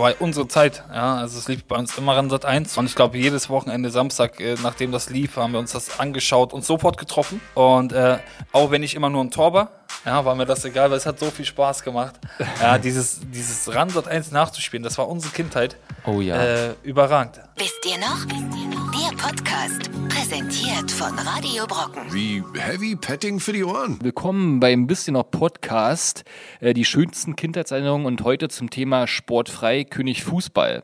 war 0.00 0.14
unsere 0.18 0.48
Zeit. 0.48 0.82
Ja, 0.92 1.16
also 1.16 1.38
es 1.38 1.46
lief 1.48 1.64
bei 1.64 1.76
uns 1.76 1.96
immer 1.96 2.16
an 2.16 2.30
Sat 2.30 2.44
1 2.44 2.76
und 2.78 2.86
ich 2.86 2.94
glaube 2.94 3.18
jedes 3.18 3.48
Wochenende 3.48 3.90
Samstag, 3.90 4.40
äh, 4.40 4.56
nachdem 4.62 4.90
das 4.92 5.10
lief, 5.10 5.36
haben 5.36 5.52
wir 5.52 5.60
uns 5.60 5.72
das 5.72 6.00
angeschaut 6.00 6.52
und 6.52 6.64
sofort 6.64 6.98
getroffen. 6.98 7.40
Und 7.54 7.92
äh, 7.92 8.18
auch 8.52 8.70
wenn 8.70 8.82
ich 8.82 8.94
immer 8.94 9.10
nur 9.10 9.22
ein 9.22 9.30
Tor 9.30 9.52
war, 9.52 9.70
ja, 10.04 10.24
war 10.24 10.34
mir 10.34 10.46
das 10.46 10.64
egal, 10.64 10.90
weil 10.90 10.96
es 10.96 11.06
hat 11.06 11.18
so 11.18 11.30
viel 11.30 11.44
Spaß 11.44 11.82
gemacht. 11.82 12.14
Ja, 12.60 12.78
dieses 12.78 13.20
dieses 13.22 13.72
Ran 13.74 13.88
Sat 13.88 14.08
1 14.08 14.32
nachzuspielen, 14.32 14.82
das 14.82 14.98
war 14.98 15.08
unsere 15.08 15.32
Kindheit. 15.32 15.76
Oh 16.04 16.20
ja. 16.20 16.36
Äh, 16.36 16.74
überragend. 16.82 17.40
Wisst 17.56 17.86
ihr 17.86 17.98
noch? 17.98 18.24
Der 18.26 19.16
Podcast, 19.16 19.90
präsentiert 20.20 20.90
von 20.90 21.18
Radio 21.18 21.66
Brocken. 21.66 22.12
Wie 22.12 22.42
Heavy 22.54 22.94
Petting 22.94 23.40
für 23.40 23.54
die 23.54 23.64
Ohren. 23.64 23.98
Willkommen 24.02 24.60
beim 24.60 24.86
Bisschen 24.86 25.14
noch 25.14 25.30
Podcast, 25.30 26.24
äh, 26.60 26.74
die 26.74 26.84
schönsten 26.84 27.36
Kindheitserinnerungen 27.36 28.06
und 28.06 28.22
heute 28.22 28.50
zum 28.50 28.68
Thema 28.68 29.06
Sportfrei 29.06 29.84
König 29.84 30.22
Fußball. 30.22 30.82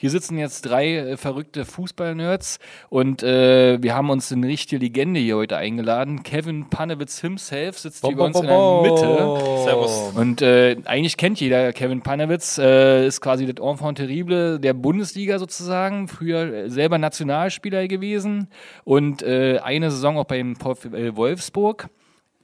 Hier 0.00 0.10
sitzen 0.10 0.38
jetzt 0.38 0.62
drei 0.62 0.94
äh, 0.94 1.16
verrückte 1.16 1.64
Fußballnerds 1.64 2.60
und 2.88 3.24
äh, 3.24 3.82
wir 3.82 3.96
haben 3.96 4.10
uns 4.10 4.30
eine 4.30 4.46
richtige 4.46 4.80
Legende 4.80 5.18
hier 5.18 5.34
heute 5.34 5.56
eingeladen. 5.56 6.22
Kevin 6.22 6.70
Panewitz 6.70 7.20
himself 7.20 7.80
sitzt 7.80 8.06
hier 8.06 8.14
bei 8.14 8.26
uns 8.26 8.38
in 8.38 8.46
der 8.46 8.80
Mitte. 8.82 9.64
Servus. 9.64 10.12
Und 10.14 10.40
äh, 10.40 10.76
eigentlich 10.84 11.16
kennt 11.16 11.40
jeder 11.40 11.72
Kevin 11.72 12.02
Panewitz, 12.02 12.58
äh, 12.58 13.08
ist 13.08 13.20
quasi 13.20 13.52
das 13.52 13.60
Enfant 13.60 13.98
terrible 13.98 14.60
der 14.60 14.72
Bundesliga 14.72 15.40
sozusagen, 15.40 16.06
früher 16.06 16.42
äh, 16.52 16.70
selber 16.70 16.98
Nationalspieler 16.98 17.88
gewesen 17.88 18.46
und 18.84 19.22
äh, 19.22 19.58
eine 19.64 19.90
Saison 19.90 20.16
auch 20.16 20.26
beim 20.26 20.54
Wolfsburg, 20.60 21.88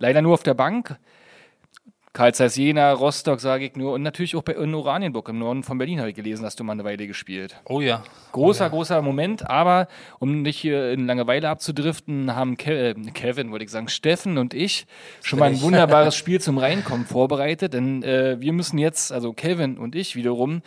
leider 0.01 0.23
nur 0.23 0.35
auf 0.35 0.43
der 0.43 0.55
Bank. 0.55 0.99
Karl 2.15 2.33
Zeiss 2.33 2.55
Jena, 2.55 2.93
Rostock 2.93 3.41
sage 3.41 3.65
ich 3.65 3.75
nur 3.75 3.93
und 3.93 4.03
natürlich 4.03 4.37
auch 4.37 4.45
bei 4.45 4.53
in 4.53 4.73
Oranienburg 4.73 5.29
im 5.31 5.41
Norden 5.41 5.65
von 5.65 5.79
Berlin 5.79 5.99
habe 5.99 6.11
ich 6.11 6.15
gelesen, 6.15 6.47
hast 6.47 6.61
du 6.61 6.63
mal 6.63 6.75
eine 6.75 6.85
Weile 6.85 7.09
gespielt. 7.09 7.57
Oh 7.65 7.81
ja. 7.81 8.05
Großer, 8.31 8.71
großer 8.71 9.03
Moment, 9.03 9.51
aber 9.51 9.89
um 10.21 10.43
nicht 10.43 10.57
hier 10.57 10.93
in 10.93 11.09
Langeweile 11.09 11.49
abzudriften, 11.49 12.37
haben 12.37 12.57
Ke 12.57 12.91
äh, 12.91 12.95
Kevin, 12.95 13.51
wollte 13.51 13.65
ich 13.65 13.71
sagen, 13.73 13.89
Steffen 13.89 14.39
und 14.39 14.55
ich 14.55 14.87
schon 15.23 15.41
mal 15.41 15.47
ein 15.47 15.61
wunderbares 15.61 16.15
Spiel 16.17 16.41
zum 16.41 16.59
Reinkommen 16.59 17.05
vorbereitet, 17.05 17.75
denn 17.75 18.05
äh, 18.05 18.41
wir 18.41 18.53
müssen 18.53 18.79
jetzt, 18.79 19.11
also 19.11 19.33
Kevin 19.33 19.77
und 19.77 19.97
ich 19.97 20.15
wiederum, 20.15 20.63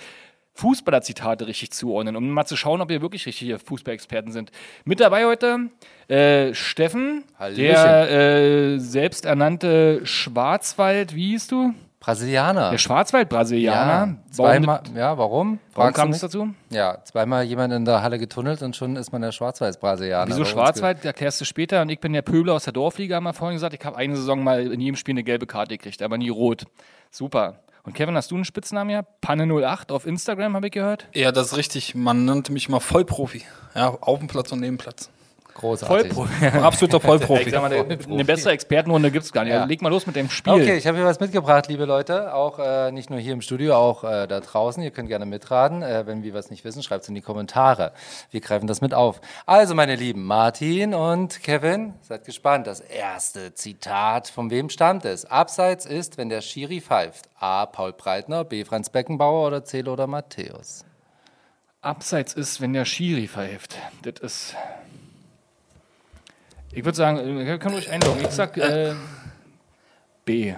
Fußballer-Zitate 0.57 1.47
richtig 1.47 1.71
zuordnen, 1.71 2.15
um 2.15 2.29
mal 2.29 2.45
zu 2.45 2.57
schauen, 2.57 2.81
ob 2.81 2.89
wir 2.89 3.01
wirklich 3.01 3.25
richtige 3.25 3.59
Fußballexperten 3.59 4.31
sind. 4.31 4.51
Mit 4.85 4.99
dabei 4.99 5.25
heute 5.25 5.69
äh, 6.07 6.53
Steffen, 6.53 7.23
der 7.55 8.09
äh, 8.09 8.79
selbsternannte 8.79 10.05
Schwarzwald, 10.05 11.15
wie 11.15 11.31
hieß 11.31 11.47
du? 11.47 11.73
Brasilianer. 11.99 12.71
Der 12.71 12.77
Schwarzwald-Brasilianer. 12.77 13.91
ja, 13.91 13.99
Warum, 13.99 14.31
zweimal, 14.31 14.81
ja, 14.95 15.17
warum? 15.17 15.59
warum 15.73 15.93
kam 15.93 16.09
es 16.11 16.19
dazu? 16.21 16.49
Ja, 16.69 17.03
zweimal 17.03 17.43
jemand 17.43 17.73
in 17.73 17.85
der 17.85 18.01
Halle 18.01 18.17
getunnelt 18.17 18.61
und 18.61 18.75
schon 18.75 18.95
ist 18.95 19.11
man 19.11 19.21
der 19.21 19.31
Schwarz-Weiß-Brasilianer. 19.31 20.29
Wieso 20.29 20.45
Schwarzwald, 20.45 21.03
erklärst 21.03 21.41
du 21.41 21.45
später. 21.45 21.81
Und 21.81 21.89
ich 21.89 21.99
bin 21.99 22.13
der 22.13 22.21
Pöbler 22.21 22.53
aus 22.53 22.63
der 22.63 22.73
Dorfliga, 22.73 23.17
haben 23.17 23.25
wir 23.25 23.33
vorhin 23.33 23.55
gesagt. 23.55 23.73
Ich 23.73 23.83
habe 23.83 23.97
eine 23.97 24.15
Saison 24.15 24.43
mal 24.43 24.71
in 24.71 24.79
jedem 24.79 24.95
Spiel 24.95 25.13
eine 25.13 25.23
gelbe 25.23 25.47
Karte 25.47 25.77
gekriegt, 25.77 26.01
aber 26.01 26.17
nie 26.17 26.29
rot. 26.29 26.63
Super. 27.11 27.59
Und 27.87 27.93
Kevin, 27.93 28.17
hast 28.17 28.31
du 28.31 28.35
einen 28.35 28.43
Spitznamen 28.43 28.89
ja? 28.89 29.03
Panne08 29.23 29.93
auf 29.93 30.05
Instagram, 30.05 30.57
habe 30.57 30.67
ich 30.67 30.73
gehört. 30.73 31.07
Ja, 31.13 31.31
das 31.31 31.53
ist 31.53 31.57
richtig. 31.57 31.95
Man 31.95 32.25
nannte 32.25 32.51
mich 32.51 32.67
immer 32.67 32.81
Vollprofi. 32.81 33.43
Ja, 33.75 33.91
auf 34.01 34.19
dem 34.19 34.27
Platz 34.27 34.51
und 34.51 34.59
neben 34.59 34.77
Platz. 34.77 35.09
Großartig. 35.57 36.13
Absoluter 36.61 36.99
Vollprofi. 36.99 37.49
Sag 37.49 37.61
mal, 37.61 37.73
eine, 37.73 38.25
bessere 38.25 38.51
Expertenrunde 38.51 39.09
gibt 39.09 39.25
es 39.25 39.31
gar 39.31 39.43
nicht. 39.43 39.53
Ja. 39.53 39.57
Also 39.57 39.69
leg 39.69 39.81
mal 39.81 39.89
los 39.89 40.05
mit 40.05 40.15
dem 40.15 40.29
Spiel. 40.29 40.53
Okay, 40.53 40.77
ich 40.77 40.85
habe 40.85 40.97
hier 40.97 41.05
was 41.05 41.19
mitgebracht, 41.19 41.67
liebe 41.67 41.85
Leute. 41.85 42.33
Auch 42.33 42.59
äh, 42.59 42.91
nicht 42.91 43.09
nur 43.09 43.19
hier 43.19 43.33
im 43.33 43.41
Studio, 43.41 43.75
auch 43.75 44.03
äh, 44.03 44.27
da 44.27 44.39
draußen. 44.39 44.83
Ihr 44.83 44.91
könnt 44.91 45.07
gerne 45.07 45.25
mitraten. 45.25 45.81
Äh, 45.81 46.05
wenn 46.05 46.21
wir 46.21 46.35
was 46.35 46.51
nicht 46.51 46.63
wissen, 46.63 46.83
schreibt 46.83 47.03
es 47.03 47.09
in 47.09 47.15
die 47.15 47.21
Kommentare. 47.21 47.93
Wir 48.29 48.39
greifen 48.39 48.67
das 48.67 48.81
mit 48.81 48.93
auf. 48.93 49.19
Also, 49.47 49.73
meine 49.73 49.95
Lieben, 49.95 50.25
Martin 50.25 50.93
und 50.93 51.41
Kevin, 51.41 51.95
seid 52.01 52.25
gespannt. 52.25 52.67
Das 52.67 52.79
erste 52.79 53.55
Zitat, 53.55 54.27
von 54.27 54.51
wem 54.51 54.69
stammt 54.69 55.05
es? 55.05 55.25
Abseits 55.25 55.87
ist, 55.87 56.19
wenn 56.19 56.29
der 56.29 56.41
Schiri 56.41 56.81
pfeift. 56.81 57.29
A. 57.39 57.65
Paul 57.65 57.93
Breitner, 57.93 58.43
B. 58.43 58.63
Franz 58.63 58.91
Beckenbauer 58.91 59.47
oder 59.47 59.63
C. 59.63 59.83
oder 59.83 60.05
Matthäus? 60.05 60.85
Abseits 61.81 62.33
ist, 62.33 62.61
wenn 62.61 62.73
der 62.73 62.85
Schiri 62.85 63.27
pfeift. 63.27 63.77
Das 64.03 64.19
ist. 64.21 64.55
Ich 66.71 66.83
würde 66.85 66.95
sagen, 66.95 67.45
wir 67.45 67.57
können 67.57 67.75
ruhig 67.75 67.89
einloggen. 67.89 68.21
Ich 68.23 68.29
sag 68.31 68.57
äh, 68.57 68.93
B. 70.25 70.53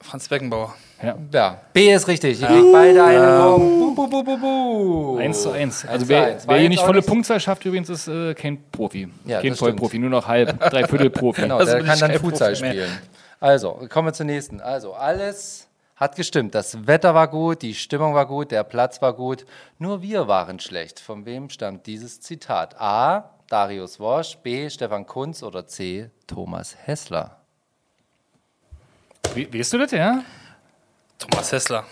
Franz 0.00 0.28
Beckenbauer. 0.28 0.74
Ja. 1.02 1.16
Ja, 1.32 1.60
B 1.72 1.92
ist 1.92 2.08
richtig. 2.08 2.40
Ihr 2.40 2.46
kriegt 2.48 2.72
beide 2.72 3.04
einen 3.04 3.42
Punkt. 3.42 3.96
Bu, 3.96 4.08
bu, 4.08 4.08
bu, 4.10 4.24
bu, 4.24 4.38
bu. 4.38 5.18
1 5.18 5.42
zu 5.42 5.50
1. 5.52 5.84
Also 5.86 6.04
zu 6.04 6.08
wer, 6.08 6.26
eins. 6.26 6.48
Wer 6.48 6.58
hier 6.58 6.68
nicht 6.68 6.82
volle 6.82 6.98
nicht- 6.98 7.08
Punktzahl 7.08 7.38
schafft, 7.40 7.64
übrigens 7.64 7.88
ist 7.88 8.08
äh, 8.08 8.34
kein 8.34 8.58
Profi. 8.70 9.08
Ja, 9.24 9.40
kein 9.40 9.54
Vollprofi, 9.54 9.98
nur 9.98 10.10
noch 10.10 10.26
halb, 10.26 10.58
dreiviertel 10.70 11.10
Profi. 11.10 11.42
Genau, 11.42 11.58
Also 11.58 11.72
der 11.72 11.84
kann 11.84 11.98
dann 11.98 12.14
Futsal 12.14 12.56
spielen. 12.56 12.90
Also, 13.40 13.86
kommen 13.88 14.08
wir 14.08 14.12
zur 14.12 14.26
nächsten. 14.26 14.60
Also, 14.60 14.94
alles 14.94 15.68
hat 15.94 16.16
gestimmt. 16.16 16.54
Das 16.54 16.86
Wetter 16.86 17.14
war 17.14 17.28
gut, 17.28 17.62
die 17.62 17.74
Stimmung 17.74 18.14
war 18.14 18.26
gut, 18.26 18.50
der 18.50 18.64
Platz 18.64 19.00
war 19.02 19.12
gut. 19.12 19.44
Nur 19.78 20.02
wir 20.02 20.26
waren 20.26 20.58
schlecht. 20.58 20.98
Von 20.98 21.24
wem 21.26 21.48
stammt 21.50 21.86
dieses 21.86 22.20
Zitat? 22.20 22.80
A. 22.80 23.30
Darius 23.48 23.98
Wosch, 23.98 24.36
B. 24.42 24.68
Stefan 24.68 25.06
Kunz 25.06 25.42
oder 25.42 25.66
C. 25.66 26.10
Thomas 26.26 26.76
Hessler? 26.84 27.40
Wie, 29.34 29.52
weißt 29.52 29.72
du 29.72 29.78
das, 29.78 29.92
ja? 29.92 30.22
Thomas 31.18 31.50
Hessler. 31.50 31.86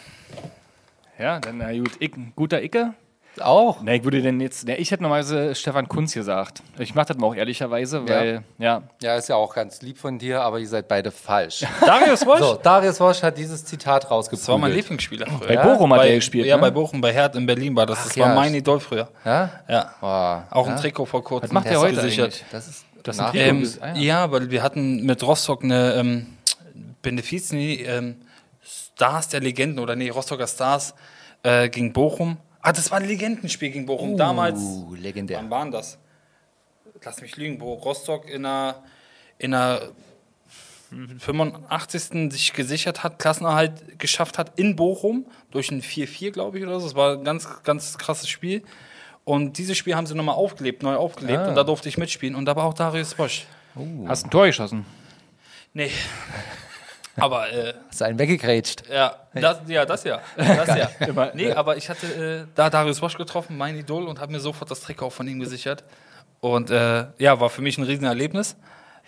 Ja, 1.18 1.40
dann 1.40 1.58
na 1.58 1.72
gut. 1.72 1.92
Ich, 1.98 2.12
guter 2.34 2.62
Icke. 2.62 2.94
Auch? 3.40 3.78
Na, 3.82 3.92
ich 3.94 4.04
würde 4.04 4.22
denn 4.22 4.40
jetzt, 4.40 4.66
na, 4.66 4.78
ich 4.78 4.90
hätte 4.90 5.02
normalerweise 5.02 5.54
Stefan 5.54 5.88
Kunz 5.88 6.14
gesagt. 6.14 6.62
Ich 6.78 6.94
mache 6.94 7.06
das 7.08 7.16
mal 7.18 7.26
auch 7.26 7.34
ehrlicherweise, 7.34 8.08
weil, 8.08 8.42
ja. 8.58 8.82
Ja, 9.02 9.16
ist 9.16 9.28
ja 9.28 9.36
auch 9.36 9.54
ganz 9.54 9.82
lieb 9.82 9.98
von 9.98 10.18
dir, 10.18 10.40
aber 10.42 10.58
ihr 10.58 10.68
seid 10.68 10.88
beide 10.88 11.10
falsch. 11.10 11.64
Darius 11.80 12.24
Wosch? 12.26 12.38
So, 12.40 12.54
Darius 12.56 12.98
Wosch 13.00 13.22
hat 13.22 13.36
dieses 13.36 13.64
Zitat 13.64 14.04
Das 14.04 14.10
war 14.10 14.16
mein 14.16 14.16
rausgeprügelt. 14.18 14.74
Lieblingsspieler 14.76 15.26
früher. 15.26 15.48
Bei 15.48 15.56
Bochum 15.56 15.92
hat 15.92 16.00
bei, 16.00 16.08
er 16.10 16.14
gespielt, 16.16 16.46
Ja, 16.46 16.56
ne? 16.56 16.62
bei 16.62 16.70
Bochum, 16.70 17.00
bei 17.00 17.12
Herd 17.12 17.36
in 17.36 17.46
Berlin 17.46 17.76
war 17.76 17.86
das. 17.86 18.02
das 18.04 18.12
Ach 18.12 18.16
war 18.18 18.28
ja, 18.28 18.34
mein 18.34 18.54
Idol 18.54 18.80
früher. 18.80 19.08
Ja? 19.24 19.50
Ja. 19.68 19.94
Oh, 20.00 20.54
Auch 20.58 20.66
ja? 20.66 20.72
ein 20.74 20.80
Trikot 20.80 21.04
vor 21.06 21.22
kurzem. 21.22 21.48
Was 21.48 21.52
macht 21.52 21.66
der 21.66 21.78
heute 21.80 21.96
gesichert. 21.96 22.24
eigentlich? 22.26 22.44
Das 22.52 22.68
ist 22.68 22.84
Das 23.02 23.18
Trikot- 23.18 23.34
Ähm, 23.38 23.68
Ah, 23.80 23.86
ja. 23.88 23.94
ja. 23.94 24.32
weil 24.32 24.50
wir 24.50 24.62
hatten 24.62 25.04
mit 25.04 25.22
Rostock 25.22 25.62
eine 25.62 25.94
ähm, 25.94 26.26
Benefiz, 27.02 27.52
nee, 27.52 27.82
ähm, 27.86 28.16
Stars 28.62 29.28
der 29.28 29.40
Legenden 29.40 29.78
oder 29.78 29.94
nee, 29.94 30.08
Rostocker 30.08 30.46
Stars 30.46 30.94
äh, 31.42 31.68
gegen 31.68 31.92
Bochum. 31.92 32.38
Ah, 32.66 32.72
das 32.72 32.90
war 32.90 32.98
ein 32.98 33.06
Legendenspiel 33.06 33.70
gegen 33.70 33.86
Bochum. 33.86 34.16
Damals, 34.16 34.58
Uh, 34.58 34.96
legendär. 34.96 35.38
wann 35.38 35.50
waren 35.50 35.70
das? 35.70 35.98
Lass 37.04 37.20
mich 37.22 37.36
lügen, 37.36 37.60
wo 37.60 37.74
Rostock 37.74 38.28
in 38.28 38.44
einer, 38.44 38.82
in 39.38 39.54
einer 39.54 39.82
85. 40.90 42.32
sich 42.32 42.52
gesichert 42.54 43.04
hat, 43.04 43.20
Klassenerhalt 43.20 44.00
geschafft 44.00 44.36
hat 44.36 44.58
in 44.58 44.74
Bochum 44.74 45.26
durch 45.52 45.70
ein 45.70 45.80
4-4, 45.80 46.32
glaube 46.32 46.58
ich, 46.58 46.64
oder 46.64 46.80
so. 46.80 46.86
Das 46.86 46.96
war 46.96 47.12
ein 47.12 47.22
ganz, 47.22 47.46
ganz 47.62 47.98
krasses 47.98 48.28
Spiel. 48.28 48.64
Und 49.24 49.58
dieses 49.58 49.76
Spiel 49.78 49.94
haben 49.94 50.06
sie 50.08 50.16
nochmal 50.16 50.34
aufgelebt, 50.34 50.82
neu 50.82 50.96
aufgelebt. 50.96 51.38
Ah. 51.38 51.48
Und 51.50 51.54
da 51.54 51.62
durfte 51.62 51.88
ich 51.88 51.98
mitspielen. 51.98 52.34
Und 52.34 52.46
da 52.46 52.56
war 52.56 52.64
auch 52.64 52.74
Darius 52.74 53.14
Bosch. 53.14 53.44
Hast 54.06 54.24
ein 54.24 54.30
Tor 54.30 54.46
geschossen. 54.46 54.84
Nee. 55.72 55.92
Aber 57.18 57.50
äh, 57.50 57.74
Ist 57.90 58.02
einen 58.02 58.18
weggegrätscht. 58.18 58.82
ja, 58.92 59.16
das, 59.34 59.60
ja, 59.68 59.86
das 59.86 60.04
ja. 60.04 60.20
Das 60.36 60.68
ja. 60.68 61.30
nee, 61.34 61.52
aber 61.52 61.76
ich 61.76 61.88
hatte 61.88 62.06
äh, 62.06 62.52
da 62.54 62.68
Darius 62.70 63.00
Bosch 63.00 63.16
getroffen, 63.16 63.56
mein 63.56 63.76
Idol, 63.76 64.06
und 64.06 64.20
habe 64.20 64.32
mir 64.32 64.40
sofort 64.40 64.70
das 64.70 64.80
Trikot 64.80 65.10
von 65.10 65.26
ihm 65.26 65.40
gesichert. 65.40 65.84
Und 66.40 66.70
äh, 66.70 67.06
ja, 67.18 67.40
war 67.40 67.48
für 67.50 67.62
mich 67.62 67.78
ein 67.78 67.84
Riesenerlebnis. 67.84 68.56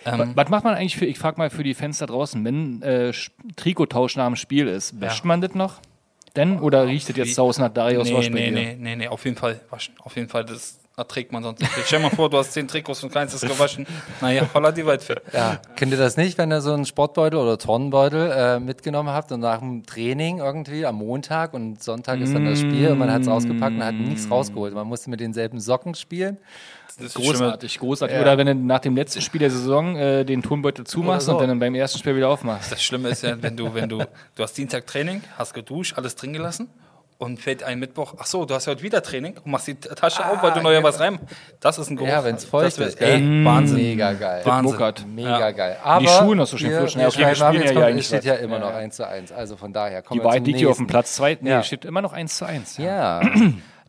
Ähm, 0.07 0.33
Was 0.35 0.49
macht 0.49 0.65
man 0.65 0.75
eigentlich 0.75 0.97
für, 0.97 1.05
ich 1.07 1.19
frage 1.19 1.37
mal 1.39 1.51
für 1.51 1.63
die 1.65 1.75
Fans 1.75 1.99
da 1.99 2.07
draußen, 2.07 2.43
wenn 2.45 2.81
äh, 2.83 3.11
Sch- 3.11 3.31
Trikottausch 3.57 4.17
nach 4.17 4.27
dem 4.27 4.37
Spiel 4.37 4.69
ist, 4.69 5.01
wäscht 5.01 5.25
man 5.25 5.41
das 5.41 5.55
noch? 5.55 5.81
Denn? 6.37 6.61
Oder 6.61 6.87
riecht 6.87 7.09
das 7.09 7.17
jetzt 7.17 7.37
Hause 7.37 7.63
nach 7.63 7.69
Darius 7.73 8.07
nee, 8.09 8.15
Wosch 8.15 8.27
bei 8.31 8.35
nee, 8.35 8.47
dir? 8.47 8.53
nee, 8.53 8.77
nee, 8.79 8.97
nee, 8.97 9.09
auf 9.09 9.25
jeden 9.25 9.37
Fall 9.37 9.61
waschen. 9.71 9.95
Auf 10.03 10.15
jeden 10.17 10.29
Fall, 10.29 10.45
das 10.45 10.79
erträgt 10.99 11.33
man 11.33 11.43
sonst 11.43 11.61
nicht. 11.61 11.73
Stell 11.87 12.01
dir 12.01 12.09
mal 12.09 12.15
vor, 12.15 12.29
du 12.29 12.37
hast 12.39 12.53
zehn 12.53 12.67
Trikots 12.67 13.03
und 13.05 13.13
keins 13.13 13.33
ist 13.33 13.47
gewaschen. 13.47 13.87
Naja, 14.21 14.49
holla 14.53 14.73
die 14.73 14.85
Waldfee. 14.85 15.17
Ja, 15.33 15.61
kennt 15.77 15.93
ihr 15.93 15.99
das 15.99 16.17
nicht, 16.17 16.37
wenn 16.39 16.51
ihr 16.51 16.61
so 16.61 16.73
einen 16.73 16.85
Sportbeutel 16.85 17.39
oder 17.39 17.57
Turnbeutel 17.57 18.31
äh, 18.31 18.61
mitgenommen 18.61 19.11
habt 19.11 19.31
und 19.33 19.41
nach 19.41 19.61
dem 19.61 19.87
Training 19.87 20.39
irgendwie 20.39 20.85
am 20.85 20.97
Montag 20.97 21.55
und 21.55 21.83
Sonntag 21.83 22.21
ist 22.21 22.35
dann 22.35 22.45
das 22.45 22.61
Spiel 22.61 22.89
und 22.89 22.99
man 22.99 23.13
hat 23.13 23.23
es 23.23 23.29
ausgepackt 23.29 23.77
und 23.77 23.85
hat 23.85 23.95
nichts 23.95 24.31
rausgeholt. 24.31 24.75
Man 24.75 24.87
musste 24.87 25.09
mit 25.09 25.21
denselben 25.21 25.61
Socken 25.61 25.95
spielen. 25.95 26.39
Das 26.99 27.07
ist 27.07 27.15
Großartig, 27.15 27.79
großartig. 27.79 28.19
Oder 28.19 28.37
wenn 28.39 28.47
du 28.49 28.55
nach 28.55 28.81
dem 28.81 28.97
letzten 28.97 29.23
Spiel 29.23 29.39
der 29.39 29.53
Saison 29.53 29.95
äh, 29.95 30.25
den 30.25 30.43
Turnbeutel 30.43 30.85
zumachst 30.85 31.27
so. 31.27 31.39
und 31.39 31.47
dann 31.47 31.61
beim 31.61 31.77
ersten 31.77 31.99
Spiel 32.01 32.17
wieder 32.17 32.29
aufmachst. 32.29 32.73
Das 32.73 32.83
Schlimme 32.83 33.11
ist 33.11 33.23
ja, 33.23 33.41
wenn 33.41 33.57
du, 33.57 33.73
wenn 33.73 33.89
du, 33.89 33.99
du 33.99 34.43
hast 34.43 34.55
Dienstag 34.55 34.87
Training, 34.89 35.23
hast 35.37 35.55
geduscht, 35.55 35.97
alles 35.97 36.17
drin 36.17 36.33
gelassen 36.33 36.69
und 37.19 37.41
fällt 37.41 37.65
ein 37.65 37.79
Mittwoch, 37.81 38.15
ach 38.19 38.27
so, 38.27 38.45
du 38.45 38.55
hast 38.55 38.67
ja 38.67 38.71
heute 38.73 38.83
wieder 38.83 39.03
Training 39.03 39.37
und 39.39 39.47
machst 39.49 39.67
die 39.67 39.75
Tasche 39.75 40.25
auf, 40.25 40.41
weil 40.43 40.53
du 40.53 40.61
noch 40.63 40.71
ja 40.71 40.83
was 40.85 41.01
rein. 41.01 41.19
Das 41.61 41.77
ist 41.79 41.91
ein 41.91 41.97
Geruch. 41.97 42.09
Ja, 42.09 42.23
wenn's 42.25 42.45
feucht 42.45 42.67
Das 42.67 42.79
wär- 42.79 42.87
ist? 42.87 43.01
Ey, 43.01 43.45
Wahnsinn. 43.45 43.77
Mega 43.77 44.13
geil. 44.13 44.43
Wahnsinn. 44.45 45.15
Mega 45.17 45.39
Ja. 45.41 45.51
geil. 45.51 45.77
Aber 45.83 46.01
Die 46.01 46.07
Schuhe 46.09 46.37
noch 46.37 46.47
so 46.47 46.57
schön. 46.57 46.71
Wir 46.71 46.77
Ja, 46.77 46.83
okay, 46.85 46.97
wir 46.99 47.09
spielen 47.11 47.27
jetzt 47.27 47.41
ja 47.41 47.73
kommt, 47.73 47.75
ja 47.75 47.89
es 47.89 48.07
steht 48.07 48.25
ja 48.25 48.35
immer 48.35 48.59
noch 48.61 48.71
ja. 48.71 48.77
1 48.77 48.97
zu 48.97 49.07
1. 49.07 49.33
Also 49.33 49.57
von 49.57 49.73
daher 49.73 50.03
kommen 50.03 50.21
Die 50.21 50.23
wir 50.25 50.29
Wahrheit 50.29 50.47
liegt 50.47 50.59
hier 50.61 50.71
auf 50.71 50.77
dem. 50.77 50.87
Platz 50.87 51.15
2. 51.17 51.39
Nee, 51.41 51.51
Ja. 51.51 51.63
steht 51.65 51.85
immer 51.85 52.03
noch 52.03 52.13
1 52.13 52.37
zu 52.37 52.45
1. 52.47 52.77
Ja, 52.79 53.21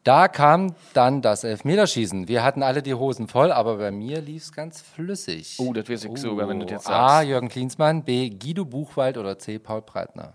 da 0.03 0.27
kam 0.27 0.73
dann 0.93 1.21
das 1.21 1.43
Elfmeterschießen. 1.43 2.27
Wir 2.27 2.43
hatten 2.43 2.63
alle 2.63 2.81
die 2.81 2.95
Hosen 2.95 3.27
voll, 3.27 3.51
aber 3.51 3.77
bei 3.77 3.91
mir 3.91 4.21
lief 4.21 4.41
es 4.43 4.51
ganz 4.53 4.81
flüssig. 4.81 5.57
Oh, 5.59 5.71
das 5.73 5.87
weiß 5.87 6.05
ich 6.05 6.17
sogar, 6.17 6.47
wenn 6.49 6.59
du 6.61 6.65
das 6.65 6.71
jetzt 6.71 6.89
A. 6.89 7.09
sagst. 7.17 7.27
Jürgen 7.27 7.49
Klinsmann, 7.49 8.03
B. 8.03 8.31
Guido 8.31 8.65
Buchwald 8.65 9.19
oder 9.19 9.37
C. 9.37 9.59
Paul 9.59 9.83
Breitner. 9.83 10.33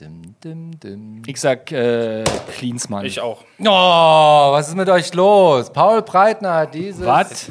Dim, 0.00 0.22
dim, 0.44 0.78
dim. 0.78 1.22
Ich 1.26 1.40
sag 1.40 1.72
äh, 1.72 2.22
Klinsmann. 2.56 3.04
Ich 3.04 3.20
auch. 3.20 3.42
Oh, 3.58 4.52
was 4.52 4.68
ist 4.68 4.76
mit 4.76 4.88
euch 4.88 5.12
los? 5.12 5.72
Paul 5.72 6.02
Breitner 6.02 6.54
hat 6.54 6.74
dieses 6.74 7.04
Was? 7.04 7.50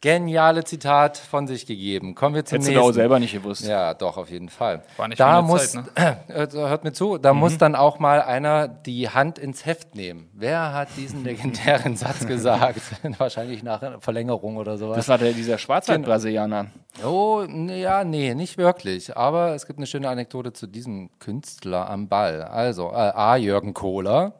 Geniale 0.00 0.64
Zitat 0.64 1.18
von 1.18 1.46
sich 1.46 1.66
gegeben. 1.66 2.14
Kommen 2.14 2.34
wir 2.34 2.44
zum 2.44 2.56
Hättest 2.56 2.68
du 2.68 2.72
nächsten. 2.72 2.84
da 2.84 2.90
auch 2.90 2.94
selber 2.94 3.18
nicht 3.18 3.32
gewusst. 3.32 3.66
Ja, 3.66 3.92
doch, 3.92 4.16
auf 4.16 4.30
jeden 4.30 4.48
Fall. 4.48 4.82
War 4.96 5.08
nicht 5.08 5.20
da 5.20 5.42
muss, 5.42 5.72
Zeit, 5.72 5.84
äh, 6.28 6.46
hört 6.52 6.84
mir 6.84 6.92
zu, 6.92 7.18
da 7.18 7.34
muss 7.34 7.58
dann 7.58 7.74
auch 7.74 7.98
mal 7.98 8.22
einer 8.22 8.66
die 8.66 9.10
Hand 9.10 9.38
ins 9.38 9.66
Heft 9.66 9.94
nehmen. 9.94 10.30
Wer 10.32 10.72
hat 10.72 10.88
diesen 10.96 11.22
legendären 11.22 11.96
Satz 11.98 12.26
gesagt? 12.26 12.80
Wahrscheinlich 13.18 13.62
nach 13.62 13.82
einer 13.82 14.00
Verlängerung 14.00 14.56
oder 14.56 14.78
sowas. 14.78 14.96
Das 14.96 15.08
war 15.08 15.18
der, 15.18 15.32
dieser 15.32 15.58
Schwarzwald-Brasilianer. 15.58 16.66
Oh, 17.04 17.42
ja, 17.42 18.04
nee, 18.04 18.34
nicht 18.34 18.56
wirklich. 18.56 19.16
Aber 19.16 19.54
es 19.54 19.66
gibt 19.66 19.78
eine 19.78 19.86
schöne 19.86 20.08
Anekdote 20.08 20.52
zu 20.54 20.66
diesem 20.66 21.10
Künstler 21.18 21.90
am 21.90 22.08
Ball. 22.08 22.42
Also, 22.42 22.90
äh, 22.90 22.94
A. 22.94 23.36
Jürgen 23.36 23.74
Kohler, 23.74 24.32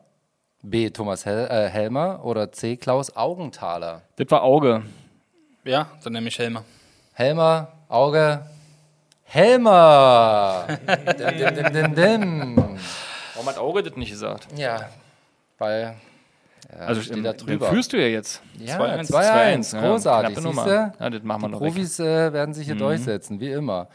B. 0.62 0.90
Thomas 0.90 1.26
Hel 1.26 1.48
äh, 1.50 1.68
Helmer 1.68 2.24
oder 2.24 2.50
C. 2.50 2.76
Klaus 2.76 3.14
Augenthaler. 3.14 4.02
Das 4.16 4.30
war 4.30 4.42
Auge. 4.42 4.82
Ja, 5.64 5.90
dann 6.02 6.12
nehme 6.14 6.28
ich 6.28 6.38
Helmer. 6.38 6.64
Helmer, 7.12 7.68
Auge, 7.88 8.42
Helmer! 9.24 10.66
dim, 11.18 11.38
dim, 11.38 11.54
dim, 11.54 11.72
dim, 11.72 11.94
dim. 11.94 12.56
Warum 13.34 13.48
hat 13.48 13.58
Auge 13.58 13.82
das 13.82 13.96
nicht 13.96 14.10
gesagt? 14.10 14.48
Ja, 14.56 14.88
weil 15.58 15.96
also 16.78 17.02
steht 17.02 17.18
ähm, 17.18 17.24
da 17.24 17.32
dann 17.32 17.46
drüber. 17.46 17.68
führst 17.70 17.92
du 17.92 18.00
ja 18.00 18.06
jetzt. 18.06 18.42
ja, 18.58 18.78
2-1, 18.78 19.10
2-1, 19.10 19.74
Ja, 19.74 19.80
großartig, 19.88 20.36
siehst 20.36 20.46
Nummer. 20.46 20.68
Ja, 20.98 21.10
das 21.10 21.22
machen 21.22 21.42
wir 21.42 21.48
Die 21.48 21.52
noch 21.52 21.60
weg. 21.60 21.68
Profis 21.74 22.00
äh, 22.00 22.32
werden 22.32 22.54
sich 22.54 22.66
hier 22.66 22.76
durchsetzen, 22.76 23.40
wie 23.40 23.50
immer. 23.50 23.88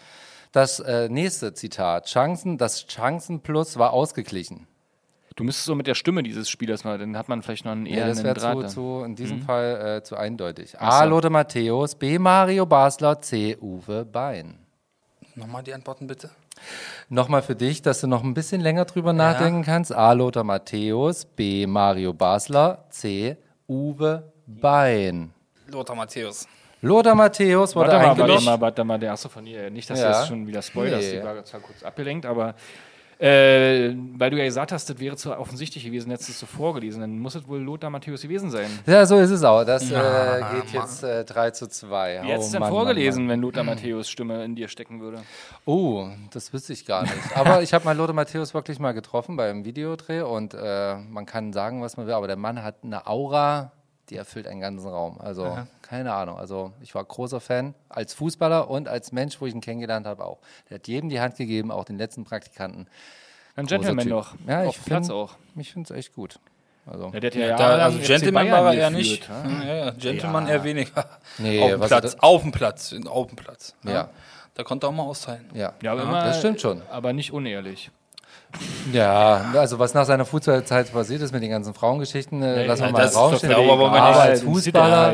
Das 0.52 0.80
äh, 0.80 1.10
nächste 1.10 1.54
Zitat, 1.54 2.06
Chancen, 2.08 2.58
das 2.58 2.86
Chancenplus 2.88 3.78
war 3.78 3.92
ausgeglichen. 3.92 4.68
Du 5.36 5.44
müsstest 5.44 5.66
so 5.66 5.76
mit 5.76 5.86
der 5.86 5.96
Stimme 5.96 6.24
dieses 6.24 6.50
Spielers 6.50 6.86
mal, 6.86 6.98
dann 6.98 7.18
hat 7.18 7.28
man 7.28 7.42
vielleicht 7.42 7.66
noch 7.66 7.74
einen 7.74 7.86
eher 7.86 8.00
Ja, 8.00 8.08
das 8.08 8.20
einen 8.24 8.34
Draht. 8.36 8.70
zu, 8.70 8.76
zu, 8.76 9.04
in 9.04 9.12
Mhm. 9.12 9.16
diesem 9.16 9.42
Fall 9.42 9.98
äh, 9.98 10.04
zu 10.04 10.16
eindeutig. 10.16 10.80
A. 10.80 11.04
Lothar 11.04 11.30
Matthäus, 11.30 11.96
B. 11.96 12.18
Mario 12.20 12.66
Basler, 12.66 13.20
C. 13.22 13.58
Uwe 13.62 14.06
Bein. 14.06 14.60
Nochmal 15.36 15.64
die 15.64 15.74
Antworten 15.74 16.08
bitte. 16.08 16.30
Nochmal 17.10 17.42
für 17.42 17.56
dich, 17.56 17.82
dass 17.82 18.00
du 18.00 18.08
noch 18.08 18.24
ein 18.24 18.34
bisschen 18.34 18.62
länger 18.62 18.86
drüber 18.86 19.12
nachdenken 19.12 19.64
kannst. 19.64 19.94
A. 19.94 20.14
Lothar 20.14 20.46
Matthäus, 20.46 21.26
B. 21.26 21.68
Mario 21.68 22.14
Basler, 22.14 22.86
C. 22.90 23.36
Uwe 23.68 24.32
Bein. 24.48 25.34
Lothar 25.68 25.98
Matthäus. 25.98 26.48
Lothar 26.82 27.16
Matthäus 27.16 27.76
wurde 27.76 27.90
Warte 27.92 28.00
mal, 28.00 28.08
warte 28.10 28.22
eingeloggt. 28.22 28.46
mal, 28.46 28.62
warte 28.62 28.84
mal, 28.86 29.00
der 29.00 29.12
achso 29.12 29.28
von 29.28 29.46
ihr. 29.46 29.70
Nicht, 29.70 29.90
dass 29.90 30.00
Ja. 30.00 30.12
du 30.12 30.18
jetzt 30.18 30.28
schon 30.28 30.48
wieder 30.48 30.62
spoilerst. 30.62 31.12
Nee. 31.12 31.20
Die 31.20 31.26
war 31.26 31.44
zwar 31.44 31.60
kurz 31.60 31.84
abgelenkt, 31.84 32.26
aber 32.26 32.56
äh, 33.20 33.94
weil 34.18 34.30
du 34.30 34.38
ja 34.38 34.44
gesagt 34.46 34.72
hast, 34.72 34.90
das 34.90 35.00
wäre 35.00 35.16
zu 35.16 35.38
offensichtlich 35.38 35.84
gewesen, 35.86 36.10
hättest 36.12 36.30
du 36.30 36.34
es 36.34 36.40
so 36.40 36.46
vorgelesen, 36.46 37.02
dann 37.02 37.20
muss 37.20 37.36
es 37.36 37.48
wohl 37.48 37.60
Lothar 37.62 37.90
Matthäus 37.90 38.22
gewesen 38.22 38.50
sein. 38.52 38.68
Ja, 38.86 39.06
so 39.06 39.18
ist 39.18 39.30
es 39.32 39.44
auch. 39.44 39.64
Das 39.64 39.90
äh, 39.90 40.42
geht 40.54 40.74
jetzt 40.74 41.04
äh, 41.04 41.24
3 41.24 41.52
zu 41.52 41.68
2. 41.68 42.22
Wie 42.24 42.28
hättest 42.28 42.48
du 42.48 42.50
Oh, 42.50 42.52
denn 42.54 42.60
Mann, 42.62 42.70
vorgelesen, 42.72 43.24
Mann, 43.24 43.32
wenn 43.34 43.42
Lothar 43.42 43.64
Matthäus 43.64 44.10
Stimme 44.10 44.44
in 44.44 44.56
dir 44.56 44.68
stecken 44.68 45.02
würde? 45.02 45.18
Mann. 45.18 45.26
Oh, 45.66 46.08
das 46.32 46.52
wüsste 46.54 46.74
ich 46.74 46.86
gar 46.86 47.04
nicht. 47.04 47.14
Aber 47.36 47.62
ich 47.62 47.74
habe 47.74 47.86
mal 47.86 47.96
Lothar 47.96 48.14
Matthäus 48.16 48.54
wirklich 48.54 48.80
mal 48.80 48.94
getroffen 48.94 49.38
beim 49.38 49.66
Videodreh 49.66 50.22
und 50.22 50.54
äh, 50.54 50.96
man 50.96 51.26
kann 51.26 51.54
sagen, 51.54 51.82
was 51.82 51.98
man 51.98 52.08
will, 52.08 52.14
aber 52.14 52.28
der 52.28 52.38
Mann 52.38 52.64
hat 52.64 52.78
eine 52.84 53.08
Aura, 53.08 53.72
die 54.10 54.16
erfüllt 54.18 54.48
einen 54.48 54.62
ganzen 54.62 54.88
Raum. 54.88 55.20
Also, 55.20 55.58
keine 55.82 56.14
Ahnung. 56.14 56.38
Also, 56.38 56.74
ich 56.82 56.94
war 56.96 57.04
großer 57.04 57.40
Fan 57.40 57.74
als 57.90 58.14
Fußballer 58.14 58.70
und 58.70 58.88
als 58.88 59.12
Mensch, 59.12 59.40
wo 59.42 59.46
ich 59.48 59.54
ihn 59.54 59.62
kennengelernt 59.62 60.06
habe, 60.08 60.26
auch. 60.26 60.40
Der 60.70 60.76
hat 60.76 60.88
jedem 60.88 61.10
die 61.10 61.20
Hand 61.20 61.36
gegeben, 61.38 61.72
auch 61.72 61.86
den 61.86 61.98
letzten 61.98 62.24
Praktikanten. 62.24 62.88
Ein 63.56 63.66
Großer 63.66 63.78
Gentleman 63.78 64.04
Typ. 64.06 64.12
noch. 64.14 64.36
Ja, 64.48 64.64
ich 64.64 64.70
Auf 64.70 64.86
Platz 64.86 65.08
find- 65.08 65.18
auch. 65.18 65.36
Ich 65.56 65.72
finde 65.74 65.94
es 65.94 65.98
echt 65.98 66.14
gut. 66.14 66.40
Also, 66.86 67.10
Ja, 67.14 67.20
der 67.20 67.32
hat 67.32 67.36
ja, 67.36 67.48
Da, 67.48 67.60
jahrelang 67.64 67.82
also 67.94 68.00
Gentleman 68.00 68.52
war 68.52 68.74
er 68.74 68.74
eher 68.80 68.92
geführt, 68.92 69.08
nicht. 69.08 69.30
ja? 69.30 69.66
Ja, 69.66 69.86
ja, 69.86 69.92
Gentleman 69.92 70.46
Ja. 70.48 70.54
eher 70.54 70.64
weniger. 70.64 71.06
Nee, 71.40 71.64
auf 71.64 71.70
dem 71.72 71.82
Platz, 71.82 72.12
da- 72.16 72.20
auf 72.20 72.42
dem 72.44 72.52
Platz, 72.52 72.96
auf 73.08 73.28
dem 73.28 73.36
Platz. 73.36 73.74
Ja. 73.84 74.10
Da 74.54 74.64
konnte 74.64 74.86
er 74.86 74.90
auch 74.90 74.94
mal 74.94 75.04
austeilen. 75.04 75.50
ja. 75.54 75.74
Ja, 75.82 75.92
aber 75.94 76.04
immer, 76.04 76.24
das 76.26 76.40
stimmt 76.40 76.62
schon. 76.62 76.82
Aber 76.92 77.12
nicht 77.12 77.32
unehrlich. 77.34 77.90
Ja, 78.94 79.52
also 79.56 79.80
was 79.80 79.94
nach 79.94 80.06
seiner 80.06 80.26
Fußballzeit 80.26 80.92
passiert 80.92 81.22
ist 81.22 81.32
mit 81.32 81.42
den 81.44 81.50
ganzen 81.50 81.74
Frauengeschichten, 81.74 82.42
äh, 82.42 82.66
lassen 82.66 82.84
wir 82.84 82.92
mal 82.92 83.06
rausstehen. 83.08 83.54
klar, 83.54 83.70
aber 83.72 84.22
als 84.22 84.40
Sieht 84.42 84.50
Fußballer, 84.50 85.14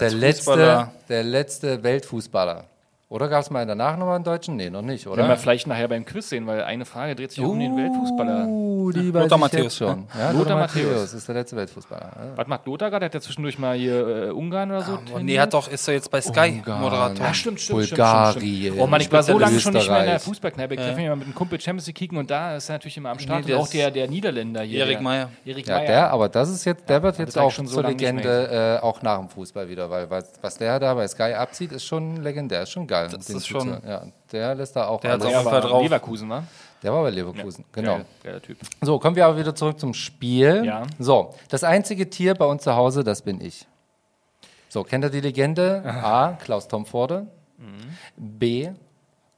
der 0.00 0.10
letzte, 0.10 0.88
der 1.08 1.22
letzte 1.22 1.82
Weltfußballer. 1.82 2.64
Oder 3.14 3.28
gab 3.28 3.42
es 3.42 3.50
mal 3.50 3.64
danach 3.64 3.96
nochmal 3.96 4.16
einen 4.16 4.24
Deutschen? 4.24 4.56
Nee, 4.56 4.70
noch 4.70 4.82
nicht, 4.82 5.06
Werden 5.06 5.18
wir 5.18 5.24
oder? 5.26 5.36
vielleicht 5.36 5.68
nachher 5.68 5.86
beim 5.86 6.04
Quiz 6.04 6.30
sehen, 6.30 6.48
weil 6.48 6.64
eine 6.64 6.84
Frage 6.84 7.14
dreht 7.14 7.30
sich 7.30 7.44
um 7.44 7.60
den 7.60 7.76
Weltfußballer. 7.76 8.46
Uh, 8.48 8.90
die 8.90 9.14
weiß 9.14 9.22
Lothar 9.22 9.36
ich 9.36 9.40
Matthäus, 9.40 9.76
schon. 9.76 10.08
Ja, 10.18 10.32
Lothar 10.32 10.32
Lothar 10.32 10.56
Matthäus. 10.56 11.14
Ist 11.14 11.28
der 11.28 11.36
letzte 11.36 11.54
Weltfußballer. 11.54 12.10
Ja. 12.12 12.32
Was 12.34 12.48
macht 12.48 12.66
Lothar 12.66 12.90
gerade? 12.90 13.04
Hat 13.04 13.14
er 13.14 13.20
zwischendurch 13.20 13.56
mal 13.56 13.76
hier 13.76 14.04
äh, 14.04 14.30
Ungarn 14.30 14.68
oder 14.68 14.82
so? 14.82 14.98
Und 15.14 15.26
nee, 15.26 15.38
hat 15.38 15.54
doch, 15.54 15.68
ist 15.68 15.86
er 15.86 15.94
jetzt 15.94 16.10
bei 16.10 16.20
Sky 16.20 16.54
Ungarn. 16.58 16.80
Moderator. 16.80 17.24
Ah, 17.24 17.32
stimmt, 17.34 17.60
stimmt, 17.60 17.88
Bulgarien. 17.88 18.32
stimmt, 18.32 18.62
stimmt. 18.62 18.80
Oh 18.80 18.86
Mann, 18.88 19.00
ich 19.00 19.12
war 19.12 19.22
so 19.22 19.38
lange 19.38 19.60
schon 19.60 19.74
nicht 19.74 19.88
mehr 19.88 20.00
in 20.00 20.06
der. 20.06 20.18
Fußballkneipe. 20.18 20.74
Ich 20.74 20.80
treffe 20.80 20.96
mich 20.96 21.08
mal 21.08 21.14
mit 21.14 21.26
einem 21.26 21.34
Kumpel 21.36 21.60
Champions 21.60 21.86
League 21.86 21.96
kicken 21.96 22.18
und 22.18 22.28
da 22.28 22.56
ist 22.56 22.68
er 22.68 22.72
natürlich 22.74 22.96
immer 22.96 23.10
am 23.10 23.20
Start. 23.20 23.42
Nee, 23.42 23.46
der 23.46 23.58
und 23.58 23.62
auch 23.62 23.68
der, 23.68 23.92
der 23.92 24.08
Niederländer 24.08 24.62
hier. 24.62 24.80
Erik 24.80 25.00
Meyer. 25.00 25.30
Erik 25.44 25.68
Ja, 25.68 25.76
Meyer. 25.76 25.86
der, 25.86 26.10
aber 26.10 26.28
das 26.28 26.50
ist 26.50 26.64
jetzt, 26.64 26.88
der 26.88 27.00
wird 27.00 27.16
jetzt 27.20 27.38
auch 27.38 27.52
schon 27.52 27.68
so 27.68 27.74
zur 27.74 27.84
Legende, 27.84 28.80
äh, 28.80 28.84
auch 28.84 29.02
nach 29.02 29.20
dem 29.20 29.28
Fußball 29.28 29.68
wieder, 29.68 29.88
weil 29.88 30.10
was, 30.10 30.32
was 30.42 30.58
der 30.58 30.80
da 30.80 30.94
bei 30.94 31.06
Sky 31.06 31.34
abzieht, 31.34 31.70
ist 31.70 31.84
schon 31.84 32.16
legendär, 32.20 32.62
ist 32.62 32.70
schon 32.70 32.88
geil. 32.88 33.03
Das 33.08 33.26
Den 33.26 33.36
ist 33.36 33.46
schon-. 33.46 33.80
Ja, 33.86 34.02
der 34.32 34.54
lässt 34.54 34.76
da 34.76 34.86
auch 34.86 35.00
Der 35.00 35.12
hat 35.12 35.20
auf 35.20 35.26
der 35.26 35.30
jeden 35.38 35.44
Fall 35.44 35.62
war 35.62 35.68
drauf. 35.68 35.82
Leverkusen, 35.82 36.28
war? 36.28 36.44
Der 36.82 36.92
war 36.92 37.02
bei 37.02 37.10
Leverkusen, 37.10 37.64
genau. 37.72 37.96
Geil, 37.96 38.04
geiler 38.22 38.42
Typ. 38.42 38.58
So, 38.82 38.98
kommen 38.98 39.16
wir 39.16 39.24
aber 39.26 39.38
wieder 39.38 39.54
zurück 39.54 39.78
zum 39.80 39.94
Spiel. 39.94 40.64
Ja. 40.64 40.82
So, 40.98 41.34
das 41.48 41.64
einzige 41.64 42.10
Tier 42.10 42.34
bei 42.34 42.44
uns 42.44 42.62
zu 42.62 42.74
Hause, 42.76 43.04
das 43.04 43.22
bin 43.22 43.40
ich. 43.40 43.66
So, 44.68 44.82
kennt 44.82 45.04
ihr 45.04 45.10
die 45.10 45.20
Legende? 45.20 45.82
A. 45.84 46.32
Klaus 46.32 46.68
Tomforde. 46.68 47.26
B. 48.16 48.70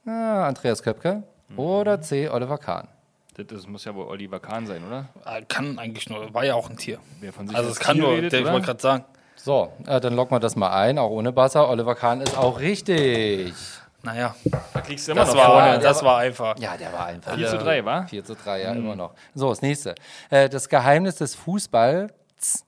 ah, 0.06 0.46
Andreas 0.48 0.82
Köpke. 0.82 1.22
Oder 1.56 2.00
C. 2.00 2.28
Oliver 2.28 2.58
Kahn. 2.58 2.88
Das, 3.34 3.46
das 3.46 3.66
muss 3.66 3.84
ja 3.84 3.94
wohl 3.94 4.06
Oliver 4.06 4.40
Kahn 4.40 4.66
sein, 4.66 4.82
oder? 4.86 5.08
Ah, 5.24 5.40
Kann 5.46 5.78
eigentlich 5.78 6.08
nur, 6.08 6.32
war 6.32 6.44
ja 6.44 6.54
auch 6.54 6.70
ein 6.70 6.76
Tier. 6.76 6.98
Wer 7.20 7.32
von 7.32 7.46
sich 7.46 7.56
Also 7.56 7.68
als 7.68 7.78
es 7.78 7.84
kann 7.84 7.96
Tier 7.96 8.04
nur, 8.04 8.12
redet, 8.16 8.32
der, 8.32 8.40
ich 8.40 8.46
wollte 8.46 8.66
gerade 8.66 8.80
sagen. 8.80 9.04
So, 9.46 9.70
äh, 9.86 10.00
dann 10.00 10.14
locken 10.16 10.34
wir 10.34 10.40
das 10.40 10.56
mal 10.56 10.72
ein, 10.72 10.98
auch 10.98 11.08
ohne 11.10 11.30
Buzzer. 11.32 11.68
Oliver 11.68 11.94
Kahn 11.94 12.20
ist 12.20 12.36
auch 12.36 12.58
richtig. 12.58 13.54
Naja, 14.02 14.34
Da 14.74 14.82
liegst 14.88 15.06
du 15.06 15.12
immer 15.12 15.20
das 15.20 15.34
noch 15.34 15.40
war, 15.40 15.62
vorne. 15.68 15.78
das 15.78 16.02
war 16.02 16.18
einfach. 16.18 16.58
Ja, 16.58 16.76
der 16.76 16.92
war 16.92 17.06
einfach. 17.06 17.32
4 17.36 17.48
zu 17.50 17.58
3, 17.58 17.84
war? 17.84 18.08
4 18.08 18.24
zu 18.24 18.34
3, 18.34 18.62
ja, 18.62 18.72
immer 18.72 18.96
noch. 18.96 19.14
So, 19.36 19.48
das 19.50 19.62
nächste. 19.62 19.94
Äh, 20.30 20.48
das 20.48 20.68
Geheimnis 20.68 21.14
des 21.14 21.36
Fußballs 21.36 22.64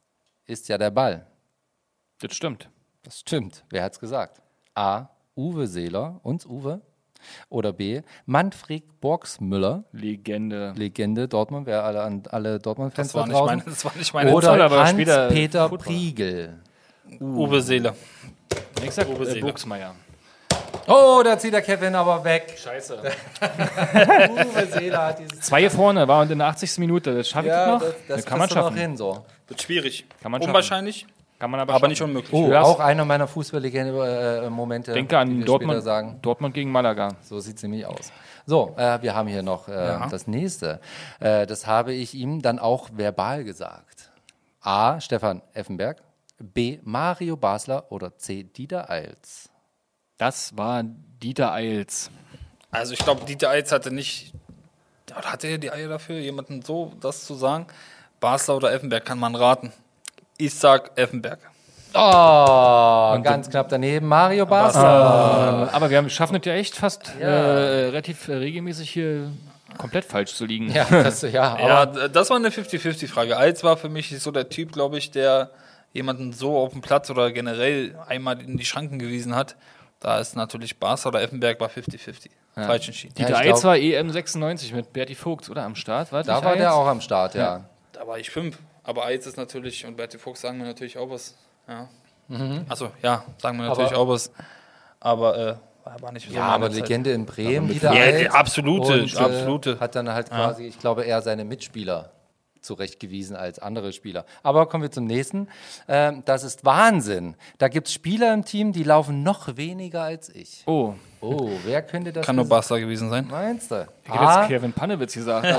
ist 0.46 0.68
ja 0.68 0.78
der 0.78 0.92
Ball. 0.92 1.26
Das 2.20 2.32
stimmt. 2.36 2.70
Das 3.02 3.18
stimmt. 3.18 3.64
Wer 3.70 3.82
hat's 3.82 3.98
gesagt? 3.98 4.40
A. 4.76 5.06
Uwe 5.36 5.66
Seeler, 5.66 6.20
uns 6.22 6.46
Uwe. 6.46 6.80
Oder 7.48 7.72
B. 7.72 8.02
Manfred 8.26 9.00
Borgsmüller, 9.00 9.82
Legende. 9.90 10.72
Legende 10.76 11.26
Dortmund, 11.26 11.66
wer 11.66 11.82
alle, 11.82 12.02
an- 12.04 12.22
alle 12.30 12.60
Dortmund-Fans 12.60 13.08
Das 13.08 13.14
war 13.16 13.22
da 13.22 13.26
nicht 13.26 13.36
draußen. 13.36 13.56
meine, 13.58 13.64
das 13.68 13.84
war 13.84 13.96
nicht 13.96 14.14
meine 14.14 14.32
Oder- 14.32 14.54
später 14.94 15.26
Hans-Peter 15.26 15.68
Football. 15.68 16.58
Priegel. 17.08 17.26
Uwe 17.26 17.60
Seele. 17.62 17.94
Ich 18.82 18.90
sag 18.92 19.08
Uwe 19.08 19.24
äh, 19.24 19.26
Seeler. 19.26 19.46
Buchsmeier. 19.46 19.94
Oh, 20.86 21.20
da 21.24 21.38
zieht 21.38 21.52
der 21.52 21.62
Kevin 21.62 21.94
aber 21.94 22.22
weg. 22.24 22.54
Scheiße. 22.56 22.98
Uwe 24.30 24.66
Seeler 24.66 25.06
hat 25.06 25.18
dieses... 25.18 25.40
Zwei 25.40 25.68
vorne 25.68 26.06
war 26.08 26.22
und 26.22 26.30
in 26.30 26.38
der 26.38 26.48
80. 26.48 26.78
Minute. 26.78 27.14
Das 27.14 27.28
schaffe 27.28 27.46
ich 27.46 27.52
Ja, 27.52 27.66
noch? 27.74 27.80
das, 27.80 27.94
das 28.08 28.24
kann 28.24 28.38
man 28.38 28.48
du 28.48 28.54
noch 28.54 28.62
schaffen. 28.64 28.76
hin, 28.76 28.96
so. 28.96 29.24
Wird 29.48 29.60
schwierig. 29.62 30.06
Kann 30.22 30.32
man 30.32 30.40
schaffen. 30.40 30.50
Unwahrscheinlich, 30.50 31.06
Kann 31.38 31.50
man 31.50 31.60
aber, 31.60 31.72
aber 31.74 31.80
schaffen. 31.80 31.90
nicht 31.90 32.02
unmöglich. 32.02 32.32
Oh, 32.32 32.54
auch 32.54 32.80
einer 32.80 33.04
meiner 33.04 33.26
Fußballlegende-Momente. 33.28 34.92
Denke 34.92 35.18
an 35.18 35.44
Dortmund, 35.44 35.82
sagen. 35.82 36.18
Dortmund 36.22 36.54
gegen 36.54 36.70
Malaga. 36.72 37.16
So 37.22 37.38
sieht 37.40 37.56
es 37.56 37.62
nämlich 37.62 37.84
aus. 37.86 38.12
So, 38.46 38.74
äh, 38.78 39.02
wir 39.02 39.14
haben 39.14 39.28
hier 39.28 39.42
noch 39.42 39.68
äh, 39.68 39.98
das 40.10 40.26
nächste. 40.26 40.80
Äh, 41.20 41.46
das 41.46 41.66
habe 41.66 41.92
ich 41.92 42.14
ihm 42.14 42.40
dann 42.40 42.58
auch 42.58 42.88
verbal 42.94 43.44
gesagt. 43.44 44.10
A. 44.62 45.00
Stefan 45.00 45.42
Effenberg. 45.52 45.98
B. 46.38 46.78
Mario 46.82 47.36
Basler. 47.36 47.90
Oder 47.90 48.16
C. 48.16 48.44
Dieter 48.44 48.90
Eils. 48.90 49.50
Das 50.16 50.56
war 50.56 50.82
Dieter 50.84 51.52
Eils. 51.52 52.10
Also 52.70 52.92
ich 52.92 52.98
glaube, 52.98 53.24
Dieter 53.24 53.50
Eitz 53.50 53.72
hatte 53.72 53.90
nicht, 53.90 54.32
oder 55.16 55.32
hat 55.32 55.44
er 55.44 55.58
die 55.58 55.70
Eier 55.70 55.88
dafür, 55.88 56.18
jemanden 56.18 56.62
so 56.62 56.92
das 57.00 57.24
zu 57.24 57.34
sagen? 57.34 57.66
Basler 58.20 58.56
oder 58.56 58.72
Effenberg 58.72 59.04
kann 59.04 59.18
man 59.18 59.34
raten. 59.34 59.72
Ich 60.36 60.54
sag 60.54 60.96
Effenberg. 60.98 61.38
Oh, 61.94 63.18
ganz 63.22 63.48
knapp 63.48 63.68
daneben. 63.70 64.06
Mario 64.06 64.44
Basler. 64.44 65.70
Aber 65.72 65.88
wir 65.88 65.96
haben, 65.96 66.10
schaffen 66.10 66.36
es 66.36 66.44
ja 66.44 66.52
echt 66.52 66.76
fast 66.76 67.14
äh, 67.18 67.26
relativ 67.26 68.28
äh, 68.28 68.34
regelmäßig 68.34 68.90
hier 68.90 69.30
komplett 69.78 70.04
falsch 70.04 70.34
zu 70.34 70.44
liegen. 70.44 70.70
Ja, 70.70 70.84
das, 70.90 71.22
ja, 71.22 71.52
aber 71.54 71.62
Ja, 71.62 72.08
das 72.08 72.28
war 72.28 72.36
eine 72.36 72.50
50-50-Frage. 72.50 73.38
Eins 73.38 73.64
war 73.64 73.76
für 73.76 73.88
mich 73.88 74.20
so 74.20 74.30
der 74.30 74.48
Typ, 74.50 74.72
glaube 74.72 74.98
ich, 74.98 75.10
der 75.10 75.50
jemanden 75.92 76.32
so 76.32 76.56
auf 76.58 76.72
dem 76.72 76.80
Platz 76.80 77.10
oder 77.10 77.30
generell 77.32 77.98
einmal 78.06 78.40
in 78.40 78.56
die 78.56 78.64
Schranken 78.64 78.98
gewiesen 78.98 79.34
hat. 79.34 79.56
Da 80.00 80.20
ist 80.20 80.36
natürlich 80.36 80.78
Basler 80.78 81.08
oder 81.08 81.22
Effenberg 81.22 81.58
bei 81.58 81.66
50-50. 81.66 82.30
Falsch 82.54 82.88
entschieden. 82.88 83.14
Die 83.16 83.22
Ja, 83.22 83.28
ich 83.28 83.34
3 83.34 83.42
glaub- 83.44 83.64
war 83.64 83.76
EM 83.76 84.10
96 84.10 84.72
mit 84.72 84.92
Berti 84.92 85.14
Vogts, 85.14 85.48
oder? 85.50 85.62
Am 85.64 85.74
Start? 85.76 86.12
War 86.12 86.22
da 86.24 86.42
war 86.44 86.56
der 86.56 86.74
auch 86.74 86.86
am 86.86 87.00
Start, 87.00 87.34
ja. 87.34 87.64
Da 87.92 88.06
war 88.06 88.18
ich 88.18 88.30
fünf. 88.30 88.58
Aber 88.84 89.04
eins 89.04 89.26
ist 89.26 89.36
natürlich, 89.36 89.84
und 89.86 89.96
Bertie 89.96 90.18
Fuchs 90.18 90.40
sagen 90.40 90.58
wir 90.58 90.66
natürlich 90.66 90.96
auch 90.98 91.10
was. 91.10 91.36
Ja. 91.68 91.88
Also 92.68 92.90
ja, 93.02 93.24
sagen 93.38 93.58
wir 93.58 93.66
natürlich 93.68 93.92
Aber- 93.92 93.98
auch 94.00 94.08
was. 94.08 94.30
Aber 95.00 95.36
äh, 95.38 95.54
war 96.02 96.12
nicht 96.12 96.28
so 96.28 96.34
Ja, 96.34 96.44
aber 96.46 96.70
Zeit. 96.70 96.80
Legende 96.82 97.12
in 97.12 97.24
Bremen, 97.26 97.68
Dieter 97.68 97.92
Ja, 97.94 98.30
absolute, 98.32 99.02
Und, 99.02 99.14
äh, 99.14 99.18
absolute. 99.18 99.80
Hat 99.80 99.94
dann 99.94 100.08
halt 100.10 100.28
quasi, 100.30 100.64
ich 100.64 100.78
glaube, 100.78 101.04
eher 101.04 101.22
seine 101.22 101.44
Mitspieler 101.44 102.10
zurechtgewiesen 102.60 103.36
als 103.36 103.58
andere 103.58 103.92
Spieler. 103.92 104.24
Aber 104.42 104.66
kommen 104.66 104.82
wir 104.82 104.90
zum 104.90 105.04
nächsten. 105.04 105.48
Ähm, 105.88 106.22
das 106.24 106.42
ist 106.44 106.64
Wahnsinn. 106.64 107.34
Da 107.58 107.68
gibt 107.68 107.88
es 107.88 107.92
Spieler 107.94 108.32
im 108.34 108.44
Team, 108.44 108.72
die 108.72 108.82
laufen 108.84 109.22
noch 109.22 109.56
weniger 109.56 110.02
als 110.02 110.28
ich. 110.28 110.62
Oh, 110.66 110.94
Oh, 111.20 111.50
wer 111.64 111.82
könnte 111.82 112.12
das 112.12 112.24
Kann 112.24 112.36
nur? 112.36 112.44
Basler 112.48 112.78
gewesen 112.78 113.10
sein. 113.10 113.26
Meinst 113.28 113.72
du? 113.72 113.88
ich 114.04 114.12
hätte 114.12 114.22
jetzt 114.22 114.46
Kevin 114.48 114.72
Pannewitz 114.72 115.14
gesagt. 115.14 115.46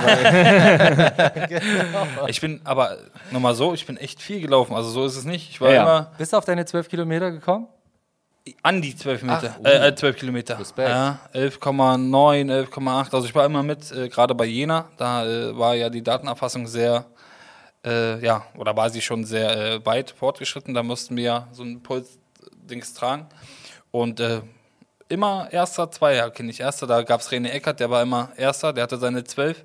Aber 2.17 2.29
Ich 2.29 2.39
bin 2.41 2.61
aber 2.63 2.97
nochmal 3.31 3.55
so, 3.55 3.73
ich 3.73 3.85
bin 3.85 3.97
echt 3.97 4.21
viel 4.21 4.39
gelaufen. 4.41 4.73
Also 4.73 4.89
so 4.89 5.05
ist 5.05 5.15
es 5.17 5.25
nicht. 5.25 5.49
Ich 5.49 5.59
war 5.61 5.67
Ja, 5.69 5.75
ja. 5.75 5.81
immer 5.83 6.11
bist 6.17 6.31
du 6.33 6.37
auf 6.37 6.45
deine 6.45 6.63
12 6.65 6.87
Kilometer 6.89 7.31
gekommen? 7.31 7.67
An 8.61 8.81
die 8.81 8.95
12 8.95 9.23
Meter. 9.23 9.55
Ach, 9.59 9.65
äh, 9.65 9.87
äh, 9.87 9.95
12 9.95 10.17
Kilometer. 10.17 10.59
Respekt. 10.59 10.89
Ja, 10.89 11.19
11,9, 11.33 12.51
11,8. 12.51 13.13
Also 13.13 13.25
ich 13.25 13.35
war 13.35 13.45
immer 13.45 13.63
mit, 13.63 13.91
äh, 13.91 14.09
gerade 14.09 14.35
bei 14.35 14.45
Jena. 14.45 14.89
Da 14.97 15.25
äh, 15.25 15.57
war 15.57 15.75
ja 15.75 15.89
die 15.89 16.03
Datenerfassung 16.03 16.67
sehr, 16.67 17.05
äh, 17.85 18.23
ja, 18.23 18.45
oder 18.57 18.75
war 18.75 18.89
sie 18.89 19.01
schon 19.01 19.25
sehr 19.25 19.57
äh, 19.57 19.85
weit 19.85 20.11
fortgeschritten. 20.11 20.73
Da 20.73 20.83
mussten 20.83 21.15
wir 21.17 21.23
ja 21.23 21.47
so 21.51 21.63
ein 21.63 21.81
Puls-Dings 21.81 22.93
tragen. 22.93 23.27
Und 23.91 24.19
äh, 24.19 24.41
immer 25.09 25.47
erster, 25.51 25.91
zweier 25.91 26.29
kenne 26.31 26.51
ich. 26.51 26.59
Erster, 26.59 26.87
da 26.87 27.01
gab 27.01 27.21
es 27.21 27.29
René 27.29 27.49
Eckert, 27.49 27.79
der 27.79 27.89
war 27.89 28.01
immer 28.01 28.31
erster, 28.37 28.73
der 28.73 28.83
hatte 28.83 28.97
seine 28.97 29.23
12. 29.23 29.63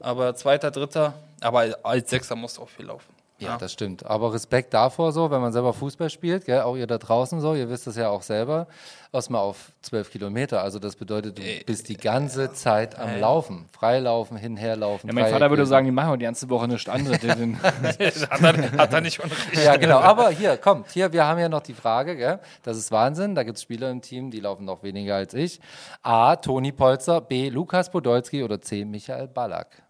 Aber 0.00 0.34
zweiter, 0.34 0.70
dritter, 0.70 1.14
aber 1.40 1.78
als 1.82 2.10
Sechser 2.10 2.36
musste 2.36 2.60
auch 2.60 2.68
viel 2.68 2.86
laufen. 2.86 3.13
Ja, 3.38 3.58
das 3.58 3.72
stimmt. 3.72 4.06
Aber 4.06 4.32
Respekt 4.32 4.72
davor 4.74 5.10
so, 5.12 5.30
wenn 5.30 5.40
man 5.40 5.52
selber 5.52 5.72
Fußball 5.72 6.08
spielt, 6.08 6.44
gell? 6.44 6.60
auch 6.60 6.76
ihr 6.76 6.86
da 6.86 6.98
draußen 6.98 7.40
so, 7.40 7.54
ihr 7.54 7.68
wisst 7.68 7.86
das 7.88 7.96
ja 7.96 8.08
auch 8.08 8.22
selber, 8.22 8.68
erstmal 9.12 9.40
auf 9.40 9.72
12 9.82 10.10
Kilometer. 10.12 10.62
Also 10.62 10.78
das 10.78 10.94
bedeutet, 10.94 11.38
du 11.38 11.42
bist 11.66 11.88
die 11.88 11.96
ganze 11.96 12.52
Zeit 12.52 12.96
am 12.96 13.18
Laufen. 13.18 13.66
Freilaufen, 13.72 14.36
hinherlaufen. 14.36 15.08
ja, 15.08 15.14
mein 15.14 15.30
Vater 15.30 15.50
würde 15.50 15.66
sagen, 15.66 15.84
die 15.84 15.92
machen 15.92 16.12
wir 16.12 16.16
die 16.16 16.24
ganze 16.26 16.48
Woche 16.48 16.68
nichts 16.68 16.88
anderes. 16.88 17.14
Hat, 17.24 17.98
er, 18.00 18.72
hat 18.72 18.92
er 18.92 19.00
nicht 19.00 19.22
unrecht. 19.22 19.64
Ja, 19.64 19.76
genau. 19.76 19.98
Aber 19.98 20.30
hier, 20.30 20.56
kommt, 20.56 20.90
hier, 20.92 21.12
wir 21.12 21.24
haben 21.26 21.40
ja 21.40 21.48
noch 21.48 21.62
die 21.62 21.74
Frage, 21.74 22.16
gell? 22.16 22.38
das 22.62 22.76
ist 22.76 22.92
Wahnsinn, 22.92 23.34
da 23.34 23.42
gibt 23.42 23.56
es 23.56 23.62
Spieler 23.62 23.90
im 23.90 24.00
Team, 24.00 24.30
die 24.30 24.40
laufen 24.40 24.64
noch 24.64 24.82
weniger 24.82 25.16
als 25.16 25.34
ich. 25.34 25.60
A, 26.02 26.36
Toni 26.36 26.72
Polzer, 26.72 27.20
B, 27.20 27.48
Lukas 27.48 27.90
Podolski 27.90 28.42
oder 28.44 28.60
C, 28.60 28.84
Michael 28.84 29.28
Ballack. 29.28 29.82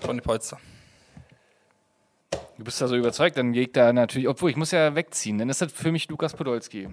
Toni 0.00 0.20
Polster. 0.20 0.58
Du 2.58 2.64
bist 2.64 2.80
da 2.80 2.86
so 2.88 2.96
überzeugt, 2.96 3.36
dann 3.38 3.54
ich 3.54 3.72
da 3.72 3.92
natürlich, 3.92 4.28
obwohl 4.28 4.50
ich 4.50 4.56
muss 4.56 4.70
ja 4.70 4.94
wegziehen, 4.94 5.38
dann 5.38 5.48
ist 5.48 5.62
das 5.62 5.72
für 5.72 5.90
mich 5.92 6.08
Lukas 6.08 6.34
Podolski. 6.34 6.88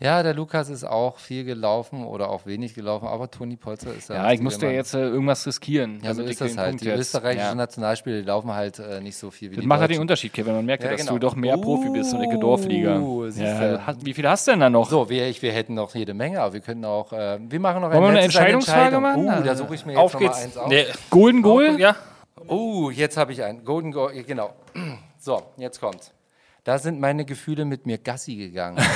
Ja, 0.00 0.22
der 0.22 0.34
Lukas 0.34 0.68
ist 0.68 0.84
auch 0.84 1.18
viel 1.18 1.44
gelaufen 1.44 2.04
oder 2.04 2.28
auch 2.28 2.44
wenig 2.46 2.74
gelaufen, 2.74 3.06
aber 3.08 3.30
Toni 3.30 3.56
Polzer 3.56 3.92
ist 3.94 4.08
der 4.10 4.16
Ja, 4.16 4.32
ich 4.32 4.40
musste 4.40 4.66
ja 4.66 4.72
jetzt 4.72 4.94
äh, 4.94 5.00
irgendwas 5.00 5.44
riskieren. 5.46 6.00
Ja, 6.02 6.12
so 6.12 6.18
damit 6.18 6.32
ist 6.32 6.40
das 6.40 6.56
halt. 6.56 6.68
Punkt 6.70 6.84
Die 6.84 6.88
jetzt- 6.88 7.00
österreichischen 7.00 7.46
ja. 7.46 7.54
Nationalspieler, 7.54 8.16
die 8.18 8.22
laufen 8.26 8.52
halt 8.52 8.78
äh, 8.80 9.00
nicht 9.00 9.16
so 9.16 9.30
viel 9.32 9.50
wie 9.50 9.56
Das 9.56 9.62
die 9.62 9.66
macht 9.68 9.80
halt 9.80 9.90
den. 9.92 10.00
Unterschied, 10.00 10.32
Kevin. 10.32 10.54
Man 10.54 10.66
merkt 10.66 10.84
ja, 10.84 10.90
dass 10.90 11.00
genau. 11.00 11.12
du 11.14 11.18
doch 11.18 11.34
mehr 11.36 11.56
Profi 11.56 11.88
bist 11.90 12.12
und 12.14 12.20
Uh, 12.20 12.40
Dorfliga. 12.40 12.92
Ja, 12.94 12.98
du. 12.98 13.86
hast- 13.86 14.04
wie 14.04 14.14
viel 14.14 14.28
hast 14.28 14.46
du 14.46 14.52
denn 14.52 14.60
da 14.60 14.70
noch? 14.70 14.88
So, 14.90 15.08
wir, 15.08 15.26
ich, 15.28 15.40
wir 15.42 15.52
hätten 15.52 15.74
noch 15.74 15.94
jede 15.94 16.14
Menge, 16.14 16.40
aber 16.40 16.52
wir 16.54 16.60
können 16.60 16.84
auch, 16.84 17.12
äh, 17.12 17.38
wir 17.48 17.58
machen 17.60 17.80
noch 17.82 17.90
Wollen 17.90 18.02
wir 18.02 18.08
eine 18.10 18.20
Entscheidungsfrage 18.22 18.94
Entscheidung. 18.96 19.24
machen? 19.26 19.40
Uh, 19.42 19.44
da 19.44 19.54
suche 19.56 19.74
ich 19.74 19.86
mir 19.86 19.92
jetzt 19.92 20.00
Auf 20.00 20.16
geht's. 20.18 20.42
eins 20.44 20.56
auf. 20.56 20.68
Nee, 20.68 20.84
Golden 21.10 21.42
Goal? 21.42 21.78
ja. 21.80 21.96
Oh, 22.48 22.90
jetzt 22.90 23.16
habe 23.16 23.32
ich 23.32 23.42
einen. 23.42 23.64
Golden 23.64 23.92
Goal, 23.92 24.22
genau. 24.24 24.54
So, 25.20 25.42
jetzt 25.56 25.80
kommt's. 25.80 26.12
Da 26.62 26.78
sind 26.78 27.00
meine 27.00 27.24
Gefühle 27.24 27.64
mit 27.64 27.86
mir 27.86 27.98
Gassi 27.98 28.36
gegangen. 28.36 28.78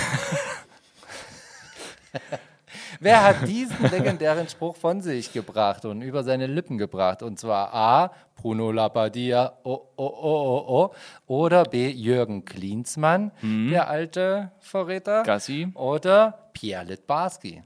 Wer 3.00 3.24
hat 3.24 3.48
diesen 3.48 3.90
legendären 3.90 4.48
Spruch 4.48 4.76
von 4.76 5.00
sich 5.00 5.32
gebracht 5.32 5.84
und 5.84 6.00
über 6.00 6.22
seine 6.22 6.46
Lippen 6.46 6.78
gebracht? 6.78 7.24
Und 7.24 7.40
zwar 7.40 7.74
A. 7.74 8.12
Bruno 8.36 8.70
Labbadia, 8.70 9.54
oh, 9.64 9.80
oh, 9.96 10.06
oh, 10.06 10.14
oh, 10.22 10.64
oh. 10.68 10.94
Oder 11.26 11.64
B. 11.64 11.88
Jürgen 11.90 12.44
Klinsmann, 12.44 13.32
der 13.42 13.88
alte 13.88 14.52
Verräter. 14.60 15.24
Gassi. 15.24 15.68
Oder 15.74 16.38
Pierre 16.52 16.84
Litbarski. 16.84 17.62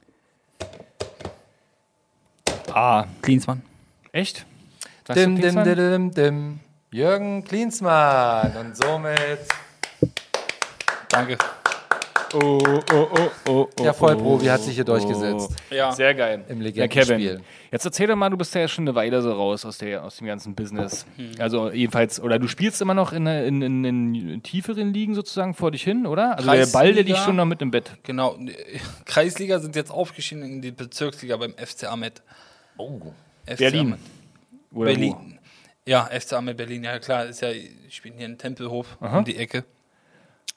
Ah, 2.73 3.05
Klinsmann. 3.21 3.63
echt? 4.13 4.47
Sagst 5.07 5.23
Dim, 5.23 5.41
dim, 5.41 5.63
dim, 5.63 5.77
dim, 5.77 6.11
dim. 6.11 6.61
Jürgen 6.91 7.45
Klinsmann. 7.45 8.57
Und 8.57 8.77
somit 8.77 9.47
Danke. 11.09 11.39
Oh, 12.35 12.59
oh, 12.61 12.83
oh, 12.93 13.07
oh, 13.49 13.69
oh. 13.79 13.83
der 13.83 13.95
Vollprofi 13.95 14.47
hat 14.47 14.61
sich 14.61 14.75
hier 14.75 14.85
durchgesetzt. 14.85 15.55
Ja. 15.71 15.93
Sehr 15.93 16.13
geil. 16.15 16.45
Im 16.49 16.59
Ja, 16.59 16.65
Legendenspiel. 16.65 17.41
Jetzt 17.71 17.85
erzähl 17.85 18.09
doch 18.09 18.17
mal, 18.17 18.29
du 18.31 18.37
bist 18.37 18.53
ja 18.55 18.67
schon 18.67 18.83
eine 18.83 18.97
Weile 18.97 19.23
so 19.23 19.33
raus 19.33 19.65
aus, 19.65 19.79
der, 19.79 20.03
aus 20.03 20.17
dem 20.17 20.27
ganzen 20.27 20.57
Business. 20.57 21.07
Also 21.39 21.71
jedenfalls, 21.71 22.21
oder 22.21 22.41
du 22.41 22.49
spielst 22.49 22.83
immer 22.83 22.95
noch 22.95 23.13
in, 23.13 23.27
in, 23.27 23.63
in, 23.63 23.85
in 23.85 24.43
tieferen 24.43 24.93
Ligen 24.93 25.15
sozusagen 25.15 25.55
vor 25.55 25.71
dich 25.71 25.85
hin, 25.85 26.05
oder? 26.05 26.37
Also 26.37 26.51
der 26.51 26.67
Ball, 26.67 26.93
der 26.93 27.05
Kreisliga. 27.05 27.25
schon 27.25 27.37
noch 27.37 27.47
mit 27.47 27.63
im 27.63 27.71
Bett. 27.71 27.93
Genau. 28.03 28.37
Kreisliga 29.05 29.61
sind 29.61 29.77
jetzt 29.77 29.93
aufgestiegen 29.93 30.43
in 30.43 30.63
die 30.63 30.73
Bezirksliga 30.73 31.37
beim 31.37 31.55
FC 31.55 31.85
Ahmed. 31.85 32.23
Oh. 32.77 33.01
FC 33.47 33.59
Berlin. 33.59 33.87
Ahmed. 33.87 34.01
Oder 34.77 34.91
Berlin. 34.93 35.15
Wo? 35.15 35.91
Ja, 35.91 36.05
FC 36.07 36.33
Ahmed 36.35 36.57
Berlin. 36.57 36.85
Ja, 36.85 36.99
klar, 36.99 37.27
ist 37.27 37.41
ja, 37.43 37.51
ich 37.51 37.95
spiele 37.95 38.17
hier 38.17 38.27
in 38.27 38.39
Tempelhof 38.39 38.97
um 39.01 39.25
die 39.25 39.37
Ecke. 39.37 39.65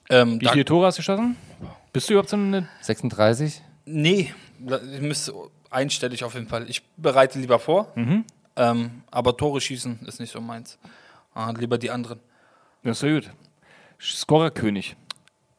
Ähm, 0.08 0.40
Wie 0.40 0.48
viele 0.48 0.64
Tore 0.64 0.86
hast 0.86 0.98
du 0.98 1.00
geschossen? 1.00 1.36
Bist 1.92 2.08
du 2.08 2.14
überhaupt 2.14 2.30
so 2.30 2.36
eine 2.36 2.68
36? 2.82 3.62
Nee, 3.84 4.34
ich 4.92 5.00
müsste 5.00 5.32
einstellig 5.70 6.24
auf 6.24 6.34
jeden 6.34 6.48
Fall. 6.48 6.68
Ich 6.68 6.82
bereite 6.96 7.38
lieber 7.38 7.58
vor, 7.60 7.92
Mhm. 7.94 8.24
ähm, 8.56 9.02
aber 9.10 9.36
Tore 9.36 9.60
schießen 9.60 10.00
ist 10.06 10.18
nicht 10.18 10.32
so 10.32 10.40
meins. 10.40 10.78
Ah, 11.32 11.52
lieber 11.56 11.78
die 11.78 11.90
anderen. 11.90 12.18
Das 12.82 12.96
ist 12.98 13.02
ja 13.08 13.14
gut. 13.14 13.30
Scorerkönig. 14.00 14.96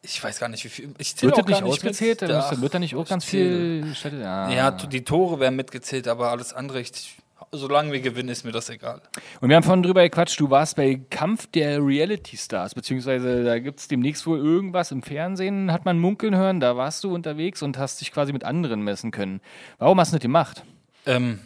Ich 0.02 0.22
weiß 0.22 0.40
gar 0.40 0.48
nicht, 0.48 0.64
wie 0.64 0.68
viel. 0.68 0.92
Ich 0.98 1.16
zähle 1.16 1.30
Wird 1.32 1.44
auch 1.44 1.48
nicht 1.48 1.62
ausgezählt? 1.62 2.20
mit. 2.22 2.30
Da 2.30 2.60
wird 2.60 2.74
da 2.74 2.78
nicht 2.80 2.94
auch 2.96 3.06
ganz 3.08 3.24
viel 3.24 3.86
Städte? 3.94 4.18
Ja. 4.20 4.50
Ja, 4.50 4.70
die 4.72 5.04
Tore 5.04 5.38
werden 5.38 5.54
mitgezählt, 5.56 6.08
aber 6.08 6.30
alles 6.30 6.52
andere, 6.52 6.80
ich, 6.80 7.16
solange 7.52 7.92
wir 7.92 8.00
gewinnen, 8.00 8.30
ist 8.30 8.44
mir 8.44 8.52
das 8.52 8.70
egal. 8.70 9.02
Und 9.40 9.50
wir 9.50 9.56
haben 9.56 9.62
vorhin 9.62 9.82
drüber 9.82 10.02
gequatscht, 10.02 10.40
du 10.40 10.48
warst 10.50 10.76
bei 10.76 11.00
Kampf 11.10 11.46
der 11.48 11.84
Reality 11.84 12.36
Stars, 12.36 12.74
beziehungsweise 12.74 13.44
da 13.44 13.58
gibt 13.58 13.80
es 13.80 13.88
demnächst 13.88 14.26
wohl 14.26 14.38
irgendwas 14.38 14.90
im 14.90 15.02
Fernsehen, 15.02 15.70
hat 15.70 15.84
man 15.84 15.98
munkeln 15.98 16.34
hören, 16.34 16.60
da 16.60 16.76
warst 16.76 17.04
du 17.04 17.14
unterwegs 17.14 17.62
und 17.62 17.76
hast 17.76 18.00
dich 18.00 18.10
quasi 18.10 18.32
mit 18.32 18.44
anderen 18.44 18.82
messen 18.82 19.10
können. 19.10 19.40
Warum 19.78 20.00
hast 20.00 20.12
du 20.12 20.16
das 20.16 20.22
gemacht? 20.22 20.64
Ähm, 21.04 21.40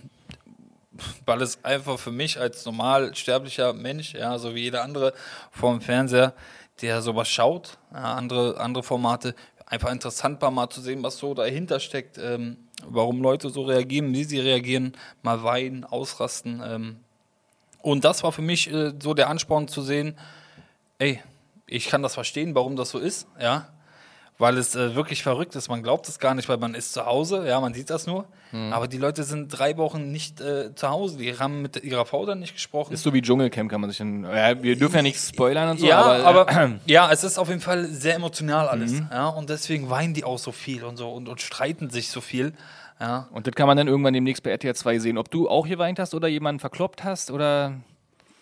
weil 1.24 1.42
es 1.42 1.64
einfach 1.64 1.98
für 1.98 2.12
mich 2.12 2.38
als 2.38 2.64
normal 2.64 3.14
sterblicher 3.14 3.72
Mensch, 3.72 4.14
ja, 4.14 4.38
so 4.38 4.54
wie 4.54 4.62
jeder 4.62 4.84
andere 4.84 5.12
vorm 5.50 5.80
Fernseher, 5.80 6.34
der 6.82 7.02
sowas 7.02 7.28
schaut, 7.28 7.78
ja, 7.92 8.14
andere, 8.14 8.60
andere 8.60 8.84
Formate, 8.84 9.34
einfach 9.66 9.90
interessant 9.90 10.40
war, 10.40 10.52
mal 10.52 10.70
zu 10.70 10.80
sehen, 10.80 11.02
was 11.02 11.18
so 11.18 11.34
dahinter 11.34 11.80
steckt, 11.80 12.18
ähm, 12.18 12.65
warum 12.84 13.22
Leute 13.22 13.50
so 13.50 13.62
reagieren, 13.62 14.12
wie 14.12 14.24
sie 14.24 14.40
reagieren, 14.40 14.92
mal 15.22 15.42
weinen, 15.42 15.84
ausrasten. 15.84 16.62
Ähm. 16.64 16.96
Und 17.82 18.04
das 18.04 18.22
war 18.22 18.32
für 18.32 18.42
mich 18.42 18.72
äh, 18.72 18.92
so 19.00 19.14
der 19.14 19.28
Ansporn 19.28 19.68
zu 19.68 19.82
sehen, 19.82 20.16
ey, 20.98 21.20
ich 21.66 21.88
kann 21.88 22.02
das 22.02 22.14
verstehen, 22.14 22.54
warum 22.54 22.76
das 22.76 22.90
so 22.90 22.98
ist, 22.98 23.26
ja. 23.40 23.68
Weil 24.38 24.58
es 24.58 24.74
äh, 24.74 24.94
wirklich 24.94 25.22
verrückt 25.22 25.54
ist. 25.56 25.68
Man 25.68 25.82
glaubt 25.82 26.08
es 26.08 26.18
gar 26.18 26.34
nicht, 26.34 26.48
weil 26.48 26.58
man 26.58 26.74
ist 26.74 26.92
zu 26.92 27.06
Hause, 27.06 27.46
ja, 27.46 27.60
man 27.60 27.74
sieht 27.74 27.90
das 27.90 28.06
nur. 28.06 28.26
Aber 28.70 28.88
die 28.88 28.96
Leute 28.96 29.24
sind 29.24 29.48
drei 29.48 29.76
Wochen 29.76 30.10
nicht 30.12 30.40
äh, 30.40 30.74
zu 30.74 30.88
Hause. 30.88 31.18
Die 31.18 31.38
haben 31.38 31.62
mit 31.62 31.82
ihrer 31.82 32.06
Frau 32.06 32.24
dann 32.24 32.38
nicht 32.38 32.54
gesprochen. 32.54 32.94
Ist 32.94 33.02
so 33.02 33.12
wie 33.12 33.20
Dschungelcamp, 33.20 33.70
kann 33.70 33.80
man 33.80 33.90
sich 33.90 33.98
dann. 33.98 34.22
Ja, 34.24 34.62
wir 34.62 34.76
dürfen 34.76 34.96
ja 34.96 35.02
nichts 35.02 35.28
spoilern 35.28 35.70
und 35.70 35.80
so, 35.80 35.86
ja, 35.86 36.00
aber. 36.00 36.46
aber, 36.46 36.70
ja, 36.86 37.10
es 37.10 37.22
ist 37.24 37.38
auf 37.38 37.48
jeden 37.48 37.60
Fall 37.60 37.86
sehr 37.86 38.14
emotional 38.14 38.68
alles. 38.68 39.02
Ja, 39.10 39.28
und 39.28 39.50
deswegen 39.50 39.90
weinen 39.90 40.14
die 40.14 40.24
auch 40.24 40.38
so 40.38 40.52
viel 40.52 40.84
und 40.84 40.96
so 40.96 41.10
und, 41.12 41.28
und 41.28 41.40
streiten 41.40 41.90
sich 41.90 42.08
so 42.08 42.20
viel. 42.20 42.52
Ja. 42.98 43.28
und 43.30 43.46
das 43.46 43.54
kann 43.54 43.66
man 43.66 43.76
dann 43.76 43.88
irgendwann 43.88 44.14
demnächst 44.14 44.42
bei 44.42 44.48
RTL 44.48 44.74
2 44.74 45.00
sehen. 45.00 45.18
Ob 45.18 45.30
du 45.30 45.50
auch 45.50 45.68
geweint 45.68 45.98
hast 45.98 46.14
oder 46.14 46.28
jemanden 46.28 46.60
verkloppt 46.60 47.04
hast 47.04 47.30
oder. 47.30 47.74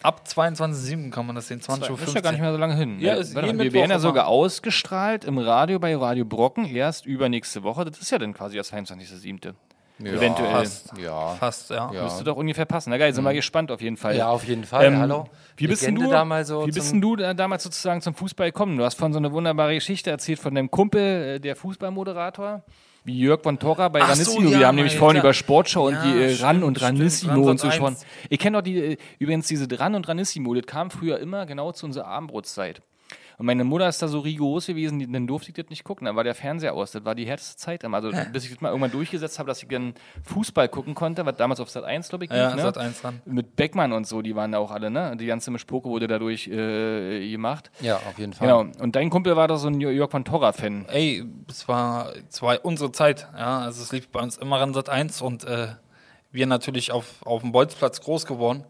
Ab 0.05 0.21
22.07 0.29 1.11
kann 1.11 1.25
man 1.25 1.35
das 1.35 1.49
sehen, 1.49 1.63
20 1.63 1.91
Uhr. 1.91 1.97
Das 1.97 2.09
ist 2.09 2.15
ja 2.15 2.21
gar 2.21 2.33
nicht 2.33 2.43
mehr 2.43 2.53
so 2.53 2.59
lange 2.59 2.77
hin. 2.77 3.01
Ja, 3.01 3.15
ne? 3.15 3.21
ist 3.21 3.29
jeden 3.29 3.41
mal, 3.41 3.47
wir 3.47 3.55
Mittwoch 3.55 3.73
werden 3.73 3.91
ja 3.91 3.99
sogar 3.99 4.27
ausgestrahlt 4.27 5.25
im 5.25 5.39
Radio 5.39 5.79
bei 5.79 5.97
Radio 5.97 6.27
Brocken 6.27 6.67
erst 6.67 7.07
übernächste 7.07 7.63
Woche. 7.63 7.87
Das 7.87 7.99
ist 7.99 8.11
ja 8.11 8.19
dann 8.19 8.35
quasi 8.35 8.59
das 8.59 8.71
22.07. 8.71 9.55
Eventuell. 10.01 10.51
Fast. 10.51 10.93
Ja. 10.99 11.29
Fast, 11.37 11.71
ja. 11.71 11.91
Ja. 11.91 12.05
Müsste 12.05 12.23
doch 12.23 12.37
ungefähr 12.37 12.67
passen. 12.67 12.91
Na 12.91 12.99
geil, 12.99 13.15
sind 13.15 13.25
wir 13.25 13.33
gespannt 13.33 13.71
auf 13.71 13.81
jeden 13.81 13.97
Fall. 13.97 14.15
Ja, 14.15 14.29
auf 14.29 14.45
jeden 14.45 14.65
Fall. 14.65 14.85
Ähm, 14.85 14.99
Hallo. 14.99 15.31
Wie 15.57 15.69
bist, 15.69 15.89
du, 15.89 16.11
damals 16.11 16.49
so 16.49 16.67
wie 16.67 16.73
bist 16.73 16.93
du 16.95 17.17
da 17.17 17.33
damals 17.33 17.63
sozusagen 17.63 18.03
zum 18.03 18.15
Fußball 18.15 18.49
gekommen? 18.49 18.77
Du 18.77 18.85
hast 18.85 18.99
von 18.99 19.11
so 19.15 19.19
eine 19.19 19.33
wunderbare 19.33 19.73
Geschichte 19.73 20.11
erzählt 20.11 20.39
von 20.39 20.55
deinem 20.55 20.71
Kumpel, 20.71 21.37
äh, 21.37 21.41
der 21.41 21.57
Fußballmoderator, 21.57 22.63
wie 23.05 23.19
Jörg 23.19 23.43
von 23.43 23.59
Torra 23.59 23.89
bei 23.89 24.01
Ach 24.01 24.15
so, 24.15 24.33
Ranissimo. 24.33 24.51
ja, 24.51 24.59
Wir 24.61 24.67
haben 24.67 24.77
nämlich 24.77 24.97
vorhin 24.97 25.21
klar. 25.21 25.25
über 25.25 25.35
Sportschau 25.35 25.87
und 25.89 25.95
Ja, 25.95 26.03
die 26.05 26.19
äh, 26.23 26.25
Ran 26.43 26.57
stimmt, 26.57 26.65
und 26.65 26.79
stimmt. 26.79 26.99
Ranissimo 26.99 27.33
Ran 27.33 27.43
und 27.51 27.61
so 27.61 27.71
schon. 27.71 27.93
1. 27.95 28.07
Ich 28.31 28.39
kenne 28.39 28.57
doch 28.59 28.63
die, 28.63 28.77
äh, 28.79 28.97
übrigens 29.19 29.47
diese 29.47 29.67
Ran 29.79 29.95
und 29.95 30.09
Ranissimo, 30.09 30.55
das 30.55 30.65
kam 30.67 30.91
früher 30.91 31.19
immer 31.19 31.45
genau 31.47 31.73
zu 31.73 31.87
unserer 31.87 32.07
Abendbrotzeit. 32.07 32.83
Und 33.39 33.47
meine 33.47 33.65
Mutter 33.65 33.89
ist 33.89 34.01
da 34.01 34.09
so 34.09 34.21
rigoros 34.21 34.67
gewesen, 34.67 34.99
die- 34.99 35.11
dann 35.11 35.27
durfte 35.27 35.49
ich 35.51 35.55
das 35.57 35.69
nicht 35.69 35.83
gucken. 35.85 36.05
Dann 36.07 36.15
war 36.17 36.25
der 36.25 36.35
Fernseher 36.35 36.75
aus. 36.75 36.93
Das 36.93 37.05
war 37.05 37.15
die 37.15 37.27
härteste 37.27 37.57
Zeit. 37.57 37.83
immer. 37.85 37.97
Also, 37.97 38.11
bis 38.33 38.45
ich 38.45 38.51
das 38.53 38.61
mal 38.61 38.69
irgendwann 38.69 38.91
durchgesetzt 38.93 39.39
habe, 39.39 39.49
dass 39.49 39.63
ich 39.63 39.69
dann 39.69 39.95
Fußball 40.25 40.69
gucken 40.69 40.95
konnte, 40.95 41.27
was 41.27 41.37
damals 41.37 41.61
auf 41.61 41.69
Sat 41.71 41.85
1, 41.85 42.09
glaube 42.09 42.25
ich, 42.27 42.31
Ja, 42.31 42.49
lief, 42.49 42.57
ne? 42.57 42.63
Sat 42.63 42.79
1 42.79 43.01
dran. 43.01 43.21
Mit 43.25 43.57
Beckmann 43.57 43.93
und 43.93 44.07
so, 44.07 44.23
die 44.23 44.37
waren 44.37 44.53
da 44.53 44.59
auch 44.59 44.71
alle, 44.71 44.91
ne? 44.91 45.17
Die 45.17 45.27
ganze 45.27 45.51
Mischpoke 45.51 45.89
wurde 45.89 46.07
dadurch 46.07 46.47
äh, 46.49 47.29
gemacht. 47.31 47.71
Ja, 47.81 47.97
auf 47.97 48.19
jeden 48.19 48.33
Fall. 48.33 48.47
Genau. 48.47 48.61
Und 48.83 48.95
dein 48.97 49.11
Kumpel 49.11 49.37
war 49.37 49.49
da 49.49 49.57
so 49.57 49.69
ein 49.69 49.81
Jörg 49.81 50.11
von 50.11 50.25
Torra-Fan. 50.25 50.87
Ey, 50.89 51.25
es 51.49 51.67
war, 51.69 52.13
es 52.31 52.41
war 52.43 52.65
unsere 52.65 52.93
Zeit, 52.93 53.27
ja. 53.37 53.59
Also 53.61 53.83
es 53.83 53.91
lief 53.93 54.09
bei 54.09 54.21
uns 54.21 54.37
immer 54.37 54.61
an 54.61 54.75
Sat 54.75 54.89
1 54.89 55.21
und 55.23 55.45
äh, 55.45 55.69
wir 56.31 56.47
natürlich 56.47 56.93
auf, 56.93 57.25
auf 57.25 57.43
dem 57.43 57.53
Bolzplatz 57.53 58.01
groß 58.01 58.27
geworden. 58.27 58.65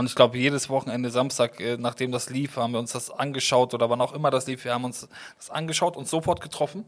Und 0.00 0.06
ich 0.06 0.14
glaube, 0.14 0.38
jedes 0.38 0.70
Wochenende 0.70 1.10
Samstag, 1.10 1.60
äh, 1.60 1.76
nachdem 1.76 2.10
das 2.10 2.30
lief, 2.30 2.56
haben 2.56 2.72
wir 2.72 2.78
uns 2.78 2.92
das 2.92 3.10
angeschaut 3.10 3.74
oder 3.74 3.90
wann 3.90 4.00
auch 4.00 4.14
immer 4.14 4.30
das 4.30 4.46
lief, 4.46 4.64
wir 4.64 4.72
haben 4.72 4.84
uns 4.84 5.06
das 5.36 5.50
angeschaut 5.50 5.94
und 5.94 6.08
sofort 6.08 6.40
getroffen. 6.40 6.86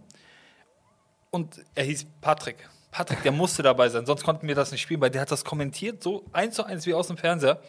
Und 1.31 1.61
er 1.75 1.85
hieß 1.85 2.07
Patrick. 2.23 2.67
Patrick, 2.91 3.23
der 3.23 3.33
musste 3.33 3.63
dabei 3.63 3.91
sein, 3.91 4.07
sonst 4.07 4.25
konnten 4.25 4.49
wir 4.49 4.55
das 4.55 4.73
nicht 4.73 4.81
spielen, 4.81 5.03
weil 5.03 5.11
der 5.11 5.21
hat 5.21 5.31
das 5.31 5.45
kommentiert, 5.45 6.03
so 6.03 6.25
eins 6.33 6.55
zu 6.55 6.65
eins 6.65 6.87
wie 6.87 6.95
aus 6.95 7.09
dem 7.09 7.19
Fernseher. 7.19 7.61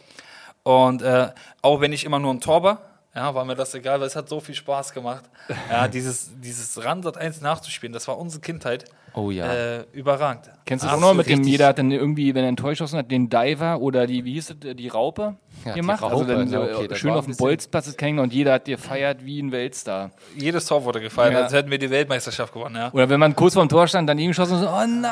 Und 0.64 1.02
äh, 1.02 1.32
auch 1.62 1.82
wenn 1.82 1.92
ich 1.92 2.06
immer 2.06 2.20
nur 2.20 2.34
ein 2.34 2.40
Tor 2.40 2.64
war, 2.64 2.82
ja, 3.14 3.36
war 3.36 3.44
mir 3.44 3.56
das 3.56 3.74
egal, 3.74 4.00
weil 4.00 4.08
es 4.08 4.16
hat 4.16 4.30
so 4.30 4.40
viel 4.40 4.56
Spaß 4.56 4.94
gemacht. 4.94 5.26
Ja, 5.70 5.90
dieses, 5.90 6.32
dieses 6.40 6.82
Randert 6.86 7.18
1 7.18 7.42
nachzuspielen, 7.42 7.92
das 7.92 8.08
war 8.08 8.18
unsere 8.18 8.40
Kindheit. 8.40 8.86
Oh 9.16 9.30
ja. 9.32 9.54
Äh, 9.54 9.86
überragend. 9.94 10.50
Kennst 10.66 10.84
du 10.84 10.88
das 10.88 10.98
auch 10.98 11.02
noch 11.02 11.14
mit 11.14 11.28
dem, 11.28 11.44
jeder 11.44 11.68
hat 11.68 11.78
dann 11.78 11.92
irgendwie, 11.92 12.34
wenn 12.34 12.44
er 12.44 12.50
enttäuscht 12.50 12.82
ist, 12.82 12.94
hat 12.94 13.12
den 13.12 13.30
Diver 13.30 13.80
oder 13.80 14.08
die, 14.08 14.26
wie 14.26 14.34
hieß 14.34 14.50
es, 14.62 14.76
die 14.76 14.88
Raupe 14.88 15.36
Ja, 15.66 15.74
die 15.74 15.80
gemacht? 15.82 16.02
also 16.04 16.16
Raupe, 16.18 16.34
dann 16.34 16.48
so, 16.48 16.62
okay, 16.62 16.88
das 16.88 16.98
schön 16.98 17.12
auf 17.12 17.26
dem 17.26 17.36
Bolzplatz 17.36 17.88
ist 17.88 18.02
hängen 18.02 18.20
und 18.20 18.34
jeder 18.34 18.54
hat 18.54 18.66
dir 18.68 18.78
feiert 18.78 19.24
wie 19.26 19.40
ein 19.42 19.52
Weltstar. 19.52 20.12
Jedes 20.36 20.66
Tor 20.66 20.84
wurde 20.86 21.00
gefeiert, 21.02 21.34
Ja. 21.34 21.42
als 21.44 21.54
hätten 21.54 21.70
wir 21.70 21.78
die 21.78 21.90
Weltmeisterschaft 21.92 22.54
gewonnen, 22.54 22.76
ja. 22.76 22.92
Oder 22.92 23.10
wenn 23.10 23.20
man 23.20 23.36
kurz 23.36 23.54
vorm 23.54 23.70
Tor 23.70 23.88
stand, 23.88 24.10
daneben 24.10 24.30
geschossen 24.30 24.54
und 24.56 24.62
so, 24.62 24.68
oh 24.70 24.86
nein! 24.88 25.12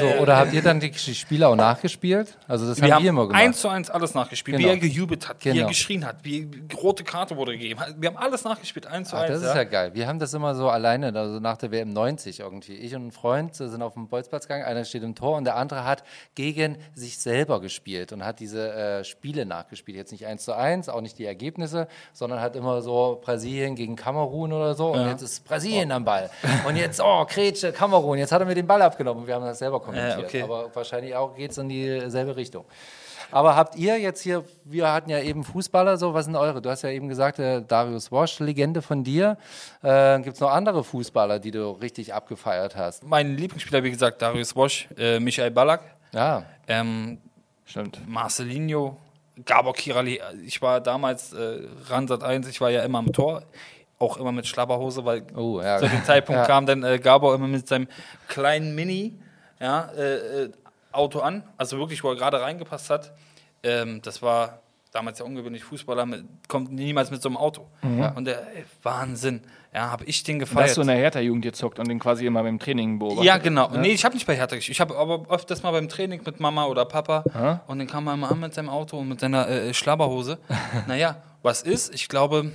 So, 0.00 0.22
oder 0.22 0.36
habt 0.38 0.52
ihr 0.52 0.62
dann 0.62 0.80
die 0.80 0.92
Spiele 0.94 1.48
auch 1.48 1.56
nachgespielt? 1.56 2.36
Also 2.46 2.66
das 2.66 2.80
Wir 2.80 2.94
haben 2.94 3.02
wir 3.02 3.10
immer 3.10 3.26
gemacht. 3.26 3.42
eins 3.42 3.60
zu 3.60 3.68
eins 3.68 3.90
alles 3.90 4.14
nachgespielt, 4.14 4.58
Genau. 4.58 4.68
wie 4.68 4.72
er 4.72 4.78
gejubelt 4.78 5.28
hat, 5.28 5.44
wie 5.44 5.48
er 5.50 5.54
Genau. 5.54 5.68
geschrien 5.68 6.04
hat, 6.06 6.16
wie 6.24 6.48
rote 6.76 7.04
Karte 7.04 7.36
wurde 7.36 7.52
gegeben. 7.52 7.80
Wir 7.98 8.08
haben 8.10 8.16
alles 8.16 8.44
nachgespielt, 8.44 8.86
eins 8.86 9.08
zu 9.10 9.16
Ach, 9.16 9.22
eins. 9.22 9.32
das 9.40 9.42
ist 9.42 9.54
ja 9.54 9.64
geil. 9.64 9.90
Wir 9.94 10.06
haben 10.06 10.18
das 10.18 10.34
immer 10.34 10.54
so 10.54 10.68
alleine, 10.68 11.06
also 11.18 11.40
nach 11.40 11.56
der 11.56 11.70
WM 11.70 11.92
90 11.92 12.40
irgendwie. 12.40 12.74
Ich 12.74 12.94
und 12.94 13.06
ein 13.08 13.12
Freund 13.12 13.54
sind 13.54 13.82
auf 13.82 13.94
dem 13.94 14.08
Bolzplatz 14.08 14.44
gegangen, 14.48 14.64
einer 14.64 14.84
steht 14.84 15.02
im 15.02 15.14
Tor 15.14 15.36
und 15.36 15.44
der 15.44 15.56
andere 15.56 15.84
hat 15.84 16.04
gegen 16.34 16.76
sich 16.94 17.18
selber 17.18 17.60
gespielt 17.60 18.12
und 18.12 18.24
hat 18.24 18.40
diese 18.40 18.72
äh, 18.72 19.04
Spiele 19.04 19.46
nachgespielt. 19.46 19.96
Jetzt 19.96 20.12
nicht 20.12 20.26
eins 20.26 20.44
zu 20.44 20.52
eins, 20.56 20.88
auch 20.88 21.00
nicht 21.00 21.18
die 21.18 21.24
Ergebnisse, 21.24 21.88
sondern 22.12 22.40
hat 22.40 22.56
immer 22.56 22.82
so 22.82 23.20
Brasilien 23.24 23.74
gegen 23.74 23.96
Kamerun 23.96 24.52
oder 24.52 24.74
so 24.74 24.88
und 24.92 25.06
jetzt 25.06 25.22
ist 25.22 25.44
Brasilien 25.44 25.90
am 25.92 26.04
Ball. 26.04 26.30
Und 26.66 26.76
jetzt, 26.76 27.00
oh, 27.00 27.24
Kretsche, 27.24 27.72
Kamerun, 27.72 28.18
jetzt 28.18 28.32
hat 28.32 28.40
er 28.40 28.46
mir 28.46 28.54
den 28.54 28.66
Ball 28.66 28.82
abgenommen 28.82 29.22
und 29.22 29.26
wir 29.26 29.34
haben 29.34 29.44
das 29.44 29.58
selber 29.58 29.77
kommentiert. 29.80 30.18
Ja, 30.18 30.24
okay. 30.24 30.42
Aber 30.42 30.74
wahrscheinlich 30.74 31.14
auch 31.14 31.34
geht 31.34 31.50
es 31.52 31.58
in 31.58 31.68
dieselbe 31.68 32.36
Richtung. 32.36 32.64
Aber 33.30 33.56
habt 33.56 33.76
ihr 33.76 33.98
jetzt 33.98 34.22
hier, 34.22 34.42
wir 34.64 34.90
hatten 34.90 35.10
ja 35.10 35.20
eben 35.20 35.44
Fußballer, 35.44 35.98
so, 35.98 36.14
was 36.14 36.24
sind 36.24 36.34
eure? 36.36 36.62
Du 36.62 36.70
hast 36.70 36.80
ja 36.82 36.88
eben 36.88 37.08
gesagt, 37.08 37.38
äh, 37.38 37.60
Darius 37.62 38.10
Wosch, 38.10 38.38
Legende 38.40 38.80
von 38.80 39.04
dir. 39.04 39.36
Äh, 39.82 40.20
Gibt 40.20 40.34
es 40.36 40.40
noch 40.40 40.50
andere 40.50 40.82
Fußballer, 40.82 41.38
die 41.38 41.50
du 41.50 41.72
richtig 41.72 42.14
abgefeiert 42.14 42.74
hast? 42.74 43.04
Mein 43.04 43.36
Lieblingsspieler, 43.36 43.84
wie 43.84 43.90
gesagt, 43.90 44.22
Darius 44.22 44.54
Bosch, 44.54 44.88
äh, 44.96 45.20
Michael 45.20 45.50
Ballack, 45.50 45.82
Ja, 46.12 46.44
ähm, 46.68 47.18
Stimmt. 47.66 48.00
Marcelinho, 48.08 48.96
Gabor 49.44 49.74
Kirali. 49.74 50.22
Ich 50.46 50.62
war 50.62 50.80
damals 50.80 51.34
äh, 51.34 51.58
Ransat 51.88 52.22
1, 52.24 52.48
ich 52.48 52.62
war 52.62 52.70
ja 52.70 52.82
immer 52.82 52.98
am 52.98 53.12
Tor, 53.12 53.42
auch 53.98 54.16
immer 54.16 54.32
mit 54.32 54.46
Schlabberhose, 54.46 55.04
weil 55.04 55.24
Oh, 55.36 55.60
ja. 55.60 55.76
zu 55.78 55.86
dem 55.86 56.02
Zeitpunkt 56.04 56.40
Ja. 56.40 56.46
kam 56.46 56.64
dann 56.64 56.82
äh, 56.82 56.98
Gabor 56.98 57.34
immer 57.34 57.46
mit 57.46 57.68
seinem 57.68 57.88
kleinen 58.26 58.74
Mini 58.74 59.18
ja, 59.60 59.90
äh, 59.96 60.44
äh, 60.44 60.52
Auto 60.92 61.20
an, 61.20 61.42
also 61.56 61.78
wirklich, 61.78 62.02
wo 62.02 62.10
er 62.10 62.16
gerade 62.16 62.40
reingepasst 62.40 62.90
hat. 62.90 63.12
Ähm, 63.62 64.00
das 64.02 64.22
war 64.22 64.62
damals 64.92 65.18
ja 65.18 65.24
ungewöhnlich, 65.24 65.64
Fußballer 65.64 66.06
mit, 66.06 66.24
kommt 66.48 66.72
niemals 66.72 67.10
mit 67.10 67.20
so 67.20 67.28
einem 67.28 67.36
Auto. 67.36 67.66
Und 67.82 68.24
der, 68.24 68.40
ey, 68.56 68.64
Wahnsinn, 68.82 69.42
ja, 69.74 69.90
habe 69.90 70.04
ich 70.04 70.22
den 70.22 70.38
Da 70.38 70.46
hast 70.54 70.76
du 70.76 70.80
in 70.80 70.86
der 70.86 70.96
Hertha-Jugend 70.96 71.42
gezockt 71.42 71.78
und 71.78 71.88
den 71.88 71.98
quasi 71.98 72.24
immer 72.24 72.42
beim 72.42 72.58
Training 72.58 72.98
beobachtet. 72.98 73.24
Ja, 73.24 73.36
genau. 73.36 73.68
Nee, 73.76 73.88
ich 73.92 74.04
habe 74.04 74.14
nicht 74.14 74.26
bei 74.26 74.34
Hertha 74.34 74.56
gespielt. 74.56 74.74
Ich 74.74 74.80
habe 74.80 74.96
aber 74.96 75.26
öfters 75.28 75.62
mal 75.62 75.72
beim 75.72 75.88
Training 75.88 76.22
mit 76.24 76.40
Mama 76.40 76.64
oder 76.66 76.86
Papa. 76.86 77.62
Und 77.66 77.78
dann 77.78 77.86
kam 77.86 78.06
er 78.06 78.14
immer 78.14 78.30
an 78.30 78.40
mit 78.40 78.54
seinem 78.54 78.70
Auto 78.70 78.98
und 78.98 79.08
mit 79.08 79.20
seiner 79.20 79.46
äh, 79.46 79.74
Schlabberhose. 79.74 80.38
naja, 80.86 81.22
was 81.42 81.62
ist? 81.62 81.94
Ich 81.94 82.08
glaube, 82.08 82.50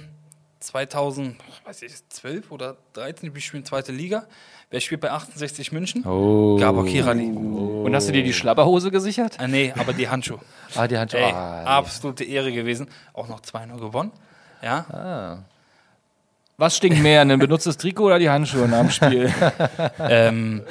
2000, 0.64 1.36
weiß 1.66 1.82
ich, 1.84 1.92
12 2.10 2.52
oder 2.52 2.78
13, 2.94 3.34
wir 3.34 3.42
spielen 3.42 3.66
zweite 3.66 3.92
Liga. 3.92 4.24
Wer 4.70 4.80
spielt 4.80 5.02
bei 5.02 5.12
68 5.12 5.72
München? 5.72 6.06
Oh. 6.06 6.58
Gabor 6.58 6.86
Kirali. 6.86 7.26
Und 7.28 7.94
hast 7.94 8.08
du 8.08 8.12
dir 8.12 8.24
die 8.24 8.34
Schlabberhose 8.34 8.90
gesichert? 8.90 9.38
Ah, 9.40 9.48
nee, 9.48 9.74
aber 9.78 9.94
die 9.94 10.10
Handschuhe. 10.10 10.40
Ah, 10.76 10.88
die 10.88 10.98
Handschuhe. 10.98 11.20
Ey, 11.22 11.32
Ah, 11.32 11.78
absolute 11.78 12.24
Ehre 12.24 12.52
gewesen. 12.52 12.88
Auch 13.14 13.28
noch 13.28 13.42
2-0 13.42 13.80
gewonnen. 13.80 14.12
Ja. 14.64 14.86
Ah. 14.90 15.44
Was 16.58 16.78
stinkt 16.78 17.00
mehr, 17.00 17.22
ein 17.22 17.38
benutztes 17.40 17.78
Trikot 17.78 18.06
oder 18.06 18.18
die 18.18 18.30
Handschuhe 18.30 18.68
nach 18.68 18.80
dem 18.80 18.90
Spiel? 18.90 19.32
ähm, 20.00 20.64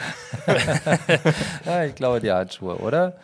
ja, 1.66 1.84
ich 1.84 1.94
glaube, 1.94 2.20
die 2.20 2.32
Handschuhe, 2.32 2.76
oder? 2.78 3.18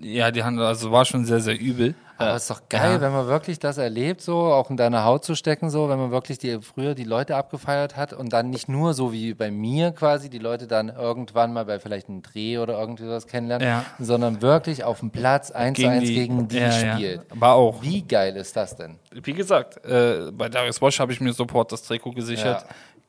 ja, 0.00 0.30
die 0.30 0.42
Hand, 0.42 0.58
also 0.58 0.90
war 0.90 1.04
schon 1.04 1.24
sehr, 1.24 1.40
sehr 1.40 1.60
übel. 1.60 1.94
Aber 2.16 2.34
es 2.34 2.42
ist 2.42 2.50
doch 2.50 2.68
geil, 2.68 2.94
Ja. 2.94 3.00
wenn 3.00 3.12
man 3.12 3.26
wirklich 3.26 3.58
das 3.58 3.76
erlebt, 3.76 4.20
so 4.20 4.36
auch 4.52 4.70
in 4.70 4.76
deine 4.76 5.04
Haut 5.04 5.24
zu 5.24 5.34
stecken, 5.34 5.68
so, 5.70 5.88
wenn 5.88 5.98
man 5.98 6.10
wirklich 6.12 6.38
die, 6.38 6.60
früher 6.60 6.94
die 6.94 7.04
Leute 7.04 7.34
abgefeiert 7.36 7.96
hat 7.96 8.12
und 8.12 8.32
dann 8.32 8.50
nicht 8.50 8.68
nur 8.68 8.94
so 8.94 9.12
wie 9.12 9.34
bei 9.34 9.50
mir 9.50 9.90
quasi, 9.92 10.30
die 10.30 10.38
Leute 10.38 10.66
dann 10.68 10.88
irgendwann 10.90 11.52
mal 11.52 11.64
bei 11.64 11.80
vielleicht 11.80 12.08
einem 12.08 12.22
Dreh 12.22 12.58
oder 12.58 12.78
irgendwie 12.78 13.04
sowas 13.04 13.26
kennenlernen, 13.26 13.66
Ja. 13.66 13.84
sondern 13.98 14.42
wirklich 14.42 14.84
auf 14.84 15.00
dem 15.00 15.10
Platz 15.10 15.50
eins 15.50 15.78
zu 15.80 15.88
eins 15.88 16.08
gegen 16.08 16.46
die 16.46 16.58
ja, 16.58 16.70
spielt. 16.70 17.22
War 17.30 17.54
auch. 17.54 17.82
Wie 17.82 18.02
geil 18.02 18.36
ist 18.36 18.56
das 18.56 18.76
denn? 18.76 18.98
wie 19.12 19.32
gesagt, 19.32 19.84
äh, 19.84 20.30
bei 20.32 20.48
Darius 20.48 20.78
Bosch 20.80 21.00
habe 21.00 21.12
ich 21.12 21.20
mir 21.20 21.32
sofort 21.32 21.72
das 21.72 21.82
Trikot 21.82 22.12
gesichert. 22.12 22.64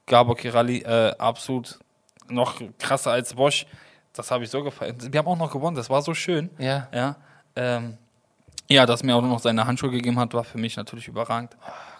Gabor 0.07 0.35
Kirali, 0.37 0.79
äh, 0.79 1.13
absolut 1.17 1.79
noch 2.29 2.61
krasser 2.79 3.11
als 3.11 3.33
Bosch. 3.33 3.65
Das 4.13 4.31
habe 4.31 4.43
ich 4.45 4.49
so 4.49 4.63
gefeiert. 4.63 5.11
Wir 5.11 5.19
haben 5.19 5.27
auch 5.27 5.37
noch 5.37 5.51
gewonnen, 5.51 5.75
das 5.75 5.89
war 5.89 6.01
so 6.01 6.13
schön. 6.13 6.49
Ja. 6.57 6.87
Ja, 6.93 7.15
ähm, 7.55 7.97
ja 8.69 8.85
dass 8.85 9.03
mir 9.03 9.15
auch 9.15 9.21
noch 9.21 9.39
seine 9.39 9.67
Handschuhe 9.67 9.91
gegeben 9.91 10.19
hat, 10.19 10.33
war 10.33 10.43
für 10.43 10.57
mich 10.57 10.77
natürlich 10.77 11.07
überragend. 11.07 11.55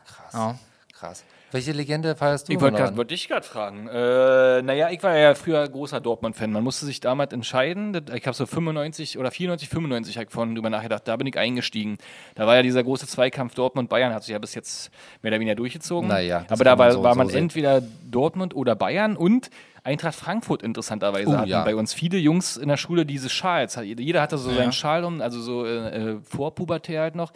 Krass. 0.05 0.33
Ja. 0.33 0.55
Krass. 0.93 1.25
Welche 1.51 1.71
Legende 1.71 2.15
feierst 2.15 2.49
du? 2.49 2.53
Ich 2.53 2.59
wollte 2.59 2.97
wollte 2.97 3.13
dich 3.13 3.29
gerade 3.29 3.45
fragen. 3.45 3.87
Äh, 3.87 4.61
naja, 4.61 4.89
ich 4.89 5.01
war 5.03 5.15
ja 5.15 5.35
früher 5.35 5.65
großer 5.67 6.01
Dortmund-Fan. 6.01 6.51
Man 6.51 6.63
musste 6.63 6.85
sich 6.85 6.99
damals 6.99 7.31
entscheiden. 7.31 7.97
Ich 8.13 8.27
habe 8.27 8.35
so 8.35 8.45
95 8.45 9.17
oder 9.17 9.31
94, 9.31 9.69
95 9.69 10.17
hab 10.17 10.25
ich 10.25 10.31
vorhin 10.31 10.53
drüber 10.55 10.69
nachgedacht. 10.69 11.07
Da 11.07 11.15
bin 11.15 11.27
ich 11.27 11.37
eingestiegen. 11.37 11.97
Da 12.33 12.45
war 12.45 12.57
ja 12.57 12.61
dieser 12.61 12.83
große 12.83 13.07
Zweikampf 13.07 13.55
Dortmund-Bayern, 13.55 14.13
hat 14.13 14.23
sich 14.23 14.33
ja 14.33 14.39
bis 14.39 14.53
jetzt 14.53 14.91
mehr 15.21 15.31
oder 15.31 15.39
weniger 15.39 15.55
durchgezogen. 15.55 16.09
Naja, 16.09 16.45
Aber 16.49 16.65
da 16.65 16.77
war, 16.77 16.91
so 16.91 17.03
war 17.03 17.15
man 17.15 17.29
so 17.29 17.37
entweder 17.37 17.81
Dortmund 18.03 18.53
oder 18.53 18.75
Bayern 18.75 19.15
und 19.15 19.49
Eintracht 19.85 20.15
Frankfurt 20.15 20.63
interessanterweise 20.63 21.29
Oh, 21.29 21.37
hatten 21.37 21.47
ja. 21.49 21.63
bei 21.63 21.75
uns 21.75 21.93
viele 21.93 22.17
Jungs 22.17 22.57
in 22.57 22.67
der 22.67 22.77
Schule 22.77 23.05
diese 23.05 23.29
Schals. 23.29 23.79
Jeder 23.83 24.21
hatte 24.21 24.37
so 24.37 24.51
seinen 24.51 24.71
Schal 24.71 25.03
um, 25.05 25.21
also 25.21 25.39
so 25.39 25.63
äh, 25.65 26.13
äh, 26.13 26.17
Vorpubertär 26.23 27.01
halt 27.01 27.15
noch. 27.15 27.31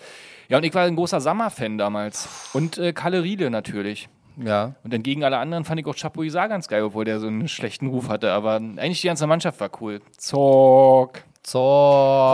Ja, 0.50 0.58
und 0.58 0.64
ich 0.64 0.74
war 0.74 0.84
ein 0.84 0.96
großer 0.96 1.22
Sammer-Fan 1.22 1.78
damals. 1.78 2.28
Und 2.54 2.78
äh, 2.80 2.92
Kalle 2.92 3.24
Riede 3.24 3.50
natürlich. 3.52 4.10
Ja. 4.44 4.74
Und 4.84 4.94
dann 4.94 5.04
gegen 5.04 5.24
alle 5.24 5.38
anderen 5.38 5.64
fand 5.64 5.80
ich 5.80 5.86
auch 5.86 5.96
Chapuisat 5.96 6.50
ganz 6.50 6.68
geil, 6.68 6.82
obwohl 6.84 7.06
der 7.06 7.20
so 7.20 7.28
einen 7.28 7.48
schlechten 7.48 7.88
Ruf 7.88 8.10
hatte. 8.10 8.32
Aber 8.32 8.56
eigentlich 8.56 9.02
die 9.02 9.08
ganze 9.08 9.28
Mannschaft 9.28 9.60
war 9.60 9.70
cool. 9.82 10.02
Zorg, 10.18 11.24
So. 11.46 11.60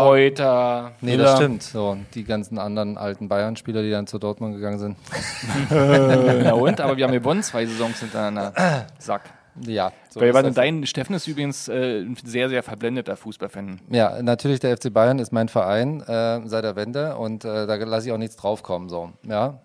Reuter. 0.06 0.93
Nee, 1.01 1.12
Müller. 1.12 1.23
das 1.25 1.36
stimmt. 1.38 1.63
So, 1.63 1.97
die 2.13 2.23
ganzen 2.23 2.58
anderen 2.58 2.97
alten 2.97 3.28
Bayern-Spieler, 3.28 3.82
die 3.82 3.89
dann 3.91 4.08
zu 4.08 4.17
Dortmund 4.19 4.56
gegangen 4.56 4.80
sind. 4.80 4.97
Na 5.69 6.54
und? 6.54 6.80
Aber 6.80 6.95
wir 6.95 7.04
haben 7.06 7.12
gewonnen 7.13 7.43
zwei 7.43 7.65
Saisons 7.65 7.99
hintereinander. 7.99 8.54
Sack. 8.99 9.21
Ja. 9.61 9.91
So 10.09 10.21
Weil 10.21 10.31
das. 10.31 10.55
dein 10.55 10.85
Steffen 10.85 11.15
ist 11.15 11.27
übrigens 11.27 11.67
äh, 11.67 12.01
ein 12.01 12.17
sehr, 12.23 12.49
sehr 12.49 12.63
verblendeter 12.63 13.15
Fußballfan. 13.15 13.79
Ja, 13.89 14.21
natürlich, 14.21 14.59
der 14.59 14.77
FC 14.77 14.91
Bayern 14.93 15.19
ist 15.19 15.31
mein 15.31 15.49
Verein 15.49 16.01
äh, 16.01 16.41
seit 16.45 16.63
der 16.63 16.75
Wende 16.75 17.15
und 17.17 17.45
äh, 17.45 17.67
da 17.67 17.75
lasse 17.75 18.07
ich 18.07 18.13
auch 18.13 18.17
nichts 18.17 18.35
draufkommen. 18.35 18.89
So. 18.89 19.11
Ja. 19.23 19.59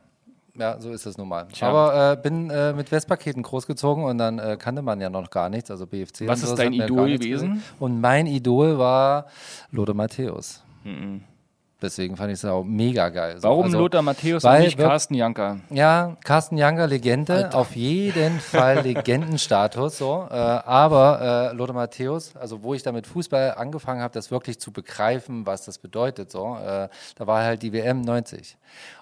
ja, 0.54 0.80
so 0.80 0.90
ist 0.90 1.06
es 1.06 1.18
nun 1.18 1.28
mal. 1.28 1.48
Tja. 1.52 1.68
Aber 1.68 2.12
äh, 2.12 2.16
bin 2.16 2.50
äh, 2.50 2.72
mit 2.72 2.92
Westpaketen 2.92 3.42
großgezogen 3.42 4.04
und 4.04 4.18
dann 4.18 4.38
äh, 4.38 4.56
kannte 4.58 4.82
man 4.82 5.00
ja 5.00 5.10
noch 5.10 5.30
gar 5.30 5.48
nichts, 5.48 5.70
also 5.70 5.86
BFC. 5.86 6.26
Was 6.26 6.40
so, 6.40 6.44
ist 6.44 6.50
das 6.50 6.58
dein 6.58 6.72
Idol 6.72 7.10
gewesen? 7.18 7.62
Und 7.78 8.00
mein 8.00 8.26
Idol 8.26 8.78
war 8.78 9.26
Lothar 9.70 9.94
Matthäus. 9.94 10.62
Mhm. 10.84 11.24
Deswegen 11.82 12.16
fand 12.16 12.30
ich 12.30 12.34
es 12.38 12.44
auch 12.44 12.62
mega 12.62 13.08
geil. 13.08 13.36
So. 13.40 13.48
Warum 13.48 13.64
Also, 13.64 13.78
Lothar 13.78 14.02
Matthäus 14.02 14.44
und 14.44 14.50
weil 14.50 14.62
nicht 14.64 14.76
wir- 14.78 14.86
Carsten 14.86 15.14
Janker? 15.14 15.60
Ja, 15.70 16.16
Carsten 16.24 16.58
Younger, 16.58 16.86
Legende, 16.86 17.54
auf 17.54 17.74
jeden 17.74 18.38
Fall 18.40 18.80
Legendenstatus. 18.84 19.98
So. 19.98 20.26
Äh, 20.30 20.34
aber 20.34 21.50
äh, 21.52 21.54
Lothar 21.56 21.74
Matthäus, 21.74 22.36
also 22.36 22.62
wo 22.62 22.74
ich 22.74 22.82
da 22.82 22.92
mit 22.92 23.06
Fußball 23.06 23.54
angefangen 23.54 24.02
habe, 24.02 24.12
das 24.12 24.30
wirklich 24.30 24.60
zu 24.60 24.72
begreifen, 24.72 25.46
was 25.46 25.64
das 25.64 25.78
bedeutet, 25.78 26.30
so, 26.30 26.56
äh, 26.56 26.88
da 27.16 27.26
war 27.26 27.42
halt 27.44 27.62
die 27.62 27.72
WM 27.72 28.02
90. 28.02 28.56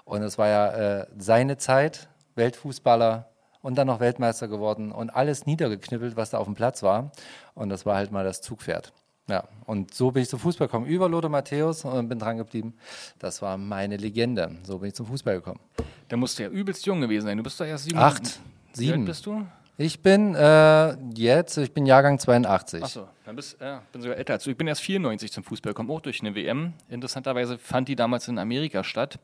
Und 0.04 0.22
es 0.22 0.38
war 0.38 0.48
ja 0.48 1.00
äh, 1.00 1.06
seine 1.18 1.56
Zeit, 1.58 2.08
Weltfußballer 2.36 3.26
und 3.60 3.76
dann 3.76 3.88
noch 3.88 4.00
Weltmeister 4.00 4.46
geworden 4.48 4.92
und 4.92 5.10
alles 5.10 5.46
niedergeknüppelt, 5.46 6.16
was 6.16 6.30
da 6.30 6.38
auf 6.38 6.44
dem 6.46 6.54
Platz 6.54 6.82
war. 6.82 7.10
Und 7.54 7.68
das 7.70 7.84
war 7.84 7.96
halt 7.96 8.12
mal 8.12 8.24
das 8.24 8.40
Zugpferd. 8.40 8.92
Ja, 9.28 9.44
und 9.66 9.94
so 9.94 10.10
bin 10.10 10.22
ich 10.22 10.28
zum 10.28 10.38
Fußball 10.38 10.68
gekommen, 10.68 10.86
über 10.86 11.08
Lothar 11.08 11.28
Matthäus 11.28 11.84
und 11.84 12.08
bin 12.08 12.18
dran 12.18 12.38
geblieben. 12.38 12.74
Das 13.18 13.42
war 13.42 13.58
meine 13.58 13.96
Legende. 13.98 14.56
So 14.62 14.78
bin 14.78 14.88
ich 14.88 14.94
zum 14.94 15.06
Fußball 15.06 15.36
gekommen. 15.36 15.60
Da 16.08 16.16
musst 16.16 16.38
du 16.38 16.44
ja 16.44 16.48
übelst 16.48 16.86
jung 16.86 17.02
gewesen 17.02 17.26
sein. 17.26 17.36
Du 17.36 17.42
bist 17.42 17.60
doch 17.60 17.66
erst 17.66 17.84
sieben. 17.84 17.98
Acht, 17.98 18.40
Wie 18.74 18.86
alt 18.86 18.94
sieben. 18.94 19.04
bist 19.04 19.26
du? 19.26 19.46
Ich 19.76 20.00
bin 20.00 20.34
äh, 20.34 20.96
jetzt, 21.14 21.56
ich 21.58 21.72
bin 21.72 21.86
Jahrgang 21.86 22.18
82. 22.18 22.82
Achso, 22.82 23.06
dann 23.24 23.36
bist 23.36 23.60
ja, 23.60 23.82
bin 23.92 24.02
sogar 24.02 24.16
älter 24.16 24.32
als 24.32 24.44
du. 24.44 24.50
Ich 24.50 24.56
bin 24.56 24.66
erst 24.66 24.80
94 24.80 25.30
zum 25.30 25.44
Fußball 25.44 25.72
gekommen, 25.72 25.90
auch 25.90 26.00
durch 26.00 26.20
eine 26.20 26.34
WM. 26.34 26.72
Interessanterweise 26.88 27.58
fand 27.58 27.88
die 27.88 27.94
damals 27.94 28.26
in 28.26 28.38
Amerika 28.38 28.82
statt. 28.82 29.20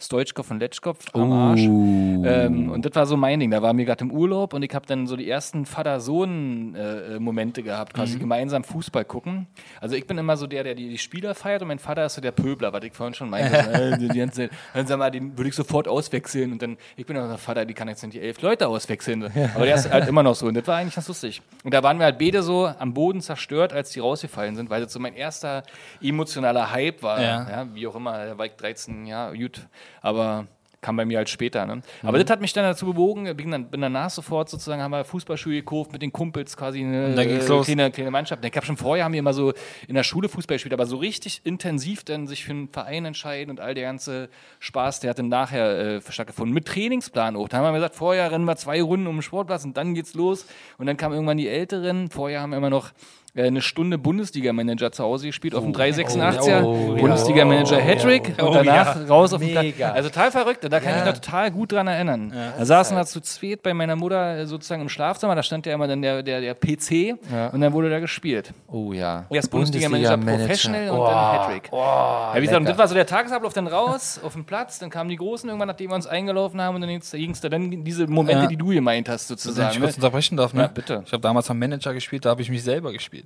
Stoichkov 0.00 0.50
und 0.50 0.60
Letschkov 0.60 0.96
am 1.12 1.32
Arsch. 1.32 1.62
Ähm, 1.62 2.70
und 2.70 2.84
das 2.84 2.94
war 2.94 3.06
so 3.06 3.16
mein 3.16 3.40
Ding. 3.40 3.50
Da 3.50 3.62
waren 3.62 3.76
wir 3.76 3.84
gerade 3.84 4.04
im 4.04 4.10
Urlaub 4.10 4.54
und 4.54 4.62
ich 4.62 4.74
habe 4.74 4.86
dann 4.86 5.06
so 5.06 5.16
die 5.16 5.28
ersten 5.28 5.66
Vater-Sohn-Momente 5.66 7.62
gehabt, 7.62 7.94
quasi 7.94 8.18
gemeinsam 8.18 8.64
Fußball 8.64 9.04
gucken. 9.04 9.46
Also 9.80 9.96
ich 9.96 10.06
bin 10.06 10.16
immer 10.18 10.36
so 10.36 10.46
der, 10.46 10.64
der 10.64 10.74
die, 10.74 10.88
die 10.88 10.98
Spieler 10.98 11.34
feiert 11.34 11.62
und 11.62 11.68
mein 11.68 11.78
Vater 11.78 12.06
ist 12.06 12.14
so 12.14 12.20
der 12.20 12.32
Pöbler, 12.32 12.72
was 12.72 12.82
ich 12.84 12.94
vorhin 12.94 13.14
schon 13.14 13.30
meinte. 13.30 13.56
äh, 13.72 13.98
die 13.98 14.08
ganze 14.08 14.48
Zeit, 14.48 14.50
dann 14.74 14.86
sag 14.86 14.98
mal, 14.98 15.10
den 15.10 15.36
würde 15.36 15.48
ich 15.48 15.54
sofort 15.54 15.86
auswechseln 15.86 16.52
und 16.52 16.62
dann, 16.62 16.78
ich 16.96 17.06
bin 17.06 17.16
auch 17.16 17.28
der 17.28 17.38
Vater, 17.38 17.64
die 17.64 17.74
kann 17.74 17.88
jetzt 17.88 18.02
nicht 18.02 18.14
die 18.14 18.20
elf 18.20 18.40
Leute 18.40 18.68
auswechseln. 18.68 19.24
Aber 19.54 19.66
der 19.66 19.74
ist 19.74 19.90
halt 19.90 20.08
immer 20.08 20.22
noch 20.22 20.34
so 20.34 20.46
und 20.46 20.54
das 20.54 20.66
war 20.66 20.76
eigentlich 20.76 20.94
ganz 20.94 21.08
lustig. 21.08 21.42
Und 21.62 21.74
da 21.74 21.82
waren 21.82 21.98
wir 21.98 22.04
halt 22.06 22.18
beide 22.18 22.42
so 22.42 22.66
am 22.66 22.94
Boden 22.94 23.20
zerstört, 23.20 23.72
als 23.72 23.90
die 23.90 24.00
rausgefallen 24.00 24.56
sind, 24.56 24.70
weil 24.70 24.82
das 24.82 24.92
so 24.92 24.98
mein 24.98 25.14
erster 25.14 25.62
emotionaler 26.00 26.70
Hype 26.70 27.02
war. 27.02 27.20
Ja. 27.20 27.50
Ja, 27.50 27.66
wie 27.74 27.86
auch 27.86 27.96
immer, 27.96 28.26
da 28.26 28.38
war 28.38 28.46
ich 28.46 28.52
13, 28.52 29.06
ja, 29.06 29.32
gut, 29.32 29.66
aber 30.00 30.46
kam 30.80 30.96
bei 30.96 31.04
mir 31.04 31.18
halt 31.18 31.28
später. 31.28 31.66
Ne? 31.66 31.82
Aber 32.02 32.18
das 32.18 32.30
hat 32.30 32.40
mich 32.40 32.52
dann 32.52 32.64
dazu 32.64 32.86
bewogen, 32.86 33.36
bin, 33.36 33.50
dann, 33.50 33.70
bin 33.70 33.80
danach 33.80 34.10
sofort 34.10 34.48
sozusagen, 34.48 34.82
haben 34.82 34.92
wir 34.92 35.04
Fußballschule 35.04 35.56
gekauft 35.56 35.92
mit 35.92 36.02
den 36.02 36.12
Kumpels 36.12 36.56
quasi 36.56 36.80
eine 36.80 37.14
äh, 37.20 37.38
kleine, 37.64 37.90
kleine 37.90 38.10
Mannschaft. 38.10 38.44
Ich 38.44 38.56
habe 38.56 38.66
schon 38.66 38.76
vorher, 38.76 39.04
haben 39.04 39.12
wir 39.12 39.18
immer 39.18 39.34
so 39.34 39.52
in 39.88 39.94
der 39.94 40.02
Schule 40.02 40.28
Fußball 40.28 40.56
gespielt, 40.56 40.72
aber 40.72 40.86
so 40.86 40.96
richtig 40.96 41.42
intensiv 41.44 42.04
dann 42.04 42.26
sich 42.26 42.44
für 42.44 42.52
einen 42.52 42.68
Verein 42.68 43.04
entscheiden 43.04 43.50
und 43.50 43.60
all 43.60 43.74
der 43.74 43.84
ganze 43.84 44.28
Spaß, 44.58 45.00
der 45.00 45.10
hat 45.10 45.18
dann 45.18 45.28
nachher 45.28 45.96
äh, 45.96 46.00
stattgefunden. 46.08 46.54
Mit 46.54 46.66
Trainingsplan 46.66 47.36
auch. 47.36 47.48
Da 47.48 47.58
haben 47.58 47.64
wir 47.64 47.72
gesagt, 47.72 47.94
vorher 47.94 48.30
rennen 48.30 48.44
wir 48.44 48.56
zwei 48.56 48.82
Runden 48.82 49.06
um 49.06 49.16
den 49.16 49.22
Sportplatz 49.22 49.64
und 49.64 49.76
dann 49.76 49.94
geht's 49.94 50.14
los. 50.14 50.46
Und 50.78 50.86
dann 50.86 50.96
kamen 50.96 51.14
irgendwann 51.14 51.36
die 51.36 51.48
Älteren. 51.48 52.08
Vorher 52.10 52.40
haben 52.40 52.50
wir 52.50 52.56
immer 52.56 52.70
noch 52.70 52.92
eine 53.36 53.62
Stunde 53.62 53.96
Bundesliga-Manager 53.98 54.92
zu 54.92 55.04
Hause 55.04 55.26
gespielt 55.26 55.54
auf 55.54 55.62
dem 55.64 55.72
386er. 55.72 56.62
oh, 56.64 56.94
ja. 56.94 57.00
Bundesliga-Manager 57.00 57.80
Hattrick 57.80 58.34
und 58.42 58.54
danach 58.54 59.08
raus 59.08 59.32
auf 59.32 59.40
den 59.40 59.52
Platz. 59.52 59.94
Also 59.94 60.08
total 60.08 60.30
verrückt. 60.32 60.64
Da 60.64 60.80
kann 60.80 60.90
ich 60.90 60.96
mich 60.96 61.04
noch 61.14 61.20
total 61.20 61.50
gut 61.50 61.72
dran 61.72 61.86
erinnern. 61.86 62.32
da 62.58 62.64
saßen 62.64 62.96
wir 62.96 63.04
zu 63.06 63.20
zweit 63.20 63.62
bei 63.62 63.72
meiner 63.74 63.96
Mutter 63.96 64.38
äh, 64.38 64.46
sozusagen 64.46 64.82
im 64.82 64.88
Schlafzimmer. 64.88 65.34
Da 65.34 65.42
stand 65.42 65.66
ja 65.66 65.74
immer 65.74 65.86
dann 65.86 66.02
der, 66.02 66.22
der, 66.22 66.40
der 66.40 66.54
PC 66.54 67.18
und 67.52 67.60
dann 67.60 67.72
wurde 67.72 67.90
da 67.90 68.00
gespielt. 68.00 68.52
Oh 68.68 68.92
ja. 68.92 69.26
Erst 69.30 69.50
Bundesliga-Manager 69.50 70.16
Professional 70.18 70.90
und 70.90 70.98
dann 71.06 71.32
Hattrick. 71.40 71.70
ja, 71.72 72.32
wie 72.36 72.40
gesagt, 72.40 72.58
und 72.60 72.68
das 72.68 72.78
war 72.78 72.88
so 72.88 72.94
der 72.94 73.06
Tagesablauf 73.06 73.52
dann 73.52 73.66
raus 73.66 74.20
auf 74.24 74.32
den 74.34 74.44
Platz, 74.44 74.78
dann 74.78 74.90
kamen 74.90 75.08
die 75.10 75.16
Großen 75.16 75.48
irgendwann, 75.48 75.68
nachdem 75.68 75.90
wir 75.90 75.94
uns 75.94 76.06
eingelaufen 76.06 76.60
haben 76.60 76.74
und 76.74 76.80
dann 76.80 76.90
ging 76.90 77.30
es 77.30 77.40
da 77.40 77.48
dann 77.48 77.84
diese 77.84 78.06
Momente, 78.06 78.42
Ja. 78.42 78.48
die 78.48 78.56
du 78.56 78.66
gemeint 78.68 79.08
hast, 79.08 79.30
Wenn 79.30 79.36
sozusagen. 79.36 79.70
ich 79.72 79.78
Ne? 79.78 79.84
kurz 79.84 79.96
unterbrechen 79.96 80.36
darf, 80.36 80.52
ne? 80.54 80.62
Ja, 80.62 80.66
bitte. 80.68 81.02
Ich 81.06 81.12
habe 81.12 81.20
damals 81.20 81.50
am 81.50 81.58
Manager 81.58 81.94
gespielt, 81.94 82.24
da 82.24 82.30
habe 82.30 82.42
ich 82.42 82.50
mich 82.50 82.62
selber 82.62 82.92
gespielt. 82.92 83.19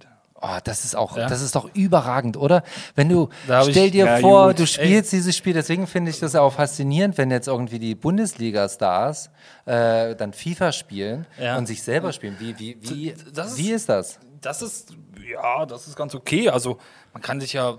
Oh, 0.46 0.58
das 0.62 0.84
ist 0.84 0.94
auch, 0.94 1.16
das 1.16 1.40
ist 1.40 1.54
doch 1.56 1.70
überragend, 1.74 2.36
oder? 2.36 2.62
Wenn 2.94 3.08
du, 3.08 3.30
stell 3.44 3.86
ich- 3.86 3.92
dir 3.92 4.04
Ja, 4.04 4.16
vor, 4.18 4.48
gut. 4.48 4.58
du 4.58 4.66
spielst 4.66 5.10
dieses 5.12 5.34
Spiel, 5.34 5.54
deswegen 5.54 5.86
finde 5.86 6.10
ich 6.10 6.18
das 6.20 6.34
auch 6.34 6.52
faszinierend, 6.52 7.16
wenn 7.16 7.30
jetzt 7.30 7.48
irgendwie 7.48 7.78
die 7.78 7.94
Bundesliga-Stars 7.94 9.30
äh, 9.64 10.14
dann 10.16 10.32
FIFA 10.34 10.72
spielen 10.72 11.26
Ja. 11.40 11.56
und 11.56 11.64
sich 11.66 11.82
selber 11.82 12.12
spielen. 12.12 12.36
Wie, 12.38 12.58
wie, 12.58 12.76
wie, 12.80 13.14
Das 13.32 13.52
ist- 13.52 13.58
wie 13.58 13.70
ist 13.72 13.88
das? 13.88 14.18
Das 14.42 14.60
ist, 14.60 14.90
ja, 15.26 15.64
das 15.64 15.88
ist 15.88 15.96
ganz 15.96 16.14
okay. 16.14 16.50
Also, 16.50 16.76
man 17.14 17.22
kann 17.22 17.40
sich 17.40 17.54
ja 17.54 17.78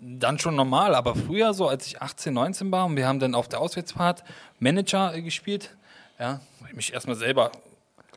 dann 0.00 0.38
schon 0.38 0.54
normal, 0.56 0.94
aber 0.94 1.14
früher, 1.16 1.54
so 1.54 1.68
als 1.68 1.86
ich 1.86 2.02
18, 2.02 2.34
19 2.34 2.70
war 2.70 2.84
und 2.84 2.96
wir 2.96 3.06
haben 3.08 3.18
dann 3.18 3.34
auf 3.34 3.48
der 3.48 3.60
Auswärtsfahrt 3.60 4.22
Manager 4.58 5.14
äh, 5.14 5.22
gespielt, 5.22 5.74
ja, 6.18 6.40
habe 6.58 6.68
ich 6.68 6.76
mich 6.76 6.92
erstmal 6.92 7.16
selber 7.16 7.50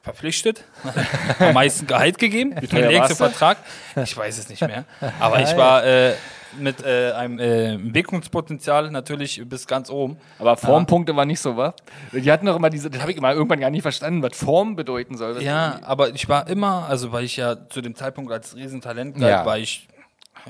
verpflichtet, 0.02 0.64
am 1.40 1.54
meisten 1.54 1.88
Gehalt 1.88 2.18
gegeben, 2.18 2.56
der 2.56 2.92
längste? 2.92 3.16
Vertrag, 3.16 3.58
ich 3.96 4.16
weiß 4.16 4.38
es 4.40 4.50
nicht 4.50 4.62
mehr, 4.62 4.86
aber 5.20 5.42
ich 5.42 5.56
war 5.56 5.84
äh, 5.86 6.14
mit 6.58 6.84
äh, 6.84 7.12
einem 7.12 7.40
äh, 7.40 7.74
Entwicklungspotenzial 7.74 8.92
natürlich 8.92 9.42
bis 9.48 9.68
ganz 9.68 9.90
oben. 9.90 10.18
Aber 10.40 10.58
Formpunkte 10.58 11.16
war 11.16 11.26
nicht 11.26 11.40
so, 11.40 11.56
wa? 11.56 11.74
Die 12.12 12.32
hatten 12.32 12.46
doch 12.46 12.56
immer 12.56 12.70
diese, 12.70 12.90
das 12.90 13.02
habe 13.02 13.12
ich 13.12 13.18
immer 13.18 13.34
irgendwann 13.34 13.60
gar 13.60 13.70
nicht 13.70 13.84
verstanden, 13.84 14.22
was 14.24 14.38
Form 14.38 14.76
bedeuten 14.76 15.18
soll. 15.18 15.42
Ja, 15.42 15.80
aber 15.84 16.10
ich 16.14 16.28
war 16.30 16.48
immer, 16.48 16.88
also 16.90 17.12
weil 17.12 17.24
ich 17.24 17.38
ja 17.38 17.70
zu 17.70 17.82
dem 17.82 17.96
Zeitpunkt 17.96 18.32
als 18.32 18.56
Riesentalent 18.56 19.18
galt, 19.20 19.32
Ja. 19.32 19.46
war 19.46 19.58
ich, 19.58 19.88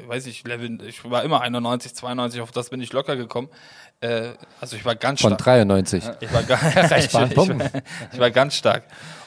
weiß 0.08 0.26
ich, 0.28 0.44
Level, 0.46 0.80
ich 0.88 1.10
war 1.10 1.24
immer 1.24 1.42
91, 1.42 1.94
92, 1.96 2.42
auf 2.42 2.52
das 2.52 2.70
bin 2.70 2.82
ich 2.82 2.94
locker 2.94 3.16
gekommen. 3.16 3.50
Äh, 4.00 4.32
also 4.60 4.76
ich 4.76 4.86
war 4.86 4.96
ganz 4.96 5.22
Von 5.22 5.32
stark. 5.32 5.44
93. 5.44 6.04
Ich 6.22 6.34
war, 6.34 6.42
ich, 6.98 7.06
ich, 7.06 8.14
ich 8.14 8.20
war 8.20 8.32
ganz 8.32 8.56
stark. 8.56 8.84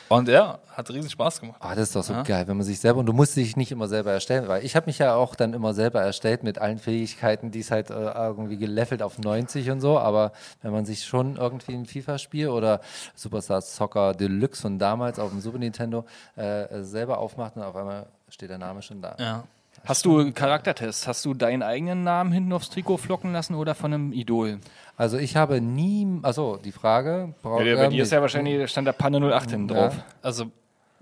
Und 0.09 0.29
ja, 0.29 0.59
hat 0.73 0.91
riesen 0.91 1.11
Spaß 1.11 1.41
gemacht. 1.41 1.57
Ah, 1.61 1.75
das 1.75 1.89
ist 1.89 1.97
doch 1.97 2.03
so 2.03 2.15
geil, 2.25 2.47
wenn 2.47 2.57
man 2.57 2.67
sich 2.67 2.81
selber, 2.81 3.01
und 3.01 3.07
du 3.07 3.13
musst 3.13 3.37
dich 3.37 3.57
nicht 3.57 3.73
immer 3.73 3.89
selber 3.89 4.13
erstellen, 4.13 4.49
weil 4.49 4.65
ich 4.65 4.77
habe 4.77 4.87
mich 4.87 4.99
ja 4.99 5.15
auch 5.15 5.35
dann 5.35 5.55
immer 5.55 5.75
selber 5.75 6.03
erstellt 6.03 6.43
mit 6.43 6.59
allen 6.59 6.79
Fähigkeiten, 6.79 7.51
die 7.51 7.61
ist 7.61 7.71
halt 7.71 7.91
äh, 7.91 7.95
irgendwie 7.95 8.57
gelevelt 8.57 9.03
auf 9.03 9.19
90 9.19 9.71
und 9.71 9.81
so, 9.81 9.99
aber 9.99 10.33
wenn 10.63 10.73
man 10.73 10.85
sich 10.85 11.05
schon 11.05 11.37
irgendwie 11.37 11.75
ein 11.75 11.87
FIFA-Spiel 11.87 12.49
oder 12.49 12.81
Superstar 13.15 13.61
Soccer 13.61 14.15
Deluxe 14.15 14.63
von 14.63 14.79
damals 14.79 15.19
auf 15.19 15.31
dem 15.31 15.41
Super 15.41 15.59
Nintendo 15.59 16.05
äh, 16.37 16.83
selber 16.83 17.19
aufmacht 17.19 17.57
und 17.57 17.63
auf 17.63 17.77
einmal 17.77 18.07
steht 18.29 18.51
der 18.51 18.59
Name 18.59 18.83
schon 18.83 19.01
da. 19.01 19.17
Ja. 19.19 19.45
Hast 19.85 20.07
du 20.07 20.33
Charaktertests? 20.33 21.07
Hast 21.07 21.25
du 21.25 21.35
deinen 21.35 21.63
eigenen 21.63 22.03
Namen 22.05 22.33
hinten 22.33 22.53
aufs 22.53 22.71
Trikot 22.71 22.97
flocken 22.99 23.33
lassen 23.33 23.55
oder 23.55 23.75
von 23.75 23.93
einem 23.93 24.13
Idol? 24.13 24.59
Also 24.97 25.19
ich 25.19 25.37
habe 25.37 25.61
nie, 25.61 26.21
also 26.23 26.57
die 26.57 26.73
Frage, 26.73 27.35
bra- 27.43 27.63
Ja, 27.63 27.77
bei 27.77 27.85
ähm, 27.85 27.91
dir 27.91 28.03
ist 28.03 28.13
ja 28.13 28.21
wahrscheinlich, 28.21 28.59
da 28.59 28.67
stand 28.67 28.89
da 28.89 28.93
Panne 28.93 29.19
08 29.19 29.51
hinten 29.51 29.69
drauf. 29.69 29.97
Also 30.23 30.47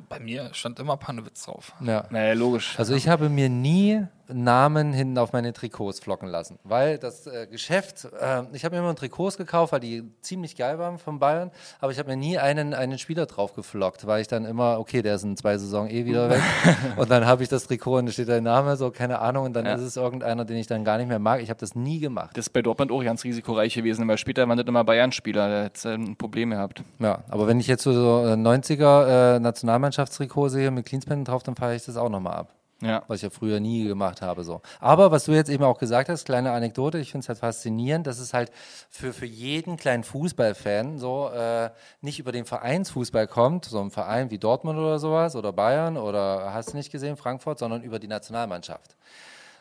bei 0.09 0.19
mir 0.19 0.51
stand 0.53 0.81
immer 0.81 0.97
Pannewitz 0.97 1.45
drauf. 1.45 1.75
ja. 1.81 2.05
Naja, 2.11 2.33
logisch. 2.35 2.75
Also 2.79 2.95
ich 2.95 3.09
habe 3.09 3.29
mir 3.29 3.49
nie 3.49 4.03
Namen 4.29 4.93
hinten 4.93 5.19
auf 5.19 5.33
meine 5.33 5.53
Trikots 5.53 6.01
flocken 6.01 6.29
lassen, 6.29 6.59
weil 6.65 6.99
das 6.99 7.27
äh, 7.27 7.47
Geschäft, 7.51 8.05
äh, 8.19 8.43
ich 8.53 8.65
habe 8.65 8.77
mir 8.77 8.83
immer 8.83 8.95
Trikots 8.95 9.37
gekauft, 9.37 9.73
weil 9.73 9.81
die 9.81 10.05
ziemlich 10.21 10.57
geil 10.57 10.79
waren 10.79 10.99
von 10.99 11.19
Bayern, 11.19 11.51
aber 11.81 11.93
ich 11.93 11.99
habe 11.99 12.11
mir 12.11 12.17
nie 12.17 12.39
einen, 12.39 12.75
einen 12.75 12.99
Spieler 12.99 13.27
drauf 13.27 13.55
geflockt, 13.55 14.07
weil 14.07 14.21
ich 14.21 14.29
dann 14.29 14.45
immer, 14.45 14.79
okay, 14.79 15.03
der 15.03 15.17
ist 15.17 15.25
in 15.25 15.37
zwei 15.37 15.59
Saison 15.59 15.89
eh 15.89 16.05
wieder 16.05 16.31
weg 16.31 16.41
und 16.97 17.11
dann 17.11 17.27
habe 17.27 17.43
ich 17.43 17.49
das 17.49 17.67
Trikot 17.67 17.99
und 17.99 18.07
da 18.07 18.13
steht 18.13 18.29
der 18.29 18.41
Name, 18.41 18.77
so 18.77 18.91
keine 18.91 19.19
Ahnung 19.19 19.45
und 19.47 19.53
dann 19.55 19.67
Ja. 19.67 19.75
ist 19.75 19.83
es 19.83 19.97
irgendeiner, 19.97 20.45
den 20.45 20.57
ich 20.57 20.67
dann 20.67 20.85
gar 20.85 20.99
nicht 20.99 21.09
mehr 21.09 21.19
mag. 21.19 21.41
Ich 21.43 21.51
habe 21.51 21.61
das 21.61 21.75
nie 21.75 21.99
gemacht. 22.01 22.37
Das 22.37 22.47
ist 22.47 22.51
bei 22.53 22.63
Dortmund 22.63 22.91
auch 22.93 23.03
ganz 23.03 23.25
risikoreich 23.25 23.75
gewesen, 23.75 24.07
weil 24.09 24.19
später 24.19 24.49
waren 24.49 24.57
das 24.59 24.67
immer 24.67 24.85
Bayern-Spieler, 24.85 25.49
da 25.49 25.63
hätte 25.65 25.91
ein 25.95 26.17
Problem 26.17 26.51
gehabt. 26.51 26.83
Ja, 26.99 27.19
aber 27.29 27.47
wenn 27.47 27.61
ich 27.61 27.67
jetzt 27.67 27.83
so, 27.83 27.93
so 27.93 28.27
äh, 28.27 28.33
90er 28.35 29.37
äh, 29.37 29.41
Nationalmannschaftstrikot 29.41 30.49
sehe 30.49 30.71
mit 30.71 30.87
Cleanspan 30.87 31.25
drauf, 31.25 31.43
dann 31.43 31.57
fahre 31.57 31.75
ich 31.75 31.85
das 31.85 31.97
auch 31.97 32.09
nochmal 32.09 32.35
ab. 32.35 32.49
Ja. 32.83 33.05
was 33.07 33.19
ich 33.19 33.23
ja 33.23 33.31
früher 33.31 33.61
nie 33.61 33.85
gemacht 33.85 34.23
habe. 34.23 34.43
So. 34.43 34.61
Aber 34.81 35.13
was 35.13 35.25
du 35.25 35.33
jetzt 35.33 35.49
eben 35.49 35.63
auch 35.63 35.79
gesagt 35.79 36.09
hast, 36.09 36.25
kleine 36.25 36.51
Anekdote, 36.51 36.99
ich 36.99 37.13
finde 37.13 37.25
es 37.25 37.29
halt 37.29 37.39
faszinierend, 37.39 38.07
dass 38.07 38.19
es 38.19 38.35
halt 38.35 38.51
für, 38.91 39.13
für 39.13 39.27
jeden 39.27 39.77
kleinen 39.77 40.03
Fußballfan 40.03 40.99
so 40.99 41.31
äh, 41.31 41.71
nicht 42.01 42.19
über 42.19 42.33
den 42.33 42.45
Vereinsfußball 42.45 43.29
kommt, 43.29 43.67
so 43.67 43.81
ein 43.81 43.93
Verein 43.93 44.31
wie 44.31 44.39
Dortmund 44.39 44.79
oder 44.79 44.99
sowas 44.99 45.37
oder 45.37 45.53
Bayern 45.53 45.97
oder 45.97 46.53
hast 46.53 46.73
du 46.73 46.77
nicht 46.77 46.91
gesehen, 46.91 47.17
Frankfurt, 47.17 47.61
sondern 47.61 47.83
über 47.83 48.01
die 48.01 48.09
Nationalmannschaft. 48.09 48.97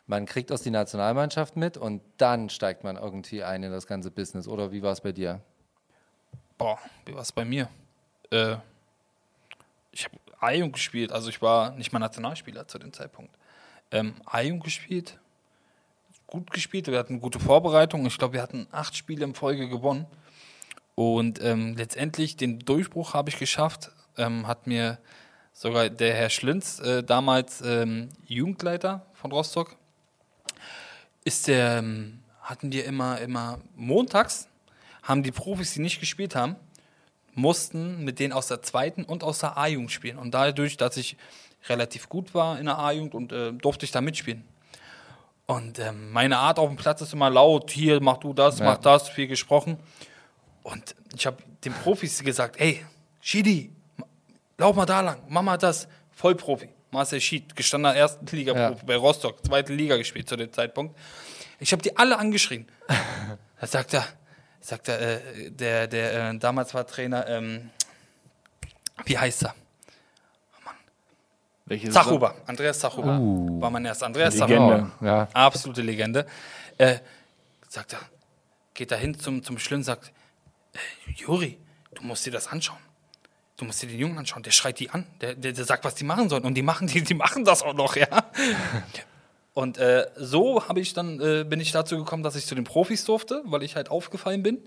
Man 0.08 0.26
kriegt 0.26 0.52
aus 0.52 0.64
die 0.64 0.72
Nationalmannschaft 0.72 1.56
mit 1.56 1.78
und 1.78 2.02
dann 2.18 2.50
steigt 2.50 2.84
man 2.84 2.98
irgendwie 2.98 3.44
ein 3.44 3.62
in 3.62 3.72
das 3.72 3.86
ganze 3.86 4.10
Business. 4.10 4.48
Oder 4.48 4.72
wie 4.72 4.82
war 4.82 4.92
es 4.92 5.02
bei 5.02 5.12
dir? 5.12 5.42
Boah, 6.58 6.80
wie 7.06 7.14
war 7.14 7.22
es 7.22 7.32
bei 7.32 7.46
mir? 7.46 7.70
Äh, 8.32 8.56
ich 9.92 10.06
habe 10.06 10.18
A-Jugend 10.42 10.74
gespielt, 10.74 11.12
also 11.12 11.30
ich 11.30 11.42
war 11.42 11.72
nicht 11.72 11.94
mal 11.94 12.00
Nationalspieler 12.00 12.68
zu 12.68 12.80
dem 12.80 12.92
Zeitpunkt. 12.92 13.34
Ähm, 13.92 14.16
A-Jugend 14.26 14.64
gespielt, 14.64 15.20
gut 16.28 16.52
gespielt, 16.52 16.88
wir 16.88 16.98
hatten 16.98 17.20
gute 17.20 17.40
Vorbereitung. 17.40 18.06
Ich 18.06 18.18
glaube, 18.18 18.34
wir 18.34 18.42
hatten 18.42 18.68
acht 18.72 18.96
Spiele 18.96 19.24
in 19.24 19.36
Folge 19.36 19.70
gewonnen. 19.70 20.08
Und 20.96 21.42
ähm, 21.44 21.76
letztendlich 21.76 22.38
den 22.38 22.60
Durchbruch 22.60 23.14
habe 23.14 23.30
ich 23.30 23.38
geschafft, 23.38 23.92
ähm, 24.18 24.48
hat 24.48 24.68
mir 24.68 24.98
sogar 25.54 25.90
der 25.90 26.14
Herr 26.16 26.30
Schlinz, 26.30 26.80
äh, 26.80 27.04
damals 27.04 27.62
ähm, 27.62 28.10
Jugendleiter 28.26 29.06
von 29.14 29.32
Rostock, 29.32 29.76
ist 31.24 31.48
der, 31.48 31.78
ähm, 31.78 32.20
hatten 32.42 32.72
wir 32.72 32.86
immer, 32.86 33.20
immer 33.20 33.60
montags, 33.76 34.48
haben 35.04 35.24
die 35.24 35.32
Profis, 35.32 35.74
die 35.74 35.82
nicht 35.82 36.00
gespielt 36.00 36.36
haben, 36.36 36.56
mussten 37.34 38.04
mit 38.04 38.20
denen 38.20 38.34
aus 38.34 38.48
der 38.48 38.62
zweiten 38.62 39.04
und 39.04 39.24
aus 39.24 39.40
der 39.40 39.58
A-Jugend 39.58 39.92
spielen. 39.92 40.18
Und 40.18 40.32
dadurch, 40.34 40.78
dass 40.78 40.98
ich 40.98 41.16
relativ 41.70 42.10
gut 42.10 42.34
war 42.34 42.60
in 42.60 42.66
der 42.66 42.78
A-Jugend 42.80 43.14
und 43.14 43.32
äh, 43.32 43.54
durfte 43.54 43.86
ich 43.86 43.92
da 43.92 44.02
mitspielen. 44.02 44.44
Und 45.46 45.80
ähm, 45.80 46.12
meine 46.12 46.38
Art 46.38 46.60
auf 46.60 46.70
dem 46.70 46.78
Platz 46.78 47.02
ist 47.02 47.14
immer 47.14 47.30
laut, 47.30 47.72
hier 47.72 48.02
mach 48.02 48.18
du 48.18 48.34
das, 48.34 48.60
Ja. 48.60 48.66
mach 48.66 48.78
das, 48.78 49.10
viel 49.10 49.28
gesprochen. 49.28 49.78
Und 50.64 50.96
ich 51.16 51.26
habe 51.26 51.38
den 51.66 51.74
Profis 51.74 52.24
gesagt, 52.24 52.60
ey, 52.60 52.86
Shidi, 53.20 53.72
lauf 54.58 54.76
mal 54.76 54.86
da 54.86 55.02
lang, 55.02 55.22
mach 55.28 55.42
mal 55.42 55.58
das. 55.58 55.88
Vollprofi. 56.12 56.70
Marcel 56.92 57.22
Schied, 57.22 57.56
gestandener 57.56 57.96
ersten 57.96 58.26
Liga-Profi 58.36 58.80
Ja. 58.80 58.86
bei 58.86 58.96
Rostock, 58.98 59.44
zweite 59.46 59.74
Liga 59.74 59.96
gespielt 59.98 60.28
zu 60.28 60.36
dem 60.36 60.52
Zeitpunkt. 60.52 60.98
Ich 61.60 61.72
habe 61.72 61.82
die 61.82 61.96
alle 61.98 62.18
angeschrien. 62.20 62.68
da 63.60 63.68
sagt 63.68 63.94
er, 63.94 64.06
sagt 64.62 64.88
er, 64.88 65.02
äh, 65.02 65.52
der, 65.52 65.88
der 65.88 66.30
äh, 66.30 66.38
damals 66.38 66.74
war 66.74 66.88
Trainer, 66.88 67.28
ähm, 67.28 67.70
wie 69.06 69.18
heißt 69.18 69.44
er? 69.44 69.56
Welche 71.66 71.90
Zachuber, 71.90 72.36
Andreas 72.48 72.80
Zachuber. 72.80 73.18
War 73.18 73.70
mein 73.70 73.86
erster. 73.86 74.06
Andreas 74.06 74.38
Legende. 74.38 74.92
Ja. 75.00 75.28
Absolute 75.34 75.82
Legende. 75.82 76.26
Äh, 76.78 76.98
sagt 77.70 77.94
er, 77.94 78.00
geht 78.74 78.92
da 78.92 78.96
hin 78.96 79.18
zum, 79.18 79.42
zum 79.42 79.58
Schlimm, 79.58 79.82
sagt, 79.82 80.12
äh, 80.74 81.12
Juri, 81.14 81.58
du 81.94 82.04
musst 82.04 82.26
dir 82.26 82.32
das 82.32 82.48
anschauen. 82.48 82.80
Du 83.56 83.66
musst 83.66 83.82
dir 83.82 83.88
den 83.88 84.00
Jungen 84.00 84.18
anschauen, 84.18 84.44
der 84.44 84.52
schreit 84.52 84.80
die 84.80 84.90
an, 84.90 85.06
der, 85.22 85.36
der, 85.36 85.54
der 85.54 85.64
sagt, 85.64 85.86
was 85.86 85.96
die 85.96 86.04
machen 86.04 86.28
sollen. 86.28 86.44
Und 86.44 86.56
die 86.56 86.62
machen, 86.62 86.88
die, 86.88 87.04
die 87.04 87.14
machen 87.14 87.46
das 87.46 87.62
auch 87.64 87.74
noch, 87.74 87.96
ja. 87.96 88.08
Und 89.54 89.78
äh, 89.78 90.06
so 90.16 90.68
habe 90.68 90.80
ich 90.80 90.94
dann, 90.94 91.20
äh, 91.20 91.44
bin 91.44 91.60
ich 91.60 91.72
dazu 91.72 91.98
gekommen, 91.98 92.24
dass 92.24 92.36
ich 92.36 92.46
zu 92.46 92.56
den 92.56 92.64
Profis 92.64 93.04
durfte, 93.04 93.42
weil 93.46 93.64
ich 93.64 93.76
halt 93.76 93.90
aufgefallen 93.92 94.44
bin. 94.44 94.60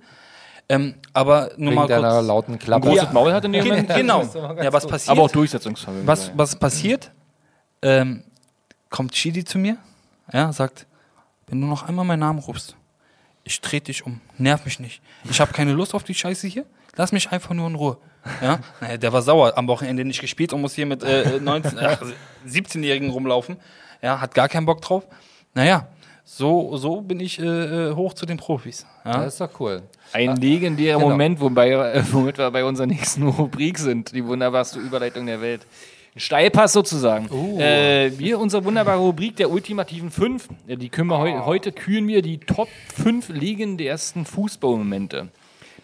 Ähm, 0.69 0.95
aber 1.13 1.51
nur 1.57 1.71
Wegen 1.73 1.75
mal 1.83 1.87
deiner 1.89 2.11
kurz. 2.11 2.27
lauten 2.27 2.53
Ein 2.55 2.59
Klappe. 2.59 2.89
großes 2.89 3.13
Maul 3.13 3.33
hat 3.33 3.45
in 3.45 3.53
dem 3.53 3.63
Ge 3.65 3.71
Moment. 3.73 3.95
genau. 3.95 4.23
Ja, 4.63 4.73
was 4.73 4.87
passiert? 4.87 5.11
Aber 5.11 5.23
auch 5.23 5.31
Durchsetzungsvermögen. 5.31 6.07
Was, 6.07 6.31
was 6.37 6.57
passiert? 6.57 7.11
Ähm, 7.83 8.25
kommt 8.89 9.13
Chidi 9.13 9.45
zu 9.45 9.59
mir, 9.59 9.77
ja, 10.33 10.53
sagt, 10.53 10.87
wenn 11.49 11.61
du 11.61 11.67
noch 11.67 11.87
einmal 11.87 12.05
meinen 12.07 12.21
Namen 12.21 12.39
rufst, 12.39 12.77
ich 13.43 13.61
trete 13.61 13.87
dich 13.87 14.07
um, 14.07 14.21
nerv 14.39 14.65
mich 14.65 14.81
nicht. 14.81 15.03
Ich 15.29 15.39
habe 15.41 15.53
keine 15.53 15.73
Lust 15.73 15.95
auf 15.95 16.03
die 16.03 16.15
Scheiße 16.15 16.47
hier. 16.47 16.65
Lass 16.97 17.13
mich 17.13 17.31
einfach 17.31 17.51
nur 17.51 17.67
in 17.67 17.75
Ruhe. 17.75 17.99
Ja? 18.41 18.61
Naja, 18.81 18.97
der 18.97 19.13
war 19.13 19.21
sauer, 19.21 19.59
am 19.59 19.69
Wochenende 19.69 20.03
nicht 20.05 20.21
gespielt 20.23 20.55
und 20.55 20.63
muss 20.63 20.75
hier 20.75 20.87
mit 20.87 21.03
äh, 21.03 21.41
19, 21.41 21.77
äh, 21.77 21.97
17-Jährigen 22.49 23.11
rumlaufen. 23.11 23.59
Ja, 24.05 24.21
hat 24.21 24.35
gar 24.35 24.49
keinen 24.51 24.67
Bock 24.67 24.83
drauf. 24.83 25.05
Naja, 25.55 25.89
so, 26.25 26.77
so 26.77 27.01
bin 27.01 27.21
ich 27.21 27.39
äh, 27.41 27.45
äh, 27.91 27.95
hoch 27.95 28.13
zu 28.13 28.27
den 28.27 28.37
Profis. 28.37 28.85
Ja? 29.05 29.25
Das 29.25 29.35
ist 29.35 29.41
doch 29.41 29.61
cool. 29.61 29.83
Ein 30.13 30.37
legendärer 30.37 30.99
Genau. 30.99 31.11
Moment, 31.11 31.41
wobei, 31.41 31.71
äh, 31.71 32.03
womit 32.13 32.37
wir 32.37 32.51
bei 32.51 32.65
unserer 32.65 32.87
nächsten 32.87 33.27
Rubrik 33.27 33.79
sind. 33.79 34.13
Die 34.15 34.25
wunderbarste 34.27 34.79
Überleitung 34.79 35.25
der 35.27 35.41
Welt. 35.41 35.67
Ein 36.15 36.21
Steilpass 36.21 36.73
sozusagen. 36.75 37.27
Äh, 37.59 38.13
wir, 38.19 38.39
unsere 38.39 38.65
wunderbare 38.65 38.99
Rubrik 39.01 39.37
der 39.37 39.51
ultimativen 39.51 40.11
fünf. 40.11 40.49
Äh, 40.67 40.77
Die 40.77 40.89
können 40.91 41.09
wir 41.09 41.19
heu 41.19 41.41
heute 41.45 41.73
küren 41.73 42.07
wir 42.07 42.21
die 42.23 42.39
Top 42.39 42.69
5 42.95 43.31
legendärsten 43.31 44.25
Fußballmomente. 44.25 45.29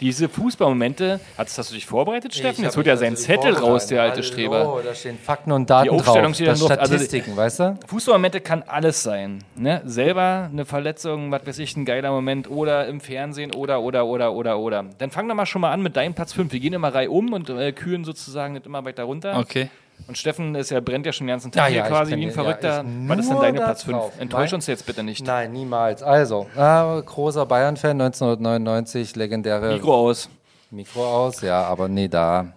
Diese 0.01 0.29
Fußballmomente, 0.29 1.21
hast, 1.37 1.59
hast 1.59 1.71
du 1.71 1.75
dich 1.75 1.85
vorbereitet, 1.85 2.35
Steffen? 2.35 2.65
Jetzt 2.65 2.77
holt 2.77 2.87
er 2.87 2.97
seinen 2.97 3.17
Zettel 3.17 3.55
raus, 3.55 3.87
der 3.87 4.03
alte 4.03 4.23
Streber. 4.23 4.75
Oh, 4.75 4.81
da 4.83 4.95
stehen 4.95 5.19
Fakten 5.19 5.53
und 5.53 5.69
Daten 5.69 5.85
Die 5.85 5.91
Aufstellung 5.91 6.23
drauf. 6.33 6.35
steht 6.35 6.47
Das. 6.49 6.63
Also- 6.63 6.75
Statistiken, 6.75 7.37
weißt 7.37 7.61
du? 7.61 7.79
Fußballmomente 7.87 8.41
kann 8.41 8.63
alles 8.67 9.03
sein. 9.03 9.45
Ne? 9.57 9.83
Selber 9.85 10.49
eine 10.51 10.65
Verletzung, 10.65 11.31
was 11.31 11.47
weiß 11.47 11.59
ich, 11.59 11.77
ein 11.77 11.85
geiler 11.85 12.11
Moment 12.11 12.51
oder 12.51 12.87
im 12.87 13.01
Fernsehen 13.01 13.55
oder, 13.55 13.81
oder, 13.83 14.07
oder, 14.07 14.33
oder, 14.33 14.59
oder. 14.59 14.85
Dann 14.99 15.11
fang 15.11 15.29
doch 15.29 15.35
mal 15.35 15.47
schon 15.47 15.61
mal 15.61 15.71
an 15.73 15.83
mit 15.83 15.97
deinem 15.97 16.15
Platz 16.15 16.33
5. 16.33 16.53
Wir 16.53 16.61
gehen 16.61 16.73
immer 16.73 16.95
Reihe 16.95 17.11
um 17.11 17.33
und 17.33 17.51
äh, 17.51 17.73
kühlen 17.73 18.05
sozusagen 18.05 18.55
nicht 18.55 18.67
immer 18.67 18.85
weiter 18.85 19.05
runter. 19.05 19.39
Okay. 19.39 19.69
Und 20.09 20.19
Steffen 20.19 20.55
ist 20.55 20.71
ja, 20.71 20.81
brennt 20.81 21.07
ja 21.07 21.13
schon 21.13 21.27
den 21.27 21.35
ganzen 21.35 21.53
Tag 21.53 21.65
Ja, 21.65 21.69
hier 21.69 21.77
ja, 21.79 21.87
quasi 21.89 22.13
wie 22.17 22.23
ein 22.23 22.29
ja, 22.29 22.31
Verrückter. 22.31 22.85
ich 22.85 23.09
was 23.09 23.19
ist 23.21 23.31
denn 23.31 23.41
deine 23.41 23.59
Platz 23.59 23.83
5? 23.85 23.97
drauf. 23.99 24.13
Enttäusch 24.19 24.53
uns 24.53 24.67
jetzt 24.67 24.87
bitte 24.87 25.03
nicht. 25.03 25.25
Nein, 25.27 25.53
niemals. 25.53 26.03
Also, 26.03 26.47
äh, 26.57 27.03
großer 27.03 27.47
Bayern-Fan, 27.47 28.01
1999, 28.01 29.17
legendäre 29.17 29.73
Mikro 29.75 29.95
aus. 29.95 30.29
Mikro 30.73 31.05
aus, 31.05 31.41
ja, 31.43 31.65
aber 31.65 31.89
nee, 31.89 32.07
da. 32.07 32.53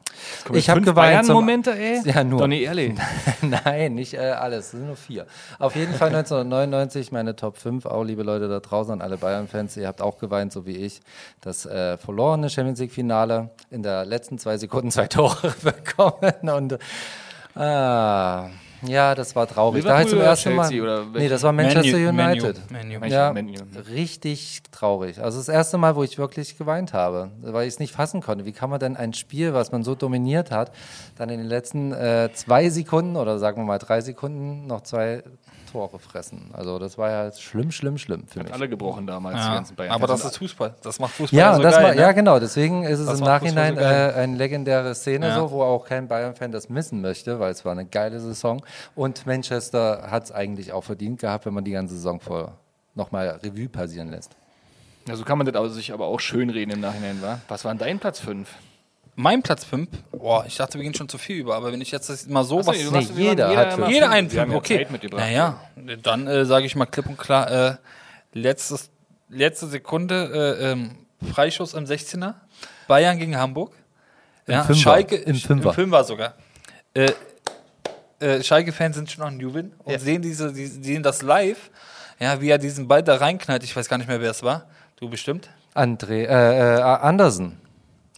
Ich 0.53 0.69
habe 0.69 0.81
geweint. 0.81 1.25
zum- 1.25 1.33
Bayern-Momente, 1.35 1.71
ey? 1.77 2.01
Ja, 2.05 2.23
nur. 2.23 2.47
Nicht 2.47 2.61
ehrlich. 2.61 2.93
Nein, 3.41 3.95
nicht 3.95 4.13
äh, 4.13 4.19
alles, 4.19 4.65
es 4.65 4.71
sind 4.71 4.85
nur 4.85 4.95
vier. 4.95 5.25
Auf 5.57 5.75
jeden 5.75 5.93
Fall 5.93 6.09
1999 6.09 7.11
meine 7.11 7.35
Top 7.35 7.57
5, 7.57 7.85
auch 7.87 8.03
liebe 8.03 8.21
Leute 8.23 8.47
da 8.47 8.59
draußen, 8.59 9.01
alle 9.01 9.17
Bayern-Fans, 9.17 9.75
ihr 9.77 9.87
habt 9.87 10.01
auch 10.01 10.19
geweint, 10.19 10.53
so 10.53 10.65
wie 10.67 10.77
ich, 10.77 11.01
das 11.41 11.65
äh, 11.65 11.97
verlorene 11.97 12.49
Champions 12.51 12.79
League-Finale 12.79 13.49
in 13.71 13.81
der 13.81 14.05
letzten 14.05 14.37
zwei 14.37 14.57
Sekunden 14.57 14.91
zwei 14.91 15.07
Tore 15.07 15.53
bekommen 15.63 16.49
und 16.55 16.77
ah, 17.55 18.49
ja, 18.85 19.15
das 19.15 19.35
war 19.35 19.47
traurig. 19.47 19.83
da 19.83 19.97
hab 19.97 20.03
ich 20.03 20.09
zum 20.09 20.19
Liverpool 20.19 20.51
oder 20.51 20.65
ersten 20.65 21.13
Mal, 21.13 21.21
nee, 21.21 21.29
das 21.29 21.43
war 21.43 21.51
Manchester 21.51 22.11
Manu, 22.11 22.21
United. 22.21 22.71
Manu. 22.71 22.99
Manu. 22.99 23.13
Ja, 23.13 23.33
Manu. 23.33 23.53
richtig 23.89 24.61
traurig. 24.71 25.21
Also 25.21 25.37
das 25.37 25.47
erste 25.47 25.77
Mal, 25.77 25.95
wo 25.95 26.03
ich 26.03 26.17
wirklich 26.17 26.57
geweint 26.57 26.93
habe, 26.93 27.31
weil 27.41 27.67
ich 27.67 27.75
es 27.75 27.79
nicht 27.79 27.93
fassen 27.93 28.21
konnte. 28.21 28.45
Wie 28.45 28.51
kann 28.51 28.69
man 28.69 28.79
denn 28.79 28.97
ein 28.97 29.13
Spiel, 29.13 29.53
was 29.53 29.71
man 29.71 29.83
so 29.83 29.95
dominiert 29.95 30.51
hat, 30.51 30.71
dann 31.17 31.29
in 31.29 31.39
den 31.39 31.47
letzten 31.47 31.93
äh, 31.93 32.29
zwei 32.33 32.69
Sekunden 32.69 33.15
oder 33.15 33.39
sagen 33.39 33.61
wir 33.61 33.65
mal 33.65 33.79
drei 33.79 34.01
Sekunden 34.01 34.67
noch 34.67 34.81
zwei 34.81 35.23
Tore 35.73 35.99
fressen? 35.99 36.51
Also 36.53 36.79
das 36.79 36.97
war 36.97 37.09
ja 37.09 37.31
schlimm, 37.33 37.71
schlimm, 37.71 37.97
schlimm 37.97 38.25
für 38.27 38.43
mich. 38.43 38.53
Alle 38.53 38.69
gebrochen 38.69 39.07
damals, 39.07 39.35
die 39.35 39.41
Ja, 39.47 39.55
ganzen 39.55 39.75
Bayern. 39.75 39.91
aber 39.91 40.07
das 40.07 40.23
ist 40.23 40.37
Fußball. 40.37 40.75
Das 40.83 40.99
macht 40.99 41.13
Fußball 41.15 41.37
Ja, 41.37 41.51
so 41.53 41.57
und 41.57 41.63
das 41.63 41.75
geil. 41.75 41.83
war, 41.83 41.95
ne? 41.95 42.01
ja 42.01 42.11
genau, 42.11 42.39
deswegen 42.39 42.83
ist 42.83 42.99
es 42.99 43.07
Das 43.07 43.19
im 43.19 43.25
Nachhinein 43.25 43.75
so 43.75 43.81
äh, 43.81 44.13
eine 44.13 44.37
legendäre 44.37 44.93
Szene, 44.95 45.27
Ja. 45.29 45.35
so, 45.35 45.51
wo 45.51 45.63
auch 45.63 45.85
kein 45.85 46.07
Bayern-Fan 46.07 46.51
das 46.51 46.69
missen 46.69 47.01
möchte, 47.01 47.39
weil 47.39 47.51
es 47.51 47.65
war 47.65 47.71
eine 47.73 47.85
geile 47.85 48.19
Saison. 48.19 48.63
Und 48.95 49.25
Manchester 49.25 50.07
hat 50.11 50.25
es 50.25 50.31
eigentlich 50.31 50.71
auch 50.71 50.83
verdient 50.83 51.19
gehabt, 51.19 51.45
wenn 51.45 51.53
man 51.53 51.63
die 51.63 51.71
ganze 51.71 51.95
Saison 51.95 52.19
vor 52.19 52.57
nochmal 52.95 53.39
Revue 53.43 53.67
passieren 53.67 54.09
lässt. 54.11 54.35
Ja, 55.07 55.15
so 55.15 55.23
kann 55.25 55.37
man 55.37 55.47
das 55.47 55.55
aber 55.55 55.69
sich 55.69 55.91
aber 55.91 56.05
auch 56.05 56.19
schön 56.19 56.49
reden 56.49 56.71
im 56.71 56.79
Nachhinein, 56.79 57.21
wa? 57.21 57.39
Was 57.49 57.65
war 57.65 57.71
denn 57.73 57.79
dein 57.79 57.99
Platz 57.99 58.19
5? 58.19 58.47
Mein 59.15 59.43
Platz 59.43 59.63
5, 59.65 59.89
boah, 60.11 60.43
ich 60.47 60.57
dachte, 60.57 60.79
wir 60.79 60.83
gehen 60.83 60.95
schon 60.95 61.07
zu 61.07 61.19
viel 61.19 61.37
über, 61.37 61.55
aber 61.55 61.71
wenn 61.71 61.81
ich 61.81 61.91
jetzt 61.91 62.09
das 62.09 62.27
mal 62.27 62.43
so 62.43 62.65
was. 62.65 62.75
Nee, 63.15 63.29
jeder 63.29 63.55
hat 63.55 63.73
fünf. 63.73 63.89
Jeder 63.89 64.09
einen 64.09 64.29
ja 64.29 64.47
okay. 64.49 64.87
Naja, 65.11 65.59
dann 66.01 66.25
äh, 66.25 66.45
sage 66.45 66.65
ich 66.65 66.75
mal 66.75 66.87
klipp 66.87 67.07
und 67.07 67.17
klar, 67.17 67.51
äh, 67.51 67.75
letztes, 68.33 68.89
letzte 69.29 69.67
Sekunde, 69.67 70.57
äh, 70.59 70.71
ähm, 70.71 70.95
Freischuss 71.31 71.75
am 71.75 71.83
16er, 71.83 72.33
Bayern 72.87 73.19
gegen 73.19 73.37
Hamburg. 73.37 73.73
Ja, 74.47 74.63
Fünfer, 74.63 74.81
Schalke, 74.81 75.15
im 75.15 75.35
Fünfer. 75.35 75.69
Im 75.69 75.75
Fünfer 75.75 76.03
sogar. 76.03 76.33
Äh, 76.93 77.11
äh, 78.19 78.43
Schalke-Fans 78.43 78.95
sind 78.95 79.11
schon 79.11 79.23
am 79.23 79.39
Jubeln 79.39 79.73
und 79.83 79.99
sehen, 79.99 80.21
diese, 80.21 80.51
die, 80.51 80.65
sehen 80.65 81.03
das 81.03 81.21
live, 81.21 81.69
ja, 82.19 82.41
wie 82.41 82.49
er 82.49 82.57
diesen 82.57 82.87
Ball 82.87 83.03
da 83.03 83.15
reinknallt. 83.15 83.63
Ich 83.63 83.75
weiß 83.75 83.87
gar 83.89 83.97
nicht 83.97 84.07
mehr, 84.07 84.21
wer 84.21 84.31
es 84.31 84.43
war. 84.43 84.65
Du 84.95 85.09
bestimmt. 85.09 85.49
André, 85.75 86.25
äh, 86.25 86.77
äh, 86.77 86.81
Andersen. 86.81 87.59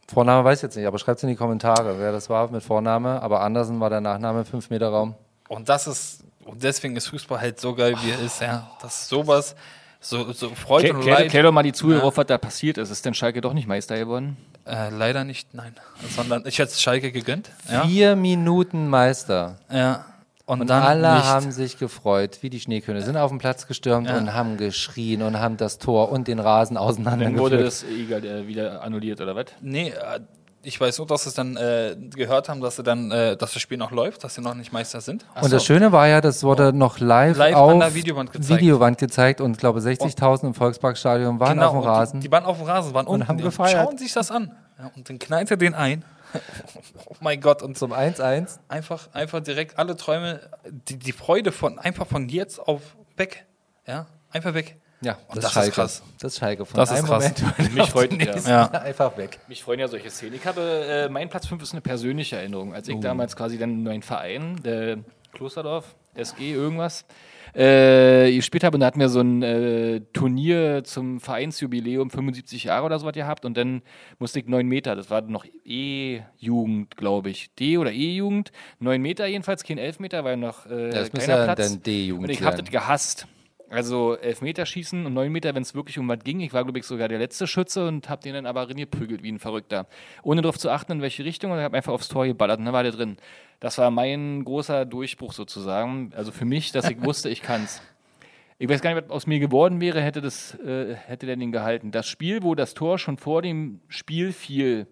Vorname 0.08 0.44
weiß 0.44 0.60
ich 0.60 0.63
jetzt 0.63 0.76
nicht, 0.76 0.86
aber 0.86 1.00
schreibt 1.00 1.18
es 1.18 1.24
in 1.24 1.30
die 1.30 1.36
Kommentare, 1.36 2.00
wer 2.00 2.12
das 2.12 2.30
war 2.30 2.50
mit 2.52 2.63
Vorname. 2.63 3.22
Aber 3.22 3.41
Andersen 3.41 3.80
war 3.80 3.89
der 3.89 4.02
Nachname, 4.02 4.46
5 4.46 4.70
Meter 4.70 4.89
Raum. 4.89 5.15
Und 5.48 5.68
das 5.70 5.88
ist, 5.88 6.24
und 6.44 6.62
deswegen 6.63 6.96
ist 6.96 7.08
Fußball 7.08 7.39
halt 7.41 7.60
so 7.60 7.74
geil, 7.74 7.96
wie 8.04 8.12
er 8.12 8.20
ist, 8.20 8.41
ja. 8.41 8.70
Das 8.82 9.02
ist 9.02 9.10
sowas, 9.10 9.56
so, 10.00 10.32
so 10.34 10.50
Freude 10.50 10.89
Klär, 10.89 10.98
und 10.98 11.06
Leid. 11.06 11.30
klär 11.30 11.44
doch 11.44 11.52
mal 11.52 11.63
die 11.63 11.74
Zuhörer 11.74 12.04
auf, 12.04 12.18
was 12.18 12.28
da 12.28 12.38
passiert 12.38 12.78
ist. 12.78 12.91
Ist 12.91 13.06
denn 13.06 13.15
Schalke 13.15 13.41
doch 13.41 13.54
nicht 13.54 13.68
Meister 13.68 13.98
geworden? 13.98 14.38
Äh, 14.65 14.89
leider 14.89 15.24
nicht, 15.24 15.54
nein. 15.54 15.76
Sondern 16.15 16.44
ich 16.46 16.60
hätte 16.60 16.72
es 16.72 16.82
Schalke 16.82 17.12
gegönnt. 17.12 17.50
Ja. 17.72 17.86
Vier 17.86 18.15
Minuten 18.15 18.88
Meister. 18.88 19.58
ja. 19.72 20.06
Und, 20.47 20.62
Und 20.62 20.69
dann 20.69 20.84
alle 20.84 21.15
nicht. 21.15 21.25
haben 21.25 21.51
sich 21.51 21.79
gefreut, 21.79 22.38
wie 22.41 22.51
die 22.51 22.60
Schneekönige, 22.60 23.03
sind 23.03 23.17
auf 23.17 23.31
den 23.31 23.39
Platz 23.39 23.65
gestürmt 23.65 24.08
Ja. 24.08 24.17
und 24.17 24.34
haben 24.34 24.58
geschrien 24.58 25.23
und 25.23 25.39
haben 25.39 25.58
das 25.58 25.79
Tor 25.79 26.12
und 26.12 26.27
den 26.27 26.39
Rasen 26.39 26.75
Dann 26.75 27.38
wurde 27.39 27.63
das 27.63 27.84
egal, 27.84 28.23
äh, 28.23 28.47
wieder 28.47 28.84
annulliert, 28.84 29.19
oder 29.21 29.36
was? 29.36 29.45
Nee, 29.62 29.89
äh, 29.89 30.19
ich 30.62 30.79
weiß 30.79 30.99
nur, 30.99 31.08
dass 31.08 31.23
sie 31.23 31.29
es 31.29 31.36
dann 31.36 31.58
äh, 31.58 31.95
gehört 32.15 32.47
haben, 32.49 32.62
dass 32.62 32.75
sie 32.75 32.84
dann, 32.84 33.10
äh, 33.12 33.36
dass 33.38 33.53
das 33.53 33.62
Spiel 33.62 33.77
noch 33.79 33.89
läuft, 33.91 34.23
dass 34.23 34.36
sie 34.36 34.41
noch 34.41 34.53
nicht 34.53 34.71
Meister 34.71 35.01
sind. 35.01 35.25
Und 35.41 35.51
das 35.51 35.65
Schöne 35.65 35.91
war 35.91 36.08
ja, 36.08 36.21
das 36.21 36.43
wurde 36.43 36.73
noch 36.73 36.99
live, 36.99 37.38
Live 37.38 37.55
auf 37.55 37.71
an 37.73 37.79
der 37.79 37.95
Videowand 37.95 38.31
gezeigt. 38.31 38.62
Videowand 38.62 38.97
gezeigt 38.99 39.41
und 39.41 39.51
ich 39.53 39.58
glaube 39.58 39.79
60.000 39.79 40.43
im 40.47 40.53
Volksparkstadion 40.53 41.39
waren 41.39 41.60
auf 41.60 41.71
dem 41.71 41.79
und 41.79 41.86
Rasen. 41.88 42.19
Die, 42.19 42.27
die 42.27 42.31
waren 42.31 42.45
auf 42.45 42.58
dem 42.58 42.67
Rasen, 42.67 42.93
waren 42.93 43.08
unten 43.08 43.27
haben 43.27 43.38
und 43.38 43.43
gefeiert. 43.43 43.84
schauen 43.84 43.97
sich 43.97 44.13
das 44.13 44.29
an. 44.29 44.51
Ja, 44.77 44.91
und 44.95 45.10
dann 45.10 45.17
knallt 45.19 45.49
er 45.49 45.58
den 45.58 45.73
ein. 45.73 46.03
Oh 47.06 47.15
mein 47.21 47.41
Gott, 47.41 47.62
und 47.62 47.78
Zum 47.78 47.93
1-1. 47.93 48.60
einfach, 48.67 49.08
einfach 49.13 49.41
direkt 49.41 49.78
alle 49.78 49.95
Träume, 49.95 50.41
die, 50.89 50.98
die 50.98 51.12
Freude 51.12 51.52
von 51.52 51.80
einfach 51.80 52.08
von 52.08 52.30
jetzt 52.30 52.60
auf 52.60 52.82
weg. 53.17 53.45
Ja, 53.88 54.08
einfach 54.32 54.54
weg. 54.54 54.78
Ja, 55.02 55.17
Und 55.28 55.43
das 55.43 55.56
ist 55.56 55.71
krass. 55.74 56.02
Das 56.19 56.34
ist 56.34 56.39
Schalke. 56.39 56.65
Von 56.65 56.78
Das 56.78 56.89
ist 56.89 57.06
krass. 57.06 57.34
Moment 57.43 57.74
Mich 57.76 57.89
freut- 57.89 58.12
nächsten 58.13 58.50
Ja. 58.50 58.67
einfach 58.71 59.15
weg. 59.17 59.39
Mich 59.48 59.62
freuen 59.63 59.80
ja 59.80 59.88
solche 59.88 60.10
Szenen. 60.10 60.36
Ich 60.36 60.45
habe, 60.48 60.62
äh, 60.62 61.10
mein 61.10 61.30
Platz 61.30 61.45
5 61.48 61.62
ist 61.62 61.74
eine 61.74 61.82
persönliche 61.82 62.38
Erinnerung. 62.38 62.74
Als 62.74 62.88
ich 62.88 63.00
damals 63.02 63.36
quasi 63.36 63.58
dann 63.60 63.84
meinen 63.84 64.02
Verein, 64.02 64.56
der 64.63 64.98
Klosterdorf, 65.34 65.95
SG, 66.15 66.54
irgendwas, 66.54 67.06
äh, 67.56 68.32
gespielt 68.36 68.63
habe 68.63 68.76
und 68.76 68.82
da 68.82 68.88
hatten 68.88 69.00
wir 69.00 69.10
so 69.10 69.22
ein 69.22 69.41
äh, 69.41 70.02
Turnier 70.13 70.84
zum 70.84 71.20
Vereinsjubiläum, 71.20 72.10
75 72.10 72.65
Jahre 72.65 72.86
oder 72.86 73.00
so 73.00 73.06
was 73.06 73.13
gehabt 73.13 73.46
und 73.46 73.56
dann 73.56 73.82
musste 74.20 74.39
ich 74.39 74.48
9 74.48 74.68
Meter, 74.68 74.96
das 74.96 75.10
war 75.10 75.22
noch 75.22 75.46
E-Jugend, 75.63 76.98
glaube 76.98 77.30
ich, 77.30 77.54
D- 77.56 77.78
oder 77.78 77.91
E-Jugend, 77.91 78.52
9 78.80 79.02
Meter 79.02 79.26
jedenfalls, 79.26 79.63
kein 79.63 79.78
Elfmeter, 79.78 80.24
weil 80.24 80.38
noch 80.38 80.65
äh, 80.65 80.89
Das 80.89 81.12
kleiner 81.12 81.38
ja 81.38 81.44
Platz. 81.54 81.72
dann 81.72 81.84
D-Jugend 81.84 82.26
Und 82.26 82.30
ich 82.32 82.41
habe 82.44 82.58
das 82.62 82.70
gehasst. 82.70 83.28
Also 83.69 84.15
Elfmeterschießen 84.17 85.06
und 85.06 85.13
9 85.13 85.32
Meter, 85.32 85.56
wenn 85.56 85.63
es 85.63 85.73
wirklich 85.73 85.97
um 85.97 86.08
was 86.08 86.19
ging. 86.23 86.39
Ich 86.39 86.54
war, 86.54 86.63
glaube 86.63 86.80
ich, 86.80 86.86
sogar 86.86 87.08
der 87.08 87.17
letzte 87.17 87.47
Schütze 87.47 87.88
und 87.88 88.10
habe 88.10 88.21
den 88.21 88.34
dann 88.36 88.45
aber 88.45 88.69
reingeprügelt 88.69 89.23
wie 89.23 89.32
ein 89.32 89.39
Verrückter. 89.39 89.88
Ohne 90.23 90.41
darauf 90.41 90.60
zu 90.60 90.69
achten, 90.69 90.93
in 90.93 91.01
welche 91.01 91.25
Richtung 91.25 91.51
und 91.51 91.60
habe 91.60 91.75
einfach 91.75 91.93
aufs 91.93 92.08
Tor 92.08 92.25
geballert 92.25 92.60
und 92.60 92.65
dann 92.65 92.73
war 92.73 92.84
der 92.84 92.91
drin. 92.91 93.17
Das 93.60 93.78
war 93.78 93.89
mein 93.89 94.43
großer 94.43 94.86
Durchbruch 94.86 95.34
sozusagen. 95.34 96.12
Also 96.15 96.32
für 96.32 96.45
mich, 96.45 96.71
dass 96.71 96.89
ich 96.89 97.01
wusste, 97.04 97.30
ich 97.30 97.41
kann's. 97.41 97.82
Ich 98.58 98.69
weiß 98.69 98.82
gar 98.82 98.93
nicht, 98.93 99.04
was 99.04 99.12
aus 99.12 99.28
mir 99.28 99.39
geworden 99.39 99.82
wäre, 99.82 100.01
hätte, 100.01 100.21
das, 100.21 100.58
äh, 100.60 100.95
hätte 100.95 101.25
der 101.25 101.36
den 101.36 101.51
gehalten. 101.51 101.91
Das 101.91 102.08
Spiel, 102.08 102.43
wo 102.43 102.56
das 102.56 102.73
Tor 102.73 102.97
schon 102.99 103.17
vor 103.17 103.41
dem 103.41 103.82
Spiel 103.89 104.32
fiel, 104.32 104.88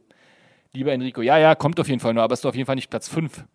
lieber 0.74 0.92
Enrico, 0.92 1.22
ja, 1.22 1.38
ja, 1.38 1.56
kommt 1.56 1.80
auf 1.80 1.88
jeden 1.88 2.02
Fall 2.02 2.14
nur, 2.14 2.24
aber 2.24 2.34
es 2.34 2.40
ist 2.40 2.46
auf 2.46 2.56
jeden 2.56 2.66
Fall 2.66 2.76
nicht 2.76 2.90
Platz 2.90 3.08
5. 3.08 3.46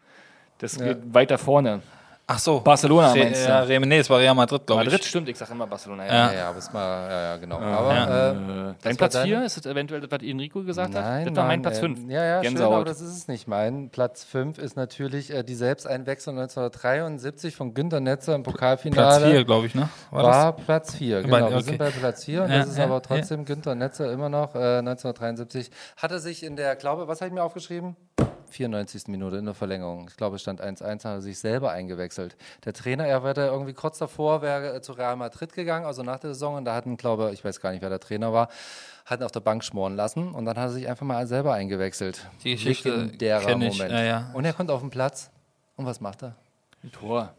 Das 0.59 0.79
geht 0.79 0.99
weiter 1.13 1.39
vorne. 1.39 1.83
Ach 2.31 2.39
so. 2.39 2.61
Barcelona 2.61 3.13
Re 3.13 3.21
meinst 3.21 3.43
du? 3.47 3.49
ja, 3.49 3.61
Re 3.63 3.81
nee, 3.81 3.99
es 4.01 4.11
war 4.11 4.19
Real 4.19 4.35
Madrid, 4.35 4.67
glaube 4.67 4.83
ich. 4.83 4.89
Madrid 4.91 5.03
stimmt, 5.07 5.31
ich 5.31 5.39
sage 5.39 5.53
immer 5.53 5.67
Barcelona. 5.67 6.05
Ja. 6.07 6.13
Ja, 6.13 6.33
ja, 6.39 6.49
aber 6.51 6.59
es 6.59 6.75
war, 6.75 7.11
ja, 7.11 7.23
ja, 7.23 7.37
genau. 7.39 7.59
Aber, 7.59 7.95
äh, 7.95 8.75
Dein 8.83 8.97
Platz 8.99 9.15
deine- 9.15 9.25
4 9.25 9.45
ist 9.47 9.57
es 9.57 9.65
eventuell 9.65 10.03
was 10.11 10.21
Enrico 10.23 10.63
gesagt 10.63 10.93
Nein, 10.93 11.03
hat? 11.23 11.27
Das 11.27 11.37
war 11.37 11.45
mein 11.45 11.49
nein, 11.61 11.63
Platz 11.63 11.79
äh, 11.79 11.81
5. 11.81 12.01
Ja, 12.11 12.25
ja, 12.25 12.35
schön, 12.35 12.51
Gänsehaut. 12.51 12.75
aber 12.75 12.85
das 12.85 13.01
ist 13.01 13.17
es 13.17 13.29
nicht. 13.29 13.49
Mein 13.49 13.89
Platz 13.89 14.25
5 14.25 14.59
ist 14.59 14.77
natürlich 14.77 15.33
äh, 15.33 15.43
die 15.43 15.55
Selbsteinwechslung 15.55 16.39
1973 16.39 17.57
von 17.57 17.73
Günter 17.73 18.01
Netzer 18.01 18.35
im 18.35 18.43
Pokalfinale. 18.43 19.19
Platz 19.21 19.31
4, 19.33 19.45
glaube 19.47 19.67
ich, 19.67 19.75
ne? 19.75 19.89
War 20.11 20.23
das? 20.23 20.37
War 20.37 20.53
Platz 20.53 20.95
4, 20.97 21.23
genau. 21.23 21.31
Bei- 21.35 21.41
Wir 21.49 21.57
okay. 21.57 21.63
sind 21.65 21.79
bei 21.79 21.91
Platz 21.91 22.25
4 22.27 22.43
und 22.43 22.51
Ja, 22.51 22.59
das 22.59 22.69
ist 22.69 22.77
ja, 22.77 22.85
aber 22.85 22.95
ja. 22.97 23.01
trotzdem 23.01 23.47
Günter 23.47 23.75
Netzer 23.75 24.13
immer 24.13 24.29
noch 24.29 24.55
äh, 24.55 24.59
1973. 24.81 25.71
Hat 25.97 26.11
er 26.11 26.19
sich 26.19 26.43
in 26.43 26.57
der, 26.57 26.77
glaube, 26.77 27.09
was 27.09 27.23
habe 27.23 27.29
ich 27.29 27.35
mir 27.35 27.43
aufgeschrieben? 27.43 27.97
94. 28.51 29.09
Minute 29.09 29.37
in 29.37 29.45
der 29.45 29.55
Verlängerung. 29.55 30.07
Ich 30.09 30.17
glaube, 30.17 30.37
es 30.37 30.43
stand 30.43 30.63
1-1, 30.63 30.83
hat 30.83 31.05
er 31.05 31.21
sich 31.21 31.39
selber 31.39 31.71
eingewechselt. 31.73 32.37
Der 32.65 32.73
Trainer, 32.73 33.07
er 33.07 33.23
war 33.23 33.35
da 33.35 33.47
irgendwie 33.47 33.73
kurz 33.75 33.99
davor, 33.99 34.43
wäre 34.43 34.77
äh, 34.77 34.81
zu 34.83 34.93
Real 34.93 35.17
Madrid 35.17 35.53
gegangen, 35.53 35.87
also 35.87 36.03
nach 36.03 36.19
der 36.19 36.35
Saison, 36.35 36.57
und 36.57 36.65
da 36.65 36.75
hatten, 36.75 36.97
glaube 36.97 37.31
ich, 37.33 37.45
weiß 37.45 37.61
gar 37.61 37.73
nicht, 37.73 37.83
wer 37.83 37.91
der 37.91 38.01
Trainer 38.01 38.33
war, 38.33 38.49
hat 39.07 39.21
ihn 39.21 39.25
auf 39.25 39.33
der 39.33 39.41
Bank 39.41 39.65
schmoren 39.65 39.97
lassen 39.97 40.33
und 40.33 40.45
dann 40.45 40.57
hat 40.57 40.65
er 40.65 40.71
sich 40.71 40.89
einfach 40.89 41.07
mal 41.07 41.27
selber 41.27 41.55
eingewechselt. 41.55 42.27
Die 42.45 42.53
Geschichte 42.53 42.91
Legendärer 42.91 43.41
kenn 43.45 43.63
ich, 43.63 43.79
Moment. 43.79 43.93
ja, 43.93 44.03
ja. 44.03 44.31
Und 44.35 44.45
er 44.45 44.53
kommt 44.53 44.71
auf 44.71 44.81
den 44.81 44.91
Platz. 44.91 45.31
Und 45.77 45.87
was 45.87 46.01
macht 46.01 46.23
er? 46.23 46.35
Tor. 46.93 47.33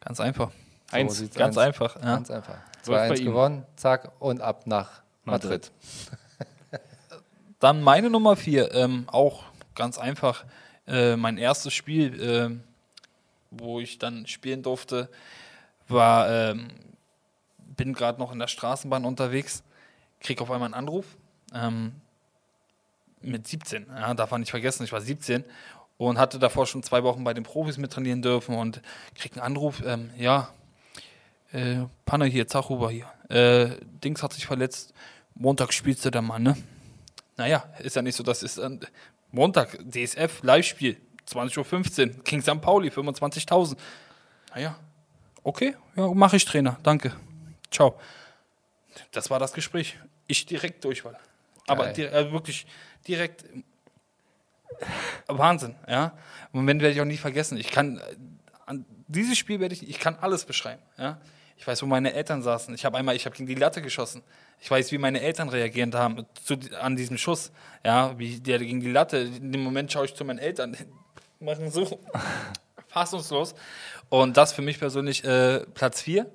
Ganz 0.00 0.18
einfach. 0.20 0.50
Eins. 0.90 1.18
sieht's 1.18 1.36
Ganz 1.36 1.58
eins. 1.58 1.66
einfach. 1.66 1.96
Ja. 1.96 2.02
Ganz 2.14 2.30
einfach. 2.30 2.56
Läuft 2.86 3.08
bei 3.10 3.14
2-1 3.14 3.18
ihm. 3.18 3.24
gewonnen, 3.26 3.66
zack, 3.76 4.12
und 4.18 4.40
ab 4.40 4.66
nach 4.66 5.02
Madrid. 5.24 5.70
Madrid. 5.70 5.70
Dann 7.60 7.82
meine 7.82 8.08
Nummer 8.08 8.36
4, 8.36 8.74
ähm, 8.74 9.04
auch 9.08 9.42
ganz 9.78 9.96
einfach. 9.96 10.44
Äh, 10.86 11.16
mein 11.16 11.38
erstes 11.38 11.72
Spiel, 11.72 12.20
ähm, 12.20 12.64
wo 13.50 13.80
ich 13.80 13.98
dann 13.98 14.26
spielen 14.26 14.62
durfte, 14.62 15.08
war, 15.86 16.28
ähm, 16.30 16.68
bin 17.76 17.94
gerade 17.94 18.18
noch 18.18 18.32
in 18.32 18.38
der 18.38 18.48
Straßenbahn 18.48 19.06
unterwegs, 19.06 19.62
krieg 20.20 20.42
auf 20.42 20.50
einmal 20.50 20.66
einen 20.66 20.74
Anruf. 20.74 21.16
Ähm, 21.54 21.92
mit 23.20 23.48
17, 23.48 23.86
ja, 23.88 24.14
darf 24.14 24.30
man 24.30 24.40
nicht 24.40 24.50
vergessen, 24.50 24.84
ich 24.84 24.92
war 24.92 25.00
17 25.00 25.44
und 25.96 26.18
hatte 26.18 26.38
davor 26.38 26.66
schon 26.66 26.82
zwei 26.82 27.02
Wochen 27.02 27.24
bei 27.24 27.34
den 27.34 27.42
Profis 27.44 27.78
mittrainieren 27.78 28.22
dürfen 28.22 28.54
und 28.54 28.80
krieg 29.14 29.32
einen 29.32 29.42
Anruf, 29.42 29.82
ähm, 29.84 30.10
ja, 30.16 30.50
äh, 31.52 31.78
Panne 32.04 32.26
hier, 32.26 32.46
Zachhuber 32.46 32.90
hier, 32.90 33.06
äh, 33.28 33.76
Dings 34.04 34.22
hat 34.22 34.32
sich 34.32 34.46
verletzt, 34.46 34.92
Montag 35.34 35.72
spielst 35.72 36.04
du 36.04 36.10
da 36.10 36.22
mal, 36.22 36.38
ne? 36.38 36.56
Naja, 37.36 37.64
ist 37.78 37.96
ja 37.96 38.02
nicht 38.02 38.16
so, 38.16 38.22
das 38.22 38.42
ist 38.42 38.58
äh, 38.58 38.70
Montag, 39.30 39.78
DSF, 39.80 40.42
Live-Spiel, 40.42 40.96
20.15 41.28 42.16
Uhr, 42.16 42.24
King 42.24 42.42
St. 42.42 42.60
Pauli, 42.60 42.88
25.000. 42.88 43.76
Naja, 44.54 44.78
okay, 45.42 45.74
ja, 45.96 46.08
mache 46.14 46.36
ich 46.36 46.44
Trainer, 46.44 46.78
danke. 46.82 47.14
Ciao. 47.70 47.98
Das 49.12 49.30
war 49.30 49.38
das 49.38 49.52
Gespräch. 49.52 49.98
Ich 50.26 50.46
direkt 50.46 50.84
Durchfall. 50.84 51.18
Aber 51.66 51.92
di 51.92 52.02
äh, 52.02 52.32
wirklich 52.32 52.66
direkt 53.06 53.44
Wahnsinn, 55.26 55.74
ja. 55.86 56.12
Moment 56.52 56.80
werde 56.80 56.94
ich 56.94 57.00
auch 57.00 57.06
nie 57.06 57.16
vergessen. 57.16 57.58
Ich 57.58 57.70
kann, 57.70 57.98
äh, 57.98 58.02
an 58.66 58.84
dieses 59.06 59.36
Spiel 59.36 59.60
werde 59.60 59.74
ich, 59.74 59.88
ich 59.88 59.98
kann 59.98 60.16
alles 60.20 60.44
beschreiben, 60.44 60.82
ja. 60.96 61.20
Ich 61.58 61.66
weiß, 61.66 61.82
wo 61.82 61.86
meine 61.86 62.14
Eltern 62.14 62.40
saßen. 62.42 62.72
Ich 62.74 62.84
habe 62.84 62.96
einmal, 62.96 63.16
ich 63.16 63.26
habe 63.26 63.36
gegen 63.36 63.48
die 63.48 63.56
Latte 63.56 63.82
geschossen. 63.82 64.22
Ich 64.60 64.70
weiß, 64.70 64.92
wie 64.92 64.98
meine 64.98 65.20
Eltern 65.20 65.48
reagiert 65.48 65.94
haben 65.94 66.24
zu, 66.44 66.56
an 66.80 66.94
diesem 66.94 67.18
Schuss, 67.18 67.50
ja, 67.84 68.16
wie 68.16 68.38
der 68.38 68.60
gegen 68.60 68.80
die 68.80 68.90
Latte. 68.90 69.18
In 69.18 69.50
dem 69.50 69.62
Moment 69.62 69.92
schaue 69.92 70.04
ich 70.04 70.14
zu 70.14 70.24
meinen 70.24 70.38
Eltern, 70.38 70.76
machen 71.40 71.70
so 71.70 72.00
fassungslos. 72.88 73.56
Und 74.08 74.36
das 74.36 74.52
für 74.52 74.62
mich 74.62 74.78
persönlich 74.78 75.24
äh, 75.24 75.66
Platz 75.74 76.00
4. 76.02 76.30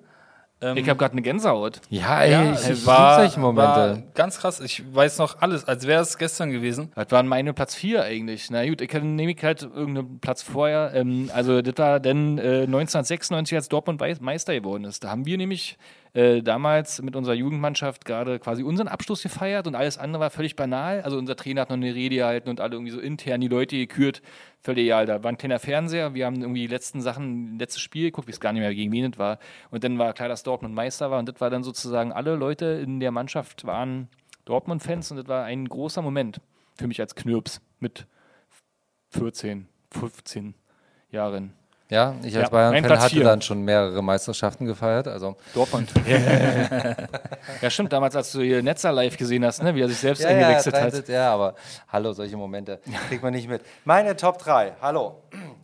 Ich 0.75 0.89
habe 0.89 0.97
gerade 0.97 1.13
eine 1.13 1.21
Gänsehaut. 1.21 1.81
Ja, 1.89 2.21
ey, 2.21 2.31
Ja, 2.31 2.51
ich, 2.51 2.59
es 2.59 2.69
ich 2.69 2.85
war, 2.85 3.19
solche 3.19 3.39
Momente. 3.39 3.69
war 3.69 3.97
ganz 4.13 4.39
krass. 4.39 4.59
Ich 4.59 4.83
weiß 4.93 5.17
noch 5.17 5.41
alles, 5.41 5.65
als 5.65 5.87
wäre 5.87 6.01
es 6.01 6.17
gestern 6.17 6.51
gewesen. 6.51 6.91
Das 6.95 7.11
waren 7.11 7.27
meine 7.27 7.53
Platz 7.53 7.75
4 7.75 8.03
eigentlich. 8.03 8.49
Na 8.49 8.65
gut, 8.67 8.81
ich 8.81 8.93
nehme 8.93 9.31
ich 9.31 9.43
halt 9.43 9.63
irgendeinen 9.63 10.19
Platz 10.19 10.41
vorher. 10.41 10.91
Ähm, 10.93 11.29
also 11.33 11.61
das 11.61 11.77
war 11.77 11.99
dann 11.99 12.37
äh, 12.37 12.63
1996, 12.63 13.55
als 13.57 13.69
Dortmund 13.69 14.01
Meister 14.21 14.53
geworden 14.53 14.85
ist. 14.85 15.03
Da 15.03 15.09
haben 15.09 15.25
wir 15.25 15.37
nämlich 15.37 15.77
äh, 16.13 16.41
damals 16.41 17.01
mit 17.01 17.15
unserer 17.15 17.33
Jugendmannschaft 17.33 18.05
gerade 18.05 18.39
quasi 18.39 18.63
unseren 18.63 18.87
Abschluss 18.87 19.23
gefeiert 19.23 19.65
und 19.65 19.75
alles 19.75 19.97
andere 19.97 20.21
war 20.21 20.29
völlig 20.29 20.55
banal. 20.55 21.01
Also 21.01 21.17
unser 21.17 21.35
Trainer 21.35 21.61
hat 21.61 21.69
noch 21.69 21.75
eine 21.75 21.93
Rede 21.93 22.15
gehalten 22.17 22.49
und 22.49 22.61
alle 22.61 22.73
irgendwie 22.73 22.91
so 22.91 22.99
intern 22.99 23.41
die 23.41 23.47
Leute 23.47 23.75
gekürt. 23.77 24.21
Völlig 24.63 24.85
egal. 24.85 25.05
Da 25.05 25.21
war 25.23 25.29
ein 25.29 25.37
kleiner 25.37 25.59
Fernseher. 25.59 26.13
Wir 26.13 26.25
haben 26.25 26.41
irgendwie 26.41 26.61
die 26.61 26.67
letzten 26.67 27.01
Sachen, 27.01 27.59
letztes 27.59 27.81
Spiel 27.81 28.05
geguckt, 28.05 28.29
ich 28.29 28.35
weiß 28.35 28.39
gar 28.39 28.53
nicht 28.53 28.61
mehr, 28.61 28.73
gegen 28.73 28.91
wen 28.93 29.11
es 29.11 29.19
war. 29.19 29.37
Und 29.71 29.83
dann 29.83 29.99
war 29.99 30.13
klar, 30.13 30.29
dass 30.29 30.43
Dortmund 30.43 30.73
Meister 30.73 31.11
war. 31.11 31.19
Und 31.19 31.27
das 31.27 31.41
war 31.41 31.49
dann 31.49 31.63
sozusagen, 31.63 32.13
alle 32.13 32.35
Leute 32.35 32.65
in 32.65 33.01
der 33.01 33.11
Mannschaft 33.11 33.65
waren 33.65 34.07
Dortmund-Fans 34.45 35.11
und 35.11 35.17
das 35.17 35.27
war 35.27 35.43
ein 35.43 35.67
großer 35.67 36.01
Moment 36.01 36.39
für 36.75 36.87
mich 36.87 36.99
als 36.99 37.15
Knirps 37.15 37.61
mit 37.79 38.07
14, 39.09 39.67
15 39.91 40.55
Jahren. 41.11 41.53
Ja, 41.93 42.15
ich 42.23 42.35
als 42.35 42.45
Ja, 42.45 42.49
Bayern-Fan 42.49 42.99
hatte 42.99 43.09
vier. 43.09 43.23
dann 43.23 43.39
schon 43.43 43.61
mehrere 43.61 44.01
Meisterschaften 44.01 44.65
gefeiert. 44.65 45.07
Also 45.07 45.35
Dortmund. 45.53 45.91
ja, 47.61 47.69
stimmt, 47.69 47.93
damals, 47.93 48.15
als 48.15 48.31
du 48.31 48.41
hier 48.41 48.63
Netzer 48.63 48.91
live 48.91 49.15
gesehen 49.15 49.45
hast, 49.45 49.61
ne, 49.61 49.75
wie 49.75 49.81
er 49.81 49.87
sich 49.87 49.99
selbst 49.99 50.25
eingewechselt 50.25 50.75
hat. 50.75 51.07
Ja, 51.07 51.31
aber 51.31 51.53
hallo, 51.89 52.11
solche 52.13 52.35
Momente 52.35 52.79
kriegt 53.09 53.21
man 53.21 53.33
nicht 53.33 53.47
mit. 53.47 53.61
Meine 53.85 54.15
Top 54.15 54.39
3, 54.39 54.73
hallo. 54.81 55.21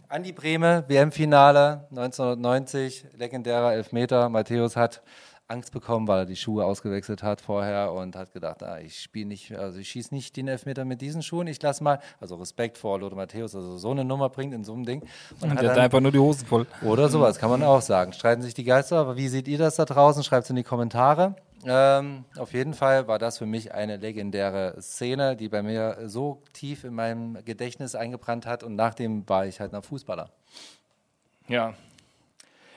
Andi 0.08 0.32
Brehme, 0.32 0.84
WM-Finale 0.88 1.88
1990, 1.90 3.06
legendärer 3.18 3.74
Elfmeter. 3.74 4.30
Matthäus 4.30 4.76
hat 4.76 5.02
Angst 5.50 5.72
bekommen, 5.72 6.08
weil 6.08 6.20
er 6.20 6.26
die 6.26 6.36
Schuhe 6.36 6.64
ausgewechselt 6.64 7.24
hat 7.24 7.42
vorher 7.42 7.92
und 7.92 8.16
hat 8.16 8.34
gedacht, 8.34 8.62
ah, 8.64 8.80
ich 8.80 9.00
spiele 9.00 9.28
nicht, 9.28 9.52
also 9.58 9.80
ich 9.80 9.90
schieße 9.90 10.14
nicht 10.14 10.38
den 10.38 10.48
Elfmeter 10.48 10.86
mit 10.86 11.02
diesen 11.02 11.24
Schuhen, 11.24 11.48
ich 11.48 11.62
lasse 11.62 11.84
mal, 11.84 12.00
also 12.20 12.36
Respekt 12.36 12.78
vor 12.78 13.00
Lothar 13.00 13.18
Matthäus, 13.18 13.56
also 13.56 13.78
so 13.78 13.92
eine 13.92 14.06
Nummer 14.06 14.30
bringt 14.30 14.54
in 14.54 14.64
so 14.64 14.74
einem 14.74 14.86
Ding. 14.86 15.02
Und 15.42 15.50
hat 15.50 15.62
Der 15.62 15.70
hat 15.70 15.78
dann, 15.78 15.86
einfach 15.86 16.00
nur 16.00 16.12
die 16.12 16.20
Hosen 16.20 16.46
voll. 16.46 16.68
oder 16.84 17.10
sowas, 17.10 17.40
kann 17.40 17.50
man 17.50 17.64
auch 17.64 17.82
sagen. 17.82 18.14
Streiten 18.14 18.44
sich 18.44 18.54
die 18.54 18.64
Geister, 18.64 18.98
aber 18.98 19.18
wie 19.18 19.28
seht 19.28 19.48
ihr 19.48 19.58
das 19.58 19.76
da 19.76 19.86
draußen? 19.86 20.24
Schreibt 20.24 20.44
es 20.44 20.50
in 20.52 20.56
die 20.56 20.64
Kommentare. 20.64 21.36
Ähm, 21.66 22.24
auf 22.38 22.54
jeden 22.54 22.74
Fall 22.74 23.08
war 23.08 23.20
das 23.20 23.38
für 23.38 23.46
mich 23.46 23.74
eine 23.74 23.98
legendäre 23.98 24.76
Szene, 24.82 25.36
die 25.36 25.50
bei 25.50 25.62
mir 25.62 25.98
so 26.06 26.42
tief 26.54 26.84
in 26.84 26.94
meinem 26.94 27.44
Gedächtnis 27.44 27.96
eingebrannt 27.96 28.46
hat 28.46 28.64
und 28.64 28.76
nachdem 28.76 29.28
war 29.28 29.46
ich 29.46 29.60
halt 29.60 29.74
ein 29.74 29.82
Fußballer. 29.82 30.30
Ja. 31.48 31.74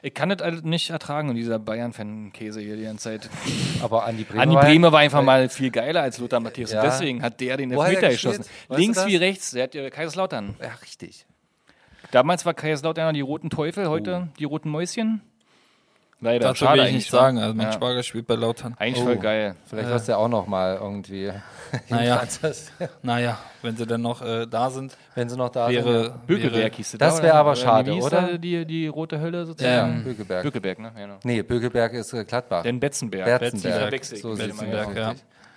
Ich 0.04 0.14
kann 0.14 0.28
das 0.30 0.42
alles 0.42 0.62
nicht 0.62 0.90
ertragen 0.90 1.28
und 1.30 1.36
dieser 1.36 1.60
Bayern-Fan-Käse 1.60 2.60
hier 2.60 2.76
die 2.76 2.82
ganze 2.82 3.04
Zeit. 3.04 3.30
Aber 3.82 4.04
Andi 4.04 4.24
Bremer, 4.24 4.42
Andi 4.42 4.54
war- 4.56 4.64
Bremer 4.64 4.92
war 4.92 4.98
einfach 5.00 5.22
mal 5.22 5.48
viel 5.48 5.70
geiler 5.70 6.02
als 6.02 6.18
Lothar 6.18 6.40
Matthäus. 6.40 6.72
Ja. 6.72 6.80
Und 6.82 6.86
deswegen 6.86 7.22
hat 7.22 7.40
der 7.40 7.56
den 7.56 7.70
er 7.70 7.78
Elfmeter 7.86 8.08
geschossen. 8.10 8.44
Weißt 8.68 8.80
Links 8.80 9.06
wie 9.06 9.16
rechts, 9.16 9.52
der 9.52 9.62
hat 9.64 9.74
ja 9.74 9.88
Kaiserslautern. 9.90 10.56
Ja, 10.60 10.70
richtig. 10.82 11.24
Damals 12.10 12.44
war 12.44 12.52
Kaiserslautern 12.52 13.14
die 13.14 13.20
roten 13.20 13.48
Teufel, 13.48 13.88
heute 13.88 14.28
die 14.38 14.44
roten 14.44 14.68
Mäuschen. 14.70 15.22
Leider, 16.22 16.48
Dazu 16.48 16.64
schade 16.64 16.72
will 16.74 16.78
ich 16.78 16.88
eigentlich. 16.90 17.04
nicht 17.04 17.12
wa? 17.12 17.18
sagen. 17.18 17.38
Also 17.38 17.54
mein 17.54 17.66
Ja. 17.66 17.72
Schwager 17.72 18.02
spielt 18.04 18.26
bei 18.28 18.36
Lautern. 18.36 18.74
Eigentlich 18.78 19.02
Oh. 19.02 19.06
voll 19.06 19.16
geil. 19.18 19.56
Vielleicht 19.66 19.88
wirst 19.90 20.06
du 20.08 20.12
ja 20.12 20.18
auch 20.18 20.28
noch 20.28 20.46
mal 20.46 20.78
irgendwie. 20.80 21.30
Naja, 21.88 22.22
naja, 23.02 23.38
wenn 23.62 23.74
sie 23.78 23.86
dann 23.86 24.02
noch 24.02 24.20
äh, 24.20 24.46
da 24.46 24.68
sind, 24.68 24.94
Wenn 25.14 25.30
sie 25.30 25.38
noch 25.38 25.48
da 25.48 25.68
sind. 25.68 25.76
wäre, 25.86 26.10
Bökelberg 26.26 26.54
wäre 26.64 26.70
hieß 26.70 26.96
Das 26.98 27.16
da, 27.16 27.22
wär 27.22 27.30
oder? 27.32 27.40
aber 27.40 27.56
schade, 27.56 27.94
oder? 27.94 28.10
da 28.10 28.36
Die, 28.36 28.66
die 28.66 28.86
rote 28.88 29.18
Hölle 29.18 29.46
sozusagen. 29.46 30.04
Bökelberg. 30.04 30.42
Bökelberg, 30.42 30.78
ne? 30.80 30.92
Genau. 30.94 31.14
Nee, 31.24 31.42
Bökelberg 31.42 31.94
ist 31.94 32.12
äh, 32.12 32.24
Gladbach. 32.26 32.62
Den 32.62 32.78
Betzenberg. 32.78 33.40
Betzenberg. 33.40 33.94
Ich 33.94 34.20
So 34.20 34.34
Betzenberg, 34.34 34.94
ja. 34.94 35.14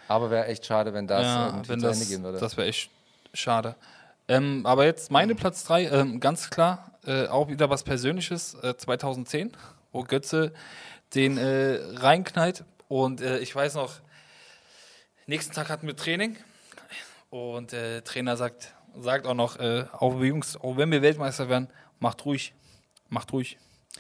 Aber 0.08 0.32
wäre 0.32 0.46
echt 0.48 0.66
schade, 0.66 0.94
wenn 0.94 1.06
das 1.06 1.24
ja, 1.24 1.54
wenn 1.54 1.64
zu 1.66 1.74
Ende 1.74 1.88
das, 1.88 2.08
gehen 2.10 2.24
würde. 2.24 2.38
das 2.40 2.56
wäre 2.56 2.68
echt 2.70 2.90
schade. 3.34 3.76
Ähm, 4.30 4.62
aber 4.66 4.86
jetzt 4.86 5.12
meine 5.12 5.36
Platz 5.36 5.66
3, 5.66 5.88
ähm, 5.90 6.20
ganz 6.22 6.50
klar, 6.50 6.92
äh, 7.06 7.28
auch 7.28 7.50
wieder 7.50 7.70
was 7.70 7.84
Persönliches, 7.84 8.56
äh, 8.64 8.76
2010, 8.78 9.52
wo 9.96 10.04
Götze 10.04 10.52
den 11.16 11.38
äh, 11.38 11.80
reinknallt. 11.96 12.66
Und 12.88 13.22
äh, 13.22 13.40
ich 13.40 13.56
weiß 13.56 13.76
noch, 13.76 14.02
nächsten 15.26 15.54
Tag 15.54 15.70
hatten 15.70 15.88
wir 15.88 15.96
Training 15.96 16.36
und 17.30 17.72
der 17.72 18.04
Trainer 18.04 18.38
sagt, 18.38 18.76
sagt 19.00 19.26
auch 19.26 19.34
noch, 19.34 19.58
äh, 19.58 19.86
auch 19.94 20.20
wir 20.20 20.28
Jungs, 20.28 20.58
auch 20.58 20.78
wenn 20.78 20.92
wir 20.92 21.02
Weltmeister 21.02 21.50
werden, 21.50 21.70
macht 22.00 22.26
ruhig, 22.26 22.54
macht 23.10 23.34
ruhig. 23.34 23.58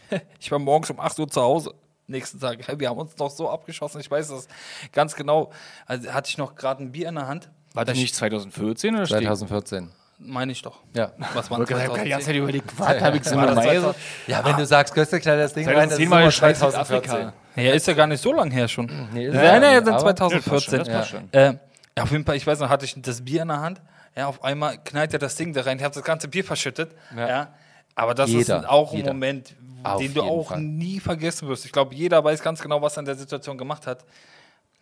Ich 0.40 0.52
war 0.52 0.60
morgens 0.60 0.90
um 0.90 1.00
8 1.00 1.18
Uhr 1.20 1.28
zu 1.30 1.42
Hause. 1.42 1.74
Nächsten 2.08 2.40
Tag. 2.40 2.60
Wir 2.80 2.90
haben 2.90 3.00
uns 3.00 3.18
noch 3.18 3.32
so 3.32 3.50
abgeschossen. 3.50 4.00
Ich 4.00 4.12
weiß 4.12 4.28
das 4.28 4.48
ganz 4.92 5.16
genau. 5.16 5.52
Also 5.88 6.14
hatte 6.14 6.30
ich 6.30 6.38
noch 6.38 6.54
gerade 6.54 6.84
ein 6.84 6.92
Bier 6.92 7.10
in 7.10 7.16
der 7.16 7.28
Hand. 7.28 7.50
War 7.74 7.86
das 7.86 7.98
nicht 7.98 8.14
2014 8.14 8.94
oder 8.94 9.06
steht? 9.08 9.20
2014. 9.20 9.92
Meine 10.18 10.52
ich 10.54 10.62
doch. 10.62 10.80
Ja. 10.94 11.12
Was 11.34 11.52
war 11.52 11.60
Ich 11.62 11.70
habe 11.72 11.74
die 11.74 11.74
ganze 11.74 11.94
2010? 11.96 12.22
Zeit 12.22 12.36
überlegt, 12.36 12.80
was 12.80 13.02
habe 13.02 13.18
ich 13.18 13.24
so 13.26 13.36
das 13.36 13.56
Meise? 13.56 13.82
2000? 13.82 13.96
Ja, 14.28 14.46
wenn 14.46 14.56
du 14.56 14.66
sagst, 14.66 14.94
Götze 14.94 15.20
knallt 15.20 15.42
das 15.42 15.54
Ding 15.54 15.68
rein, 15.68 15.90
das 15.90 16.00
ist 16.00 16.08
2010 16.08 16.10
war 16.12 16.18
immer 16.20 16.26
ja 16.28 16.32
Schweiz 16.32 16.60
2014. 16.60 17.12
Südafrika. 17.12 17.34
Ja, 17.62 17.74
ist 17.74 17.88
ja 17.88 17.94
gar 17.94 18.08
nicht 18.08 18.22
so 18.22 18.34
lange 18.34 18.52
her 18.54 18.68
schon. 18.68 18.90
Nee, 19.14 19.28
ist 19.28 19.36
ja, 19.36 19.44
ja 19.44 19.62
ja, 19.62 19.72
ja, 19.74 19.78
aber- 19.82 19.98
2014. 20.00 20.80
Das 20.80 20.88
passt 20.90 21.10
schon. 21.10 21.30
Äh, 21.34 21.58
ja, 21.98 22.04
auf 22.04 22.12
jeden 22.12 22.24
Fall, 22.26 22.36
ich 22.38 22.48
weiß 22.48 22.60
noch, 22.60 22.70
hatte 22.70 22.86
ich 22.86 22.96
das 23.02 23.24
Bier 23.26 23.42
in 23.42 23.50
der 23.50 23.60
Hand. 23.60 23.82
Ja, 24.16 24.28
auf 24.28 24.42
einmal 24.44 24.78
knallt 24.84 25.12
er 25.14 25.20
das 25.20 25.36
Ding 25.36 25.52
da 25.54 25.62
rein. 25.62 25.78
Ich 25.78 25.84
habe 25.84 25.94
das 25.94 26.04
ganze 26.04 26.30
Bier 26.30 26.44
verschüttet. 26.46 26.92
Ja. 27.16 27.54
Aber 27.96 28.14
das 28.14 28.30
Jeder, 28.30 28.60
ist 28.60 28.66
auch 28.70 28.92
ein 28.92 28.98
jeder. 28.98 29.14
Moment, 29.14 29.56
Auf 29.84 30.02
den 30.02 30.14
du 30.14 30.22
auch 30.24 30.50
Fall. 30.50 30.62
nie 30.62 31.00
vergessen 31.02 31.48
wirst. 31.50 31.66
Ich 31.66 31.72
glaube, 31.74 31.94
jeder 31.96 32.24
weiß 32.24 32.42
ganz 32.42 32.62
genau, 32.62 32.82
was 32.82 32.96
er 32.98 33.02
in 33.02 33.06
der 33.06 33.16
Situation 33.16 33.58
gemacht 33.58 33.86
hat. 33.88 34.06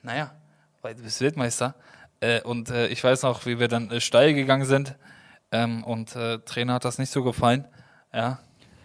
Naja, 0.03 0.31
weil 0.81 0.93
du 0.95 1.01
bist 1.03 1.21
Weltmeister. 1.21 1.73
Äh, 2.19 2.41
und 2.41 2.69
äh, 2.69 2.87
ich 2.87 3.03
weiß 3.03 3.23
noch, 3.23 3.45
wie 3.45 3.59
wir 3.59 3.67
dann 3.67 3.89
äh, 3.91 3.99
steil 3.99 4.33
gegangen 4.33 4.65
sind. 4.65 4.95
Ähm, 5.53 5.83
und 5.83 6.15
äh, 6.15 6.39
Trainer 6.39 6.73
hat 6.73 6.85
das 6.85 6.97
nicht 6.97 7.11
so 7.11 7.23
gefallen. 7.23 7.65
Ja. 8.13 8.39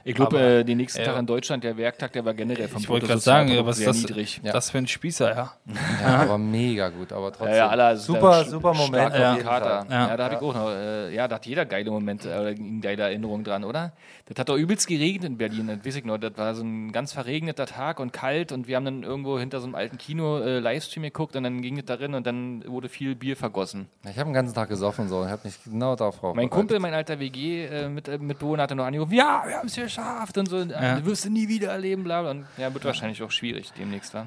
Ich 0.04 0.14
glaube, 0.14 0.40
äh, 0.40 0.64
den 0.64 0.78
nächsten 0.78 1.00
äh, 1.00 1.04
Tag 1.04 1.18
in 1.18 1.26
Deutschland, 1.26 1.64
der 1.64 1.76
Werktag, 1.76 2.12
der 2.12 2.24
war 2.24 2.32
generell 2.32 2.68
vom 2.68 2.80
Ich 2.80 2.88
wollte 2.88 3.06
gerade 3.06 3.20
sagen, 3.20 3.50
ja, 3.50 3.66
was 3.66 3.78
ist 3.78 3.86
das, 3.86 3.96
niedrig. 3.98 4.40
Ja. 4.42 4.52
das 4.52 4.70
für 4.70 4.78
ein 4.78 4.86
Spießer, 4.86 5.34
ja. 5.34 5.52
Ja, 6.02 6.16
aber 6.20 6.38
mega 6.38 6.88
gut, 6.88 7.12
aber 7.12 7.30
trotzdem. 7.30 7.48
Ja, 7.48 7.56
ja, 7.56 7.68
alle, 7.68 7.84
also 7.84 8.14
super, 8.14 8.44
super 8.44 8.72
Moment. 8.72 9.12
Kater. 9.12 9.42
Fall. 9.42 9.86
Ja, 9.90 10.08
Ja. 10.08 10.16
da 10.16 10.24
habe 10.24 10.34
ich 10.36 10.40
auch 10.40 10.54
noch, 10.54 10.70
äh, 10.70 11.14
ja, 11.14 11.28
da 11.28 11.34
hat 11.34 11.44
jeder 11.46 11.66
geile 11.66 11.90
Momente, 11.90 12.30
äh, 12.30 12.54
eine 12.54 12.80
geile 12.80 13.02
Erinnerung 13.02 13.44
dran, 13.44 13.64
oder? 13.64 13.92
Das 14.28 14.40
hat 14.40 14.50
doch 14.50 14.56
übelst 14.58 14.86
geregnet 14.86 15.24
in 15.24 15.38
Berlin, 15.38 15.68
das 15.68 15.86
weiß 15.86 15.96
ich 15.96 16.04
noch. 16.04 16.18
Das 16.18 16.36
war 16.36 16.54
so 16.54 16.62
ein 16.62 16.92
ganz 16.92 17.14
verregneter 17.14 17.64
Tag 17.64 17.98
und 17.98 18.12
kalt 18.12 18.52
und 18.52 18.68
wir 18.68 18.76
haben 18.76 18.84
dann 18.84 19.02
irgendwo 19.02 19.38
hinter 19.38 19.58
so 19.60 19.64
einem 19.66 19.74
alten 19.74 19.96
Kino 19.96 20.38
äh, 20.40 20.58
Livestream 20.58 21.02
geguckt 21.04 21.34
und 21.34 21.44
dann 21.44 21.62
ging 21.62 21.78
es 21.78 21.86
darin 21.86 22.12
und 22.12 22.26
dann 22.26 22.62
wurde 22.66 22.90
viel 22.90 23.14
Bier 23.14 23.36
vergossen. 23.38 23.88
Ich 24.04 24.18
habe 24.18 24.28
den 24.28 24.34
ganzen 24.34 24.54
Tag 24.54 24.68
gesoffen 24.68 25.08
so 25.08 25.20
und 25.20 25.30
habe 25.30 25.40
mich 25.44 25.54
genau 25.64 25.96
darauf 25.96 26.20
Mein. 26.34 26.50
Kumpel, 26.50 26.78
mein 26.78 26.92
alter 26.92 27.18
WG-Mitbewohner 27.18 28.64
hatte 28.64 28.74
noch 28.74 28.84
angerufen, 28.84 29.14
ja, 29.14 29.44
wir 29.46 29.56
haben 29.56 29.68
es 29.68 29.74
geschafft 29.76 30.36
und 30.36 30.46
so, 30.46 30.58
ja. 30.58 31.02
wirst 31.06 31.24
du 31.24 31.30
nie 31.30 31.48
wieder 31.48 31.70
erleben, 31.70 32.04
bla 32.04 32.20
bla. 32.20 32.32
Und 32.32 32.46
ja, 32.58 32.72
wird 32.74 32.84
wahrscheinlich 32.84 33.22
auch 33.22 33.30
schwierig 33.30 33.72
demnächst, 33.78 34.12
wa? 34.12 34.26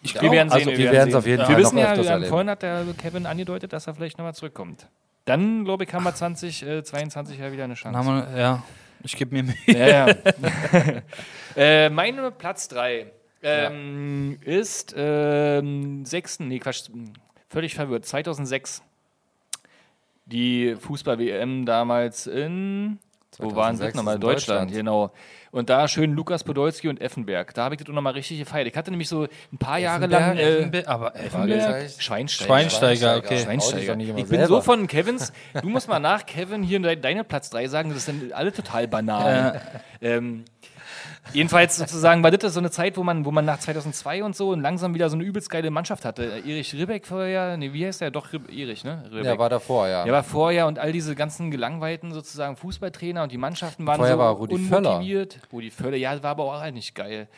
Ich 0.00 0.14
Wir 0.14 0.30
werden 0.30 0.48
sehen, 0.48 0.58
also, 0.58 0.70
wir, 0.70 0.78
wir 0.78 0.92
werden 0.92 1.10
sehen. 1.10 1.18
auf 1.18 1.26
jeden 1.26 1.40
Wir 1.40 1.46
Fall 1.46 1.56
wissen 1.58 1.74
noch 1.76 1.82
ja, 1.82 1.92
öfters 1.92 2.20
wir 2.22 2.28
vorhin 2.28 2.48
hat 2.48 2.62
der 2.62 2.84
Kevin 2.96 3.26
angedeutet, 3.26 3.74
dass 3.74 3.86
er 3.86 3.94
vielleicht 3.94 4.16
nochmal 4.16 4.34
zurückkommt. 4.34 4.86
Dann, 5.26 5.64
glaube 5.64 5.84
ich, 5.84 5.92
haben 5.94 6.04
wir 6.04 6.14
2022 6.14 7.38
ja 7.38 7.52
wieder 7.52 7.64
eine 7.64 7.74
Dann 7.74 7.92
Chance. 7.94 7.98
haben 7.98 8.34
wir, 8.34 8.38
ja, 8.38 8.62
ich 9.04 9.16
gebe 9.16 9.34
mir 9.34 9.42
Mühe. 9.44 9.54
Ja, 9.66 10.08
ja. 10.08 10.14
äh, 11.56 11.90
meine 11.90 12.30
Platz 12.30 12.68
3 12.68 13.06
ähm, 13.42 14.38
ist 14.42 14.94
ähm, 14.96 16.04
6. 16.04 16.40
Nee, 16.40 16.58
Quatsch, 16.58 16.88
völlig 17.48 17.74
verwirrt. 17.74 18.06
2006. 18.06 18.82
Die 20.26 20.74
Fußball-WM 20.76 21.66
damals 21.66 22.26
in. 22.26 22.98
Wo 23.38 23.54
waren 23.54 23.76
2006 23.76 23.78
das 23.78 23.94
nochmal? 23.94 24.18
Deutschland, 24.18 24.70
Deutschland. 24.70 24.72
genau. 24.72 25.12
Und 25.54 25.70
da 25.70 25.86
schön 25.86 26.14
Lukas 26.14 26.42
Podolski 26.42 26.88
und 26.88 27.00
Effenberg. 27.00 27.54
Da 27.54 27.62
habe 27.62 27.76
ich 27.76 27.80
das 27.80 27.88
auch 27.88 27.94
nochmal 27.94 28.14
richtig 28.14 28.40
gefeiert. 28.40 28.66
Ich 28.66 28.76
hatte 28.76 28.90
nämlich 28.90 29.08
so 29.08 29.28
ein 29.52 29.58
paar 29.58 29.78
Jahre 29.78 30.08
lang. 30.08 30.36
Äh, 30.36 30.56
Effenberg, 30.56 30.88
aber 30.88 31.14
Effenberg. 31.14 31.90
Schweinsteiger. 31.96 32.48
Schweinsteiger, 32.48 33.16
okay. 33.18 33.38
Schweinsteiger. 33.38 33.96
Ich 33.96 34.14
bin 34.14 34.26
selber. 34.26 34.46
so 34.48 34.60
von 34.62 34.88
Kevins. 34.88 35.32
Du 35.62 35.68
musst 35.68 35.88
mal 35.88 36.00
nach 36.00 36.26
Kevin 36.26 36.64
hier 36.64 36.80
de 36.80 36.96
deine 36.96 37.22
Platz 37.22 37.50
3 37.50 37.68
sagen, 37.68 37.94
das 37.94 38.04
sind 38.04 38.32
alle 38.32 38.52
total 38.52 38.88
banal. 38.88 39.60
Ähm, 40.00 40.44
jedenfalls 41.32 41.76
sozusagen 41.76 42.22
war 42.22 42.30
das 42.30 42.54
so 42.54 42.60
eine 42.60 42.70
Zeit, 42.70 42.96
wo 42.96 43.02
man, 43.02 43.24
wo 43.24 43.30
man 43.30 43.44
nach 43.44 43.58
2002 43.58 44.24
und 44.24 44.36
so 44.36 44.50
und 44.50 44.60
langsam 44.60 44.94
wieder 44.94 45.08
so 45.08 45.16
eine 45.16 45.24
übelst 45.24 45.48
geile 45.50 45.70
Mannschaft 45.70 46.04
hatte. 46.04 46.24
Äh, 46.24 46.50
Erich 46.50 46.74
Ribbeck 46.74 47.06
vorher, 47.06 47.56
nee, 47.56 47.72
wie 47.72 47.86
heißt 47.86 48.00
der? 48.00 48.10
Doch, 48.10 48.32
Rib 48.32 48.50
Erich, 48.52 48.84
ne? 48.84 49.04
Ribbeck. 49.06 49.24
Ja, 49.24 49.38
war 49.38 49.48
davor, 49.48 49.88
ja. 49.88 50.04
Der 50.04 50.12
war 50.12 50.24
vorher 50.24 50.66
und 50.66 50.78
all 50.78 50.92
diese 50.92 51.14
ganzen 51.14 51.50
gelangweilten 51.50 52.12
sozusagen 52.12 52.56
Fußballtrainer 52.56 53.22
und 53.22 53.32
die 53.32 53.38
Mannschaften 53.38 53.86
waren 53.86 53.96
Vorher 53.96 54.16
so 54.16 54.20
war 54.20 54.32
Rudi 54.32 54.58
Völler. 54.58 54.90
unmotiviert. 54.90 55.38
Rudi 55.52 55.70
Völler, 55.70 55.96
ja, 55.96 56.22
war 56.22 56.32
aber 56.32 56.44
auch 56.44 56.60
halt 56.60 56.74
nicht 56.74 56.94
geil. 56.94 57.28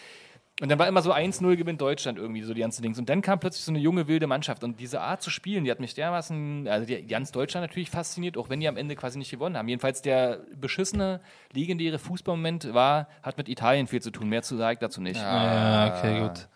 Und 0.62 0.70
dann 0.70 0.78
war 0.78 0.88
immer 0.88 1.02
so 1.02 1.12
1-0 1.12 1.56
gewinnt 1.56 1.82
Deutschland 1.82 2.18
irgendwie, 2.18 2.42
so 2.42 2.54
die 2.54 2.62
ganzen 2.62 2.82
Dings. 2.82 2.98
Und 2.98 3.10
dann 3.10 3.20
kam 3.20 3.38
plötzlich 3.38 3.62
so 3.64 3.72
eine 3.72 3.78
junge, 3.78 4.08
wilde 4.08 4.26
Mannschaft. 4.26 4.64
Und 4.64 4.80
diese 4.80 5.02
Art 5.02 5.20
zu 5.20 5.28
spielen, 5.28 5.64
die 5.64 5.70
hat 5.70 5.80
mich 5.80 5.92
dermaßen, 5.92 6.66
also 6.66 6.86
die, 6.86 7.06
ganz 7.06 7.30
Deutschland 7.30 7.66
natürlich 7.66 7.90
fasziniert, 7.90 8.38
auch 8.38 8.48
wenn 8.48 8.60
die 8.60 8.68
am 8.68 8.78
Ende 8.78 8.96
quasi 8.96 9.18
nicht 9.18 9.30
gewonnen 9.30 9.58
haben. 9.58 9.68
Jedenfalls 9.68 10.00
der 10.00 10.40
beschissene, 10.58 11.20
legendäre 11.52 11.98
Fußballmoment 11.98 12.72
war, 12.72 13.08
hat 13.22 13.36
mit 13.36 13.50
Italien 13.50 13.86
viel 13.86 14.00
zu 14.00 14.10
tun. 14.10 14.30
Mehr 14.30 14.42
zu 14.42 14.56
sage 14.56 14.74
ich 14.74 14.78
dazu 14.78 15.02
nicht. 15.02 15.20
Ja, 15.20 15.94
okay, 15.98 16.20
gut. 16.20 16.48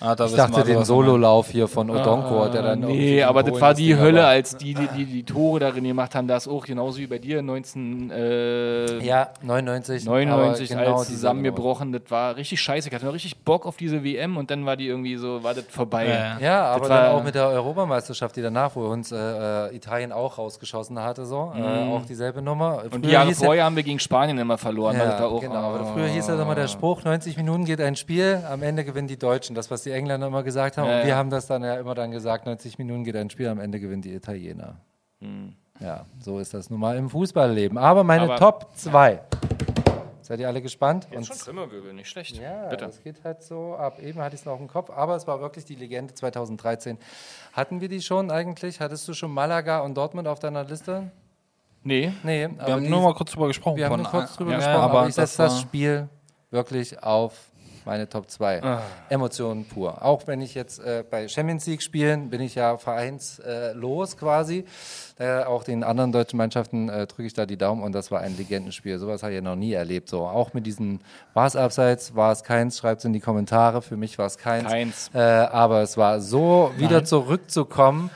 Ah, 0.00 0.14
da 0.14 0.26
Ich 0.26 0.34
dachte, 0.34 0.62
den. 0.62 0.84
Sololauf 0.84 1.48
hier 1.50 1.66
von 1.66 1.90
Odonko, 1.90 2.48
der 2.48 2.62
dann 2.62 2.80
Nee, 2.80 3.22
aber 3.24 3.42
das 3.42 3.60
war 3.60 3.74
die 3.74 3.96
Hölle, 3.96 4.24
als 4.26 4.56
die, 4.56 4.74
die, 4.74 4.86
die 4.96 5.04
die 5.06 5.24
Tore 5.24 5.58
darin 5.58 5.82
gemacht 5.82 6.14
haben. 6.14 6.28
Das 6.28 6.46
auch 6.46 6.64
genauso 6.64 6.98
wie 6.98 7.06
bei 7.08 7.18
dir 7.18 7.42
19. 7.42 8.10
Äh, 8.10 9.04
Ja, 9.04 9.28
99. 9.42 10.04
99 10.04 10.72
aber 10.72 10.84
genau 10.84 10.98
als 10.98 11.08
zusammengebrochen. 11.08 11.92
Das 11.92 12.02
war 12.10 12.36
richtig 12.36 12.60
scheiße. 12.60 12.88
Ich 12.88 12.94
hatte 12.94 13.06
noch 13.06 13.12
richtig 13.14 13.36
Bock 13.38 13.66
auf 13.66 13.76
diese 13.76 14.04
WM 14.04 14.36
und 14.36 14.50
dann 14.52 14.64
war 14.66 14.76
die 14.76 14.86
irgendwie 14.86 15.16
so, 15.16 15.42
war 15.42 15.54
das 15.54 15.64
vorbei. 15.68 16.06
Ja, 16.06 16.14
ja. 16.14 16.38
Ja, 16.40 16.64
aber 16.66 16.88
dann 16.88 17.12
auch 17.12 17.24
mit 17.24 17.34
der 17.34 17.48
Europameisterschaft, 17.48 18.36
die 18.36 18.42
danach, 18.42 18.76
wo 18.76 18.86
uns 18.86 19.10
äh, 19.10 19.16
äh, 19.16 19.74
Italien 19.76 20.12
auch 20.12 20.38
rausgeschossen 20.38 21.02
hatte, 21.02 21.26
so. 21.26 21.52
Äh, 21.56 21.88
auch 21.90 22.04
dieselbe 22.06 22.40
Nummer. 22.40 22.82
Und 22.84 22.90
Früher 22.92 23.00
die 23.02 23.08
Jahre 23.10 23.28
hieß 23.28 23.40
ja- 23.40 23.46
vorher 23.46 23.64
haben 23.64 23.74
wir 23.76 23.82
gegen 23.82 23.98
Spanien 23.98 24.38
immer 24.38 24.58
verloren. 24.58 24.96
das 24.96 25.20
Ja, 25.20 25.38
genau, 25.38 25.54
aber 25.74 25.84
früher 25.92 26.06
hieß 26.06 26.28
ja 26.28 26.34
immer 26.34 26.52
Ah. 26.52 26.54
der 26.54 26.68
Spruch, 26.68 27.02
90 27.04 27.36
Minuten 27.36 27.64
geht 27.64 27.80
ein 27.80 27.96
Spiel, 27.96 28.40
am 28.48 28.62
Ende 28.62 28.84
gewinnen 28.84 29.08
die 29.08 29.18
Deutschen. 29.18 29.54
Das, 29.56 29.70
was 29.70 29.87
die 29.88 29.94
Engländer 29.94 30.26
immer 30.26 30.42
gesagt 30.42 30.76
haben. 30.76 30.88
Ja, 30.88 30.96
und 30.98 31.02
wir 31.02 31.10
ja. 31.10 31.16
haben 31.16 31.30
das 31.30 31.46
dann 31.46 31.62
ja 31.62 31.74
immer 31.74 31.94
dann 31.94 32.10
gesagt, 32.10 32.46
90 32.46 32.78
Minuten 32.78 33.04
geht 33.04 33.16
ein 33.16 33.30
Spiel, 33.30 33.48
am 33.48 33.58
Ende 33.60 33.80
gewinnen 33.80 34.02
die 34.02 34.14
Italiener. 34.14 34.76
Hm. 35.20 35.54
Ja, 35.80 36.06
so 36.20 36.38
ist 36.38 36.54
das 36.54 36.70
nun 36.70 36.80
mal 36.80 36.96
im 36.96 37.08
Fußballleben. 37.08 37.78
Aber 37.78 38.04
meine 38.04 38.24
Aber- 38.24 38.36
Top 38.36 38.70
2. 38.74 39.20
Seid 40.20 40.40
ihr 40.40 40.48
alle 40.48 40.60
gespannt? 40.60 41.08
Jetzt 41.10 41.28
schon 41.28 41.38
Trümmerwirbel, 41.38 41.94
nicht 41.94 42.10
schlecht. 42.10 42.36
Ja, 42.36 42.66
Bitte. 42.68 42.84
das 42.84 43.02
geht 43.02 43.24
halt 43.24 43.42
so 43.42 43.76
ab. 43.76 43.98
Eben 43.98 44.20
hatte 44.20 44.34
ich 44.34 44.42
es 44.42 44.44
noch 44.44 44.60
im 44.60 44.68
Kopf, 44.68 44.90
aber 44.90 45.16
es 45.16 45.26
war 45.26 45.40
wirklich 45.40 45.64
die 45.64 45.74
Legende 45.74 46.12
2013. 46.12 46.98
Hatten 47.54 47.80
wir 47.80 47.88
die 47.88 48.02
schon 48.02 48.30
eigentlich? 48.30 48.78
Hattest 48.80 49.08
du 49.08 49.14
schon 49.14 49.30
Malaga 49.30 49.80
und 49.80 49.96
Dortmund 49.96 50.28
auf 50.28 50.38
deiner 50.38 50.64
Liste? 50.64 51.10
Nee, 51.82 52.12
Nee, 52.24 52.48
Wir 52.62 52.74
haben 52.74 52.90
nur 52.90 53.00
mal 53.00 53.14
kurz 53.14 53.30
drüber 53.30 53.46
gesprochen. 53.46 53.78
wir 53.78 53.88
haben 53.88 54.02
nur 54.02 54.10
kurz 54.10 54.36
drüber 54.36 54.50
ja, 54.50 54.56
gesprochen, 54.58 54.80
aber 54.82 54.98
aber 54.98 55.08
ich 55.08 55.14
das 55.14 55.30
setze 55.34 55.42
das 55.44 55.60
Spiel 55.62 56.08
wirklich 56.50 57.02
auf 57.02 57.47
meine 57.88 58.08
Top 58.08 58.30
2. 58.30 58.62
Ah. 58.62 58.82
Emotionen 59.08 59.64
pur. 59.64 60.04
Auch 60.04 60.26
wenn 60.26 60.40
ich 60.40 60.54
jetzt 60.54 60.78
äh, 60.78 61.02
bei 61.10 61.26
Champions 61.26 61.66
League 61.66 61.82
spielen, 61.82 62.28
bin 62.28 62.40
ich 62.42 62.54
ja 62.54 62.76
vereinslos 62.76 64.12
äh, 64.12 64.16
quasi. 64.16 64.64
Äh, 65.18 65.44
auch 65.44 65.64
den 65.64 65.82
anderen 65.82 66.12
deutschen 66.12 66.36
Mannschaften 66.36 66.90
äh, 66.90 67.06
drücke 67.06 67.24
ich 67.24 67.32
da 67.32 67.46
die 67.46 67.56
Daumen 67.56 67.82
und 67.82 67.92
das 67.92 68.10
war 68.10 68.20
ein 68.20 68.36
Legendenspiel. 68.36 68.98
Sowas 68.98 69.22
habe 69.22 69.32
ich 69.32 69.36
ja 69.36 69.42
noch 69.42 69.56
nie 69.56 69.72
erlebt. 69.72 70.10
So, 70.10 70.26
auch 70.26 70.52
mit 70.52 70.66
diesen, 70.66 71.00
war 71.32 71.46
es 71.46 71.56
abseits, 71.56 72.14
war 72.14 72.30
es 72.30 72.44
keins, 72.44 72.78
schreibt 72.78 73.00
es 73.00 73.04
in 73.06 73.14
die 73.14 73.20
Kommentare. 73.20 73.80
Für 73.80 73.96
mich 73.96 74.18
war 74.18 74.26
es 74.26 74.36
keins. 74.36 74.68
Keins. 74.68 75.10
Äh, 75.14 75.18
aber 75.18 75.80
es 75.82 75.96
war 75.96 76.20
so, 76.20 76.70
wieder 76.76 77.04
zurückzukommen 77.04 78.10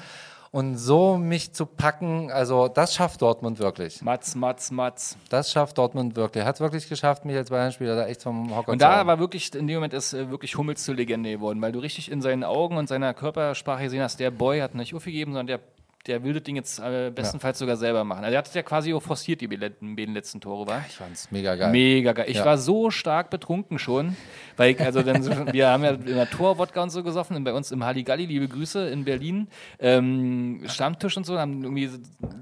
Und 0.54 0.76
so 0.76 1.16
mich 1.16 1.54
zu 1.54 1.64
packen, 1.64 2.30
also 2.30 2.68
das 2.68 2.94
schafft 2.94 3.22
Dortmund 3.22 3.58
wirklich. 3.58 4.02
Mats, 4.02 4.34
Mats, 4.34 4.70
Mats. 4.70 5.16
Das 5.30 5.50
schafft 5.50 5.78
Dortmund 5.78 6.14
wirklich. 6.14 6.44
Hat 6.44 6.60
wirklich 6.60 6.90
geschafft, 6.90 7.24
mich 7.24 7.34
als 7.36 7.48
Bayern-Spieler 7.48 7.96
da 7.96 8.06
echt 8.06 8.22
vom 8.22 8.54
Hocker 8.54 8.72
Und 8.72 8.78
zu 8.78 8.84
da 8.84 8.98
hauen. 8.98 9.06
war 9.06 9.18
wirklich, 9.18 9.54
in 9.54 9.66
dem 9.66 9.76
Moment 9.76 9.94
ist 9.94 10.12
äh, 10.12 10.30
wirklich 10.30 10.58
Hummels 10.58 10.84
zur 10.84 10.94
Legende 10.94 11.30
geworden, 11.32 11.62
weil 11.62 11.72
du 11.72 11.78
richtig 11.78 12.10
in 12.10 12.20
seinen 12.20 12.44
Augen 12.44 12.76
und 12.76 12.86
seiner 12.86 13.14
Körpersprache 13.14 13.84
gesehen 13.84 14.02
hast, 14.02 14.20
der 14.20 14.30
Boy 14.30 14.60
hat 14.60 14.74
nicht 14.74 14.94
aufgegeben, 14.94 15.32
sondern 15.32 15.46
der, 15.46 15.60
der 16.06 16.24
will 16.24 16.32
das 16.32 16.42
Ding 16.42 16.56
jetzt 16.56 16.80
äh, 16.80 17.12
bestenfalls 17.14 17.58
sogar 17.60 17.76
selber 17.76 18.02
machen. 18.02 18.24
Also 18.24 18.32
er 18.34 18.38
hat 18.38 18.48
es 18.48 18.54
ja 18.54 18.62
quasi 18.62 18.92
auch 18.92 19.02
forciert, 19.02 19.40
die 19.40 19.46
beiden 19.46 20.14
letzten 20.14 20.40
Tore, 20.40 20.66
war. 20.66 20.84
Ich 20.88 20.96
fand's 20.96 21.30
mega 21.30 21.54
geil. 21.54 21.70
Mega 21.70 22.12
geil. 22.12 22.26
Ich 22.28 22.38
Ja. 22.38 22.44
war 22.44 22.58
so 22.58 22.90
stark 22.90 23.30
betrunken 23.30 23.78
schon, 23.78 24.16
weil 24.56 24.72
ich, 24.72 24.80
also 24.80 25.02
dann, 25.02 25.52
wir 25.52 25.68
haben 25.68 25.84
ja 25.84 25.90
in 25.90 26.04
der 26.06 26.28
Torwodka 26.28 26.82
und 26.82 26.90
so 26.90 27.04
gesoffen, 27.04 27.36
und 27.36 27.44
bei 27.44 27.52
uns 27.52 27.70
im 27.70 27.84
Halligalli, 27.84 28.26
liebe 28.26 28.48
Grüße 28.48 28.88
in 28.88 29.04
Berlin, 29.04 29.46
ähm, 29.78 30.62
Stammtisch 30.66 31.16
und 31.16 31.24
so, 31.24 31.38
haben 31.38 31.62
irgendwie, 31.62 31.88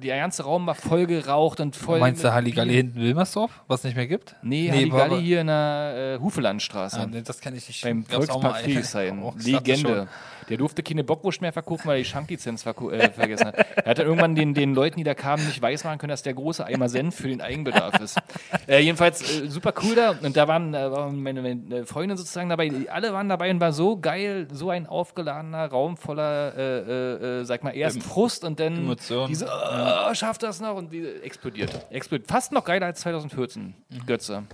der 0.03 0.19
ganze 0.19 0.45
Raum 0.45 0.67
war 0.67 0.75
voll 0.75 1.07
geraucht 1.07 1.61
und 1.61 1.77
voll. 1.77 2.01
Meinst 2.01 2.25
du 2.25 2.33
Halligalli 2.33 2.71
Bier. 2.71 2.77
hinten 2.79 3.01
Wilmersdorf, 3.01 3.63
was 3.69 3.85
nicht 3.85 3.95
mehr 3.97 4.07
gibt? 4.07 4.37
Nee, 4.43 4.71
Nee, 4.71 4.91
Halligalli 4.91 5.23
hier 5.23 5.41
in 5.43 5.49
der 5.49 6.17
äh, 6.19 6.23
Hufelandstraße. 6.23 7.01
Ah, 7.01 7.07
nee, 7.07 7.21
das 7.23 7.41
kenne 7.41 7.59
ich 7.59 7.69
nicht. 7.69 7.83
Beim 7.83 8.05
Volkspark. 8.05 8.57
Friedrichshain. 8.59 9.23
Legende. 9.45 10.09
Der 10.51 10.59
durfte 10.59 10.83
keine 10.83 11.05
Bockwurst 11.05 11.41
mehr 11.41 11.53
verkaufen, 11.53 11.87
weil 11.87 11.99
er 11.99 12.03
die 12.03 12.09
Schanklizenz 12.09 12.67
äh, 12.67 13.11
vergessen 13.11 13.47
hat. 13.47 13.55
Er 13.77 13.91
hat 13.91 13.99
dann 13.99 14.07
irgendwann 14.07 14.35
den, 14.35 14.53
den 14.53 14.75
Leuten, 14.75 14.99
die 14.99 15.05
da 15.05 15.15
kamen, 15.15 15.47
nicht 15.47 15.63
weismachen 15.63 15.99
können, 15.99 16.11
dass 16.11 16.23
der 16.23 16.35
große 16.35 16.65
Eimer 16.65 16.89
Senf 16.89 17.15
für 17.15 17.29
den 17.29 17.41
Eigenbedarf 17.41 18.01
ist. 18.01 18.19
Äh, 18.67 18.81
jedenfalls 18.81 19.23
äh, 19.23 19.49
super 19.49 19.73
cool 19.83 19.95
da. 19.95 20.15
Und 20.23 20.37
da 20.37 20.49
waren, 20.49 20.73
waren 20.73 21.23
meine, 21.23 21.43
meine 21.43 21.87
Freunde 21.87 22.17
sozusagen 22.17 22.49
dabei. 22.49 22.69
Die, 22.69 22.91
alle 22.91 23.13
waren 23.13 23.29
dabei 23.29 23.51
und 23.51 23.61
war 23.61 23.73
so 23.73 23.99
geil, 23.99 24.49
so 24.53 24.71
ein 24.71 24.87
aufgeladener 24.87 25.67
Raum 25.67 25.97
voller, 25.97 26.55
äh, 26.57 26.79
äh, 26.79 27.41
äh, 27.41 27.45
sag 27.45 27.65
mal, 27.65 27.71
erst 27.71 28.03
Frust 28.03 28.45
und 28.45 28.59
dann 28.59 28.77
Emotionen. 28.77 29.29
diese, 29.29 29.47
oh, 29.47 30.15
schafft 30.15 30.43
das 30.43 30.61
noch? 30.61 30.77
Und 30.77 30.93
die 30.93 31.07
explodiert. 31.23 31.87
Explodiert. 31.91 32.29
Fast 32.29 32.53
noch 32.53 32.65
geiler 32.65 32.87
als 32.87 33.01
2014, 33.01 33.75
Götze. 34.07 34.45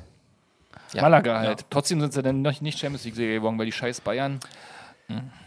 Malaga 0.94 1.38
halt. 1.38 1.64
Trotzdem 1.70 2.01
sind 2.01 2.12
sie 2.12 2.22
dann 2.22 2.42
noch 2.42 2.61
nicht 2.61 2.78
Champions 2.78 3.05
League-Serie 3.05 3.36
geworden, 3.36 3.59
weil 3.59 3.66
die 3.66 3.72
scheiß 3.72 4.01
Bayern. 4.01 4.40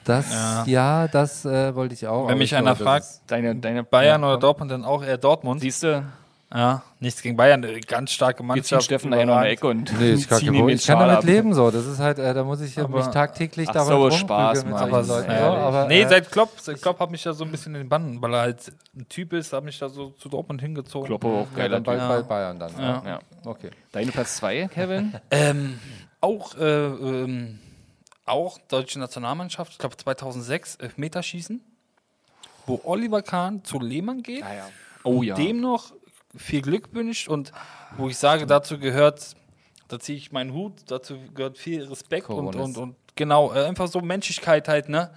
Das, 0.06 0.26
ja, 0.66 1.08
das 1.08 1.46
äh, 1.46 1.76
wollte 1.76 1.94
ich 1.94 2.08
auch. 2.08 2.24
Wenn 2.24 2.30
aber 2.32 2.36
mich 2.38 2.52
ich 2.52 2.58
einer 2.58 2.74
glaube, 2.76 2.84
fragt, 2.84 3.06
Deine, 3.28 3.56
deine 3.56 3.84
Bayern 3.84 4.24
oder 4.24 4.38
Dortmund, 4.38 4.72
dann 4.72 4.84
auch 4.86 5.04
eher 5.04 5.18
Dortmund. 5.18 5.62
Siehst 5.62 5.84
du, 5.84 6.04
Ja, 6.52 6.82
nichts 7.00 7.22
gegen 7.22 7.38
Bayern, 7.38 7.64
eine 7.64 7.80
ganz 7.82 8.12
starke 8.12 8.42
jetzt 8.42 8.48
Mannschaft. 8.48 8.68
zieht 8.70 8.84
Steffen 8.86 9.12
nachher 9.12 9.28
noch 9.28 9.36
eine 9.36 9.50
Ecke 9.50 9.68
und 9.68 9.92
Nee, 10.00 10.16
Problem. 10.16 10.68
den 10.68 10.76
Ich 10.78 10.88
kann 10.88 11.00
damit 11.00 11.24
leben 11.26 11.54
so. 11.54 11.70
Das 11.70 11.86
ist 11.86 12.00
halt, 12.00 12.18
äh, 12.18 12.34
da 12.34 12.44
muss 12.44 12.60
ich 12.62 12.76
ja 12.76 12.86
Aber- 12.86 12.98
mich 12.98 13.06
tagtäglich 13.08 13.70
Ach 13.70 13.74
dabei 13.74 13.86
so, 13.92 14.10
Spaß, 14.10 14.66
mit 14.66 14.76
solchen 14.78 14.92
Leuten. 14.92 15.06
So, 15.06 15.22
Ja, 15.32 15.54
aber, 15.54 15.88
nee, 15.88 16.02
äh, 16.02 16.08
seit 16.10 16.32
Klopp, 16.32 16.54
seit 16.60 16.82
Klopp 16.82 17.00
hat 17.00 17.12
mich 17.12 17.22
da 17.22 17.34
so 17.34 17.44
ein 17.44 17.52
bisschen 17.52 17.76
in 17.76 17.82
den 17.82 17.90
Bann, 17.90 18.20
weil 18.20 18.34
er 18.34 18.42
halt 18.42 18.74
ein 18.98 19.08
Typ 19.10 19.34
ist, 19.34 19.54
hat 19.54 19.64
mich 19.64 19.78
da 19.78 19.90
so 19.90 20.10
zu 20.12 20.28
Dortmund 20.28 20.60
hingezogen. 20.62 21.06
Kloppo 21.06 21.42
auch 21.42 21.48
ja, 21.52 21.58
geiler 21.58 21.82
dann 21.82 21.84
bald, 21.84 22.00
bald 22.00 22.28
Bayern 22.28 22.58
dann. 22.58 22.72
Ja. 22.80 23.04
Ja. 23.06 23.20
Okay. 23.46 23.70
Deine 23.92 24.12
Platz 24.12 24.38
2, 24.38 24.70
Kevin? 24.74 25.14
Ähm, 25.30 25.78
auch, 26.20 26.56
äh, 26.58 26.64
ähm, 26.86 27.60
auch 28.30 28.58
deutsche 28.68 29.00
Nationalmannschaft, 29.00 29.74
ich 29.74 29.78
glaube 29.78 29.98
2006, 29.98 30.76
Elfmeterschießen, 30.76 31.62
wo 32.66 32.82
Oliver 32.84 33.22
Kahn 33.22 33.64
zu 33.64 33.80
Lehmann 33.80 34.22
geht, 34.24 34.44
Oh 35.04 35.24
ja. 35.24 35.36
dem 35.36 35.62
noch 35.62 35.94
viel 36.36 36.62
Glück 36.62 36.94
wünscht 36.94 37.28
und 37.28 37.52
wo 37.98 38.10
ich 38.10 38.18
sage, 38.18 38.46
dazu 38.46 38.78
gehört, 38.78 39.36
da 39.88 40.00
ziehe 40.00 40.18
ich 40.18 40.32
meinen 40.32 40.54
Hut, 40.54 40.74
dazu 40.88 41.18
gehört 41.34 41.58
viel 41.58 41.84
Respekt 41.84 42.30
und, 42.30 42.56
und, 42.56 42.78
und 42.78 42.96
genau, 43.16 43.54
äh, 43.54 43.66
einfach 43.66 43.88
so 43.88 44.02
Menschlichkeit 44.02 44.68
halt, 44.68 44.90
ne? 44.90 45.12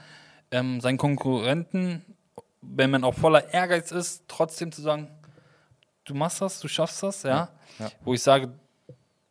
Ähm, 0.50 0.80
seinen 0.80 0.98
Konkurrenten, 0.98 2.04
wenn 2.60 2.90
man 2.90 3.04
auch 3.04 3.14
voller 3.14 3.52
Ehrgeiz 3.52 3.90
ist, 3.90 4.24
trotzdem 4.28 4.70
zu 4.72 4.82
sagen, 4.82 5.08
du 6.04 6.14
machst 6.14 6.40
das, 6.40 6.60
du 6.60 6.68
schaffst 6.68 7.02
das, 7.02 7.22
ja. 7.22 7.50
Ja. 7.78 7.90
Wo 8.04 8.14
ich 8.14 8.22
sage, 8.22 8.52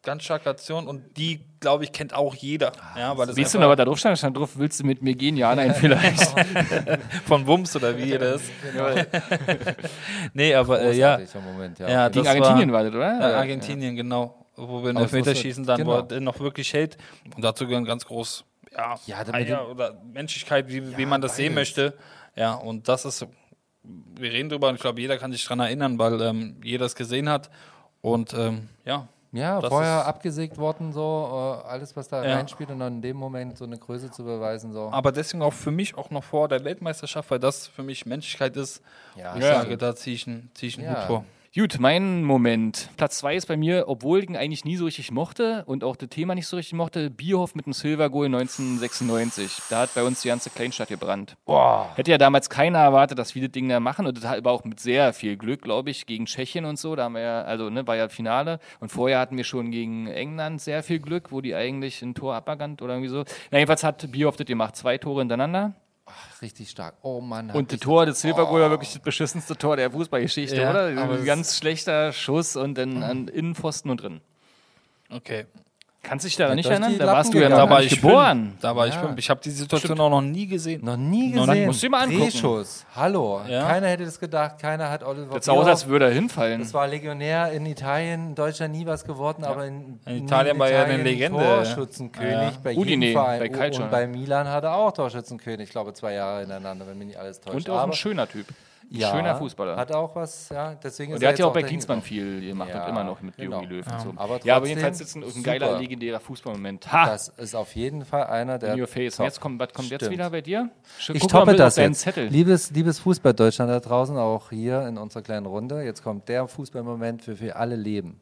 ganz 0.03 0.23
starke 0.23 0.49
Aktion 0.49 0.87
und 0.87 1.17
die, 1.17 1.41
glaube 1.59 1.83
ich, 1.83 1.91
kennt 1.91 2.13
auch 2.13 2.33
jeder. 2.33 2.71
ja, 2.97 3.15
weil 3.17 3.27
das 3.27 3.37
Weißt 3.37 3.53
du 3.53 3.59
noch, 3.59 3.69
was 3.69 3.77
da 3.77 3.85
drauf 3.85 3.99
stand? 3.99 4.17
Stand 4.17 4.37
drauf, 4.37 4.51
willst 4.55 4.79
du 4.79 4.85
mit 4.85 5.01
mir 5.01 5.13
gehen? 5.13 5.37
Ja, 5.37 5.53
nein, 5.55 5.73
vielleicht. 5.79 6.33
von 7.27 7.45
Wumms 7.45 7.75
oder 7.75 7.95
wie 7.97 8.03
jeder 8.05 8.33
ist. 8.35 8.45
nee, 10.33 10.53
aber 10.55 10.81
äh, 10.81 10.97
ja. 10.97 11.19
Moment, 11.53 11.79
ja. 11.79 11.89
ja 11.89 12.09
Gegen 12.09 12.25
das 12.25 12.35
Argentinien 12.35 12.71
war, 12.71 12.83
das, 12.83 12.93
oder? 12.93 13.19
Ja, 13.19 13.37
Argentinien, 13.37 13.95
genau. 13.95 14.45
Wo 14.55 14.81
wir 14.81 14.89
einen 14.89 14.99
muss 14.99 15.13
Elfmeterschießen 15.13 15.67
halt- 15.67 15.79
dann, 15.79 15.87
wo 15.87 15.91
genau. 16.01 16.07
er 16.13 16.21
noch 16.21 16.39
wirklich 16.39 16.73
hält. 16.73 16.97
Und 17.35 17.43
dazu 17.43 17.67
gehören 17.67 17.85
ganz 17.85 18.05
groß, 18.05 18.43
ja, 18.75 18.99
Ja, 19.05 19.65
oder 19.65 19.97
Menschlichkeit, 20.13 20.67
wie, 20.69 20.97
wie 20.97 21.05
man 21.05 21.21
das 21.21 21.35
sehen 21.35 21.53
beides. 21.55 21.75
möchte. 21.75 21.97
Ja, 22.35 22.53
und 22.53 22.87
das 22.87 23.05
ist, 23.05 23.25
wir 23.83 24.31
reden 24.31 24.49
drüber 24.49 24.69
und 24.69 24.75
ich 24.75 24.81
glaube, 24.81 25.01
jeder 25.01 25.17
kann 25.17 25.31
sich 25.31 25.43
dran 25.45 25.59
erinnern, 25.59 25.99
weil 25.99 26.21
ähm, 26.21 26.57
jeder 26.63 26.85
es 26.85 26.95
gesehen 26.95 27.29
hat. 27.29 27.49
Und 28.01 28.33
ähm, 28.33 28.69
ja, 28.85 29.07
Ja, 29.33 29.61
Das 29.61 29.69
vorher 29.69 30.05
abgesägt 30.05 30.57
worden, 30.57 30.91
so 30.91 31.61
äh, 31.63 31.67
alles, 31.69 31.95
was 31.95 32.09
da 32.09 32.25
Ja. 32.25 32.35
reinspielt 32.35 32.69
und 32.69 32.79
dann 32.79 32.95
in 32.95 33.01
dem 33.01 33.15
Moment 33.17 33.57
so 33.57 33.63
eine 33.63 33.77
Größe 33.77 34.11
zu 34.11 34.25
beweisen. 34.25 34.73
So. 34.73 34.89
aber 34.91 35.11
deswegen 35.13 35.41
auch 35.41 35.53
für 35.53 35.71
mich 35.71 35.95
auch 35.97 36.09
noch 36.09 36.23
vor 36.23 36.49
der 36.49 36.63
Weltmeisterschaft, 36.65 37.31
weil 37.31 37.39
das 37.39 37.67
für 37.67 37.81
mich 37.83 38.05
Menschlichkeit 38.05 38.57
ist. 38.57 38.81
Ja, 39.15 39.35
ich 39.37 39.43
sage, 39.45 39.77
da 39.77 39.95
ziehe 39.95 40.15
ich 40.15 40.27
einen, 40.27 40.51
zieh 40.53 40.67
ich 40.67 40.77
einen 40.77 40.87
Ja. 40.87 40.99
Hut 40.99 41.07
vor. 41.07 41.25
Gut, 41.53 41.79
mein 41.81 42.23
Moment. 42.23 42.87
Platz 42.95 43.17
2 43.17 43.35
ist 43.35 43.45
bei 43.47 43.57
mir, 43.57 43.89
obwohl 43.89 44.19
ich 44.19 44.29
ihn 44.29 44.37
eigentlich 44.37 44.63
nie 44.63 44.77
so 44.77 44.85
richtig 44.85 45.11
mochte 45.11 45.65
und 45.65 45.83
auch 45.83 45.97
das 45.97 46.07
Thema 46.07 46.33
nicht 46.33 46.47
so 46.47 46.55
richtig 46.55 46.71
mochte, 46.75 47.09
Bierhoff 47.09 47.55
mit 47.55 47.65
dem 47.65 47.73
Silver 47.73 48.09
Goal 48.09 48.27
1996. 48.27 49.63
Da 49.69 49.81
hat 49.81 49.93
bei 49.93 50.03
uns 50.03 50.21
die 50.21 50.29
ganze 50.29 50.49
Kleinstadt 50.49 50.87
gebrannt. 50.87 51.35
Hätte 51.95 52.09
ja 52.09 52.17
damals 52.17 52.49
keiner 52.49 52.79
erwartet, 52.79 53.19
dass 53.19 53.35
wir 53.35 53.41
das 53.41 53.51
Ding 53.51 53.67
da 53.67 53.81
machen 53.81 54.07
und 54.07 54.23
das 54.23 54.23
war 54.23 54.53
auch 54.53 54.63
mit 54.63 54.79
sehr 54.79 55.11
viel 55.11 55.35
Glück, 55.35 55.61
glaube 55.61 55.89
ich, 55.89 56.05
gegen 56.05 56.25
Tschechien 56.25 56.63
und 56.63 56.79
so. 56.79 56.95
Da 56.95 57.03
haben 57.03 57.15
wir 57.15 57.21
ja, 57.21 57.41
also 57.41 57.69
ne, 57.69 57.85
war 57.85 57.97
ja 57.97 58.07
Finale 58.07 58.61
und 58.79 58.87
vorher 58.87 59.19
hatten 59.19 59.35
wir 59.35 59.43
schon 59.43 59.71
gegen 59.71 60.07
England 60.07 60.61
sehr 60.61 60.83
viel 60.83 60.99
Glück, 60.99 61.33
wo 61.33 61.41
die 61.41 61.53
eigentlich 61.53 62.01
ein 62.01 62.15
Tor 62.15 62.33
aberkannt 62.33 62.81
oder 62.81 62.93
irgendwie 62.93 63.09
so. 63.09 63.25
Na, 63.51 63.57
jedenfalls 63.57 63.83
hat 63.83 64.09
Bierhoff 64.09 64.37
das 64.37 64.47
gemacht, 64.47 64.77
zwei 64.77 64.97
Tore 64.97 65.19
hintereinander. 65.19 65.73
Richtig 66.41 66.69
stark. 66.69 66.95
Oh 67.03 67.21
Mann. 67.21 67.51
Und 67.51 67.71
das 67.71 67.79
Tor, 67.79 68.05
das 68.05 68.21
Silver 68.21 68.47
Goal 68.47 68.61
war 68.61 68.69
wirklich 68.71 68.93
das 68.93 69.01
beschissenste 69.01 69.55
Tor 69.55 69.77
der 69.77 69.91
Fußballgeschichte, 69.91 70.55
Ja, 70.55 70.71
oder? 70.71 70.85
Ein 70.87 71.25
ganz 71.25 71.57
schlechter 71.57 72.11
Schuss 72.13 72.55
und 72.55 72.77
dann 72.77 73.03
an 73.03 73.27
Innenpfosten 73.27 73.91
und 73.91 74.01
drin. 74.01 74.21
Okay. 75.09 75.45
Kannst 76.03 76.25
du 76.25 76.29
dich 76.29 76.35
daran 76.35 76.55
nicht 76.55 76.67
erinnern? 76.67 76.97
Da 76.97 77.05
Lappen 77.05 77.17
warst 77.17 77.33
du 77.33 77.37
ja 77.37 77.47
noch 77.47 77.57
Da 77.57 77.63
gar 77.65 77.69
war 77.69 77.79
nicht 77.81 77.91
ich 77.93 78.01
geboren. 78.01 78.57
Da 78.59 78.75
war 78.75 78.87
ich 78.87 78.95
Ja. 78.95 79.01
fünf. 79.01 79.19
Ich 79.19 79.29
habe 79.29 79.39
die 79.43 79.51
Situation 79.51 79.99
auch 79.99 80.09
noch 80.09 80.21
nie 80.21 80.47
gesehen. 80.47 80.83
Noch 80.83 80.97
nie 80.97 81.31
Noch 81.31 81.45
gesehen. 81.45 81.61
nie. 81.61 81.65
Musst 81.67 81.83
du 81.83 81.85
dir 81.85 81.91
mal 81.91 82.03
angucken. 82.03 82.21
Drehschuss. 82.23 82.85
Hallo. 82.95 83.41
Ja. 83.47 83.67
Keiner 83.67 83.87
hätte 83.87 84.05
das 84.05 84.19
gedacht. 84.19 84.57
Keiner 84.59 84.89
hat 84.89 85.03
Oliver 85.03 85.35
Das 85.35 85.45
sah 85.45 85.51
aus, 85.53 85.67
als 85.67 85.85
würde 85.87 86.05
er 86.05 86.11
hinfallen. 86.11 86.59
Das 86.59 86.73
war 86.73 86.87
Legionär 86.87 87.51
in 87.51 87.67
Italien, 87.67 88.29
in 88.29 88.35
Deutschland 88.35 88.73
nie 88.73 88.85
was 88.87 89.03
geworden, 89.05 89.43
aber 89.43 89.67
in, 89.67 89.99
In 90.07 90.23
Italien 90.25 90.57
war 90.57 90.69
er 90.69 90.85
eine 90.85 91.03
Legende. 91.03 91.39
Torschützenkönig 91.39 92.31
Ja. 92.33 92.53
bei 92.63 92.75
Udine, 92.75 93.05
jedem 93.05 93.21
Verein. 93.21 93.39
bei 93.39 93.49
Calcio. 93.49 93.83
Und 93.83 93.91
bei 93.91 94.07
Milan 94.07 94.47
hat 94.47 94.63
er 94.63 94.75
auch 94.75 94.91
Torschützenkönig, 94.93 95.65
ich 95.67 95.71
glaube 95.71 95.93
zwei 95.93 96.13
Jahre 96.13 96.39
hintereinander, 96.41 96.87
wenn 96.87 96.97
mich 96.97 97.07
nicht 97.07 97.19
alles 97.19 97.39
täuscht. 97.41 97.55
Und 97.55 97.69
auch 97.69 97.83
ein 97.83 97.93
schöner 97.93 98.27
Typ. 98.27 98.47
Ja, 98.93 99.11
schöner 99.11 99.37
Fußballer. 99.37 99.77
Hat 99.77 99.93
auch 99.93 100.13
was, 100.17 100.49
ja, 100.49 100.75
deswegen 100.75 101.13
und 101.13 101.21
der 101.21 101.29
er 101.29 101.33
hat 101.33 101.39
ja 101.39 101.45
jetzt 101.45 101.49
auch 101.49 101.53
bei 101.53 101.63
Klinsmann 101.63 102.01
viel 102.01 102.41
gemacht 102.41 102.69
Ja, 102.73 102.83
und 102.83 102.89
immer 102.89 103.03
noch 103.05 103.21
mit 103.21 103.37
genau. 103.37 103.61
Jogi 103.61 103.75
Löw 103.75 103.87
und 103.87 104.01
so. 104.01 104.13
Aber 104.17 104.39
ja, 104.43 104.57
aber 104.57 104.67
jedenfalls 104.67 104.99
ist 104.99 105.15
ein, 105.15 105.23
ein 105.23 105.43
geiler, 105.43 105.79
legendärer 105.79 106.19
Fußballmoment. 106.19 106.91
Ha! 106.91 107.05
Das 107.05 107.29
ist 107.29 107.55
auf 107.55 107.73
jeden 107.75 108.03
Fall 108.03 108.25
einer 108.25 108.59
der. 108.59 108.73
in 108.73 108.81
your 108.81 108.87
face. 108.87 109.13
Und 109.13 109.17
Top. 109.17 109.25
jetzt 109.27 109.39
kommt, 109.39 109.59
was 109.61 109.73
kommt 109.73 109.89
jetzt 109.91 110.01
Stimmt. 110.01 110.11
wieder 110.11 110.29
bei 110.29 110.41
dir? 110.41 110.69
Sch- 110.99 111.15
Ich 111.15 111.25
toppe 111.25 111.55
das 111.55 111.77
jetzt. 111.77 112.01
Zettel. 112.01 112.27
Liebes, 112.27 112.71
liebes 112.71 112.99
Fußball-Deutschland 112.99 113.71
da 113.71 113.79
draußen, 113.79 114.17
auch 114.17 114.49
hier 114.49 114.85
in 114.87 114.97
unserer 114.97 115.21
kleinen 115.23 115.45
Runde. 115.45 115.83
Jetzt 115.83 116.03
kommt 116.03 116.27
der 116.27 116.47
Fußballmoment, 116.49 117.23
für 117.23 117.39
wir 117.39 117.55
alle 117.57 117.77
leben. 117.77 118.19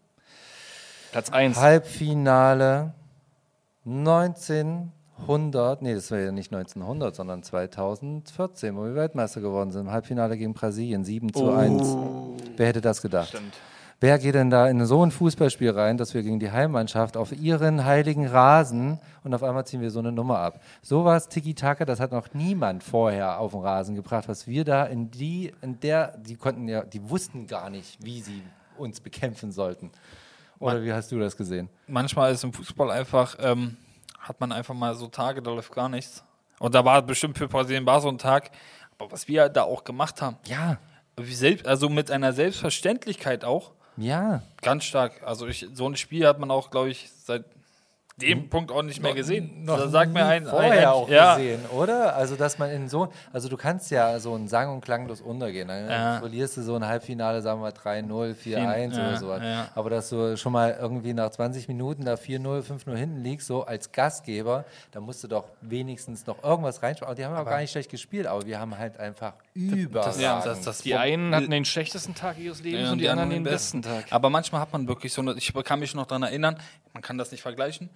Platz 1.12 1.32
1. 1.32 1.58
Halbfinale 1.58 2.94
1900, 5.22 5.82
nee, 5.82 5.94
das 5.94 6.10
war 6.12 6.20
ja 6.20 6.32
nicht 6.32 6.54
1900, 6.54 7.16
sondern 7.16 7.44
2014, 7.44 8.76
wo 8.76 8.84
wir 8.84 8.96
Weltmeister 8.96 9.42
geworden 9.42 9.72
sind. 9.72 9.82
Im 9.82 9.92
Halbfinale 9.92 10.38
gegen 10.38 10.54
Brasilien, 10.54 11.04
7 11.04 11.34
zu 11.34 11.52
1. 11.52 11.98
Wer 12.58 12.68
hätte 12.68 12.82
das 12.82 13.02
gedacht? 13.02 13.30
Stimmt. 13.30 13.54
Wer 14.02 14.18
geht 14.18 14.34
denn 14.34 14.50
da 14.50 14.70
in 14.70 14.86
so 14.86 15.06
ein 15.06 15.12
Fußballspiel 15.12 15.72
rein, 15.72 15.98
dass 15.98 16.14
wir 16.14 16.24
gegen 16.24 16.40
die 16.40 16.52
Heimmannschaft 16.52 17.18
auf 17.18 17.34
ihren 17.34 17.84
heiligen 17.84 18.28
Rasen 18.28 18.98
und 19.26 19.34
auf 19.34 19.44
einmal 19.44 19.66
ziehen 19.66 19.82
wir 19.82 19.92
so 19.92 20.00
eine 20.00 20.14
Nummer 20.14 20.40
ab? 20.40 20.62
Sowas 20.82 21.28
Tiki-Taka, 21.28 21.84
das 21.84 22.00
hat 22.00 22.14
noch 22.14 22.34
niemand 22.34 22.82
vorher 22.82 23.40
auf 23.40 23.52
den 23.52 23.60
Rasen 23.60 23.96
gebracht, 23.96 24.30
was 24.30 24.48
wir 24.48 24.64
da 24.64 24.86
in 24.86 25.12
die, 25.12 25.54
in 25.62 25.82
der, 25.82 26.18
die 26.18 26.38
konnten 26.38 26.70
ja, 26.70 26.84
die 26.84 27.10
wussten 27.10 27.46
gar 27.46 27.70
nicht, 27.70 27.98
wie 28.02 28.22
sie 28.22 28.42
uns 28.78 29.02
bekämpfen 29.02 29.52
sollten. 29.52 29.92
Oder 30.60 30.82
wie 30.82 30.94
hast 30.94 31.12
du 31.12 31.20
das 31.20 31.36
gesehen? 31.36 31.70
manchmal 31.88 32.32
ist 32.32 32.44
im 32.46 32.54
Fußball 32.54 32.92
einfach, 32.92 33.36
ähm, 33.42 33.76
hat 34.20 34.40
man 34.40 34.52
einfach 34.52 34.74
mal 34.74 34.96
so 34.96 35.08
Tage, 35.08 35.42
da 35.42 35.52
läuft 35.52 35.74
gar 35.74 35.90
nichts. 35.90 36.24
Und 36.60 36.76
da 36.76 36.84
war 36.84 37.02
bestimmt 37.02 37.38
für 37.38 37.48
Brasilien 37.48 37.86
war 37.86 38.02
so 38.02 38.10
ein 38.10 38.18
Tag. 38.18 38.52
Aber 38.98 39.12
was 39.12 39.28
wir 39.28 39.50
da 39.50 39.64
auch 39.64 39.84
gemacht 39.84 40.22
haben, 40.22 40.38
Ja, 40.46 40.78
selbst, 41.24 41.66
also 41.66 41.90
mit 41.90 42.12
einer 42.12 42.34
Selbstverständlichkeit 42.34 43.46
auch, 43.46 43.72
ja. 43.98 44.42
ganz 44.62 44.84
stark. 44.84 45.24
Also 45.24 45.48
ich, 45.48 45.68
so 45.74 45.88
ein 45.88 45.96
Spiel 45.96 46.28
hat 46.28 46.40
man 46.40 46.52
auch, 46.52 46.70
glaube 46.72 46.90
ich, 46.90 47.10
seit 47.24 47.46
dem 48.22 48.50
Punkt 48.50 48.72
auch 48.72 48.84
nicht 48.84 49.02
mehr 49.02 49.14
gesehen. 49.14 49.64
Da 49.66 49.88
sagt 49.88 50.14
mir 50.14 50.26
ein, 50.26 50.46
vorher 50.46 50.72
ein, 50.82 50.86
auch 50.88 51.10
ja, 51.10 51.36
gesehen, 51.36 51.60
oder? 51.76 52.16
Also, 52.16 52.36
dass 52.36 52.58
man 52.60 52.70
in 52.70 52.88
so, 52.90 53.10
also 53.34 53.50
du 53.50 53.58
kannst 53.58 53.90
ja 53.92 54.20
so 54.20 54.36
ein 54.36 54.48
sang- 54.48 54.70
und 54.74 54.82
klanglos 54.82 55.22
untergehen. 55.22 55.68
Dann 55.68 55.90
Ja. 55.90 56.20
verlierst 56.20 56.58
du 56.58 56.62
so 56.62 56.76
ein 56.76 56.86
Halbfinale, 56.86 57.42
sagen 57.42 57.62
wir 57.62 57.72
3-0, 57.72 58.34
4-1 58.36 58.98
Ja, 58.98 59.08
oder 59.10 59.18
sowas. 59.18 59.42
ja. 59.44 59.68
Aber 59.76 59.90
dass 59.90 60.10
du 60.10 60.38
schon 60.38 60.52
mal 60.52 60.78
irgendwie 60.80 61.14
nach 61.14 61.30
20 61.32 61.68
Minuten 61.68 62.06
da 62.06 62.16
4-0, 62.16 62.62
5-0 62.64 62.96
hinten 62.96 63.24
liegst, 63.24 63.48
so 63.48 63.64
als 63.64 63.92
Gastgeber, 63.92 64.66
da 64.92 65.00
musst 65.00 65.24
du 65.24 65.28
doch 65.28 65.46
wenigstens 65.62 66.26
noch 66.28 66.44
irgendwas. 66.44 66.82
Aber 66.84 67.16
die 67.16 67.26
haben 67.26 67.34
ja 67.36 67.42
auch 67.42 67.46
gar 67.46 67.60
nicht 67.60 67.72
schlecht 67.72 67.90
gespielt, 67.90 68.28
aber 68.28 68.46
wir 68.46 68.60
haben 68.60 68.78
halt 68.78 69.00
einfach 69.00 69.34
überragend. 69.54 70.22
ja, 70.22 70.42
das, 70.44 70.62
das 70.62 70.82
Die 70.82 70.96
einen 70.96 71.34
hatten 71.36 71.50
den 71.52 71.66
schlechtesten 71.66 72.16
Tag 72.16 72.38
ihres 72.40 72.62
Lebens 72.64 72.82
Ja, 72.88 72.92
und 72.92 72.98
die, 73.00 73.10
anderen 73.10 73.30
den 73.30 73.44
besten 73.44 73.82
Tag. 73.82 74.06
Aber 74.10 74.30
manchmal 74.30 74.62
hat 74.62 74.72
man 74.74 74.88
wirklich 74.88 75.14
so 75.14 75.22
eine, 75.22 75.34
ich 75.34 75.54
kann 75.64 75.80
mich 75.80 75.94
noch 75.96 76.06
daran 76.06 76.24
erinnern, 76.24 76.58
man 76.94 77.02
kann 77.02 77.18
das 77.18 77.32
nicht 77.32 77.42
vergleichen, 77.42 77.90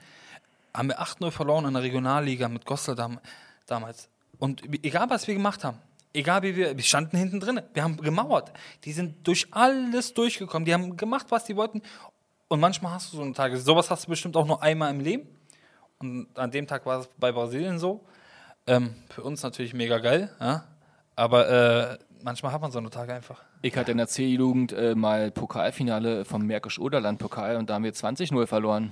haben 0.74 0.90
wir 0.90 1.02
8-0 1.02 1.32
verloren 1.32 1.66
in 1.66 1.74
der 1.74 1.84
Regionalliga 1.84 2.48
mit 2.48 2.66
Gostel 2.66 2.96
dam, 2.96 3.20
damals. 3.68 4.10
Und 4.40 4.64
egal, 4.84 5.10
was 5.10 5.28
wir 5.28 5.36
gemacht 5.36 5.64
haben, 5.64 5.78
egal 6.14 6.42
wie 6.44 6.56
wir, 6.56 6.76
wir 6.76 6.84
standen 6.84 7.18
hinten 7.18 7.40
drin, 7.40 7.62
wir 7.74 7.84
haben 7.84 7.98
gemauert. 7.98 8.52
Die 8.84 8.92
sind 8.92 9.28
durch 9.28 9.48
alles 9.52 10.14
durchgekommen, 10.14 10.66
die 10.66 10.74
haben 10.74 10.98
gemacht, 10.98 11.28
was 11.30 11.46
die 11.46 11.56
wollten. 11.56 11.82
Und 12.48 12.60
manchmal 12.60 12.94
hast 12.94 13.12
du 13.14 13.18
so 13.18 13.24
einen 13.24 13.34
Tag, 13.34 13.56
sowas 13.58 13.90
hast 13.90 14.06
du 14.06 14.10
bestimmt 14.10 14.36
auch 14.38 14.46
nur 14.46 14.62
einmal 14.62 14.92
im 14.92 15.00
Leben. 15.00 15.28
Und 16.00 16.28
an 16.38 16.52
dem 16.52 16.68
Tag 16.68 16.86
war 16.86 17.02
es 17.02 17.10
bei 17.18 17.32
Brasilien 17.32 17.80
so. 17.80 18.04
Ähm, 18.68 18.96
für 19.10 19.24
uns 19.24 19.44
natürlich 19.44 19.74
mega 19.74 19.98
geil, 20.00 20.34
ja. 20.40 20.64
Aber 21.16 21.50
äh, 21.50 21.98
manchmal 22.24 22.52
hat 22.52 22.62
man 22.62 22.72
so 22.72 22.80
eine 22.80 22.90
Tage 22.90 23.14
einfach. 23.14 23.42
Ich 23.66 23.78
hatte 23.78 23.94
in 23.94 23.98
der 23.98 24.08
C-Jugend 24.08 24.74
äh, 24.74 24.94
mal 24.94 25.32
Pokalfinale 25.32 26.26
vom 26.26 26.46
Märkisch-Oderland-Pokal 26.46 27.56
und 27.56 27.70
da 27.70 27.76
haben 27.76 27.86
wir 27.86 27.94
20-0 27.94 28.46
verloren. 28.46 28.92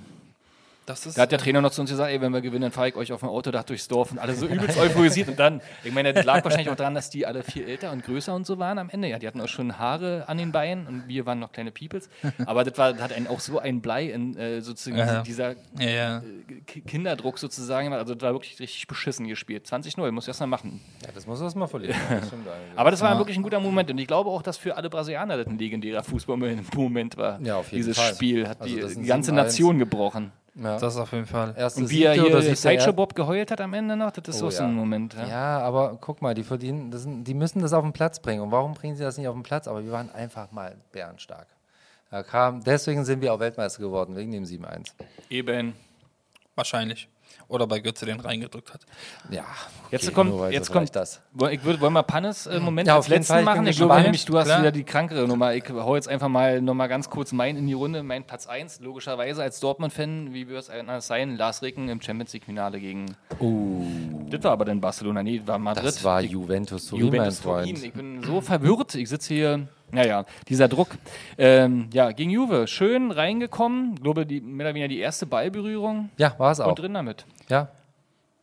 Das 0.84 1.06
ist, 1.06 1.16
Da 1.16 1.22
hat 1.22 1.30
der 1.30 1.38
Trainer 1.38 1.60
noch 1.60 1.70
zu 1.70 1.80
uns 1.80 1.90
gesagt, 1.90 2.10
ey, 2.10 2.20
wenn 2.20 2.32
wir 2.32 2.40
gewinnen, 2.40 2.62
dann 2.62 2.72
fahre 2.72 2.88
ich 2.88 2.96
euch 2.96 3.12
auf 3.12 3.20
dem 3.20 3.28
Autodach 3.28 3.62
durchs 3.62 3.86
Dorf 3.86 4.10
und 4.10 4.18
alle 4.18 4.34
so 4.34 4.46
übelst 4.48 4.76
euphorisiert. 4.78 5.28
Und 5.28 5.38
dann, 5.38 5.60
ich 5.84 5.92
meine, 5.92 6.12
das 6.12 6.24
lag 6.24 6.42
wahrscheinlich 6.42 6.70
auch 6.70 6.74
daran, 6.76 6.94
dass 6.94 7.08
die 7.08 7.24
alle 7.24 7.44
viel 7.44 7.68
älter 7.68 7.92
und 7.92 8.04
größer 8.04 8.34
und 8.34 8.46
so 8.46 8.58
waren 8.58 8.78
am 8.78 8.90
Ende. 8.90 9.06
Ja, 9.08 9.20
die 9.20 9.26
hatten 9.28 9.40
auch 9.40 9.46
schon 9.48 9.78
Haare 9.78 10.24
an 10.28 10.38
den 10.38 10.50
Beinen 10.50 10.88
und 10.88 11.04
wir 11.06 11.24
waren 11.24 11.38
noch 11.38 11.52
kleine 11.52 11.70
Peoples. 11.70 12.08
Aber 12.46 12.64
das, 12.64 12.76
war, 12.78 12.92
das 12.94 13.00
hat 13.02 13.12
einen 13.12 13.28
auch 13.28 13.38
so 13.38 13.60
ein 13.60 13.80
Blei 13.80 14.06
in 14.06 14.36
äh, 14.36 14.60
sozusagen 14.60 14.98
Ja. 14.98 15.22
dieser 15.22 15.54
ja, 15.78 15.88
ja. 15.90 16.22
K- 16.66 16.80
Kinderdruck 16.80 17.38
sozusagen. 17.38 17.92
Also 17.92 18.14
das 18.16 18.22
war 18.24 18.32
wirklich 18.32 18.58
richtig 18.58 18.86
beschissen 18.88 19.28
gespielt. 19.28 19.66
20-0, 19.66 20.10
muss 20.10 20.24
ich 20.24 20.28
erst 20.28 20.40
mal 20.40 20.46
machen. 20.48 20.80
Ja, 21.02 21.10
das 21.14 21.26
muss 21.28 21.40
erst 21.40 21.54
mal 21.54 21.68
verlieren. 21.68 21.94
Ja, 22.10 22.16
das. 22.20 22.32
Aber 22.74 22.90
das 22.90 23.00
war 23.02 23.16
wirklich 23.18 23.36
ein 23.36 23.42
guter 23.44 23.60
Moment 23.60 23.88
und 23.90 23.98
ich 23.98 24.08
glaube 24.08 24.30
auch, 24.30 24.42
dass 24.42 24.56
für 24.56 24.76
alle 24.76 24.90
Brasilianer 24.90 25.36
das 25.36 25.46
ein 25.46 25.58
legendärer 25.58 26.02
Fußballmoment 26.02 27.16
war. 27.16 27.40
Ja, 27.40 27.56
auf 27.56 27.66
jeden 27.70 27.76
Dieses 27.84 27.96
Fall. 27.96 28.14
Spiel 28.14 28.48
hat 28.48 28.60
Also 28.60 28.74
die, 28.88 28.94
die 29.02 29.06
ganze 29.06 29.30
7-1. 29.30 29.34
Nation 29.34 29.78
gebrochen. 29.78 30.32
Ja. 30.54 30.78
Das 30.78 30.96
auf 30.96 31.12
jeden 31.12 31.26
Fall. 31.26 31.54
Erste 31.56 31.80
Und 31.80 31.90
wie 31.90 32.02
er 32.04 32.14
siebte 32.14 32.28
oder 32.28 32.40
hier 32.40 32.54
siebte 32.54 32.68
Sideshow 32.68 32.92
Bob 32.92 33.14
geheult 33.14 33.50
hat 33.50 33.60
am 33.60 33.72
Ende 33.74 33.96
noch, 33.96 34.10
das 34.10 34.36
ist 34.36 34.42
Oh 34.42 34.46
auch 34.46 34.50
so 34.50 34.62
ja. 34.62 34.68
ein 34.68 34.74
Moment. 34.74 35.14
Ja. 35.14 35.26
Ja, 35.26 35.58
aber 35.60 35.98
guck 36.00 36.20
mal, 36.22 36.34
die 36.34 36.42
verdienen, 36.42 36.90
das 36.90 37.02
sind, 37.02 37.24
die 37.24 37.34
müssen 37.34 37.60
das 37.62 37.72
auf 37.72 37.82
den 37.82 37.92
Platz 37.92 38.20
bringen. 38.20 38.42
Und 38.42 38.50
warum 38.50 38.74
bringen 38.74 38.96
sie 38.96 39.02
das 39.02 39.16
nicht 39.16 39.28
auf 39.28 39.34
den 39.34 39.42
Platz? 39.42 39.66
Aber 39.68 39.84
wir 39.84 39.92
waren 39.92 40.10
einfach 40.12 40.52
mal 40.52 40.76
bärenstark. 40.92 41.46
Da 42.10 42.22
kam, 42.22 42.62
deswegen 42.62 43.04
sind 43.06 43.22
wir 43.22 43.32
auch 43.32 43.40
Weltmeister 43.40 43.80
geworden, 43.80 44.14
wegen 44.16 44.32
dem 44.32 44.44
7-1. 44.44 44.92
Eben. 45.30 45.72
Wahrscheinlich. 46.54 47.08
Oder 47.52 47.66
bei 47.66 47.80
Götze 47.80 48.06
den 48.06 48.18
reingedrückt 48.18 48.72
hat. 48.72 48.80
Ja, 49.30 49.44
Jetzt 49.90 50.06
okay, 50.06 50.14
kommt, 50.14 50.30
nur 50.30 50.40
weil 50.40 50.52
jetzt 50.54 50.72
kommt 50.72 50.96
das. 50.96 51.20
Ich 51.50 51.64
würde, 51.64 51.78
wollen 51.82 51.92
wir 51.92 52.02
Pannes 52.02 52.46
äh, 52.46 52.58
Moment 52.58 52.88
Ja, 52.88 52.96
als 52.96 53.04
auf 53.04 53.08
jeden 53.08 53.18
letzten 53.20 53.32
Fall, 53.34 53.40
ich 53.40 53.44
machen? 53.44 53.66
Ich 53.66 53.76
gespannt. 53.76 53.88
glaube 53.90 54.02
nämlich, 54.04 54.24
du 54.24 54.38
hast 54.38 54.46
Klar. 54.46 54.60
wieder 54.60 54.72
die 54.72 54.84
krankere 54.84 55.28
Nummer. 55.28 55.52
Ich 55.54 55.64
hau 55.68 55.94
jetzt 55.94 56.08
einfach 56.08 56.28
mal 56.28 56.62
noch 56.62 56.72
mal 56.72 56.86
ganz 56.86 57.10
kurz 57.10 57.32
mein 57.32 57.58
in 57.58 57.66
die 57.66 57.74
Runde, 57.74 58.02
mein 58.02 58.24
Platz 58.24 58.46
1. 58.46 58.80
Logischerweise 58.80 59.42
als 59.42 59.60
Dortmund-Fan, 59.60 60.32
wie 60.32 60.48
wird 60.48 60.62
es 60.62 60.70
anders 60.70 61.06
sein? 61.06 61.36
Lars 61.36 61.60
Ricken 61.60 61.90
im 61.90 62.00
Champions 62.00 62.32
League-Finale 62.32 62.80
gegen. 62.80 63.14
Das 64.30 64.42
war 64.44 64.52
aber 64.52 64.64
dann 64.64 64.80
Barcelona, 64.80 65.22
nee, 65.22 65.42
war 65.44 65.58
Madrid. 65.58 65.84
Das 65.84 66.02
war 66.02 66.22
Juventus 66.22 66.86
Turin, 66.86 67.04
mein 67.04 67.14
Juventus 67.14 67.40
Freund. 67.40 67.68
Turin. 67.68 67.84
Ich 67.84 67.92
bin 67.92 68.22
so 68.22 68.40
verwirrt. 68.40 68.94
Ich 68.94 69.10
sitze 69.10 69.34
hier. 69.34 69.68
Naja, 69.94 70.24
dieser 70.48 70.68
Druck. 70.68 70.96
Ähm, 71.36 71.90
ja, 71.92 72.12
gegen 72.12 72.30
Juve. 72.30 72.66
Schön 72.66 73.10
reingekommen. 73.10 73.92
Ich 73.96 74.02
glaube, 74.02 74.24
die, 74.24 74.40
mehr 74.40 74.66
oder 74.68 74.74
weniger 74.74 74.88
die 74.88 75.00
erste 75.00 75.26
Ballberührung. 75.26 76.08
Ja, 76.16 76.34
war 76.38 76.50
es 76.50 76.60
auch. 76.60 76.68
Und 76.68 76.78
drin 76.78 76.94
damit. 76.94 77.26
Ja. 77.52 77.68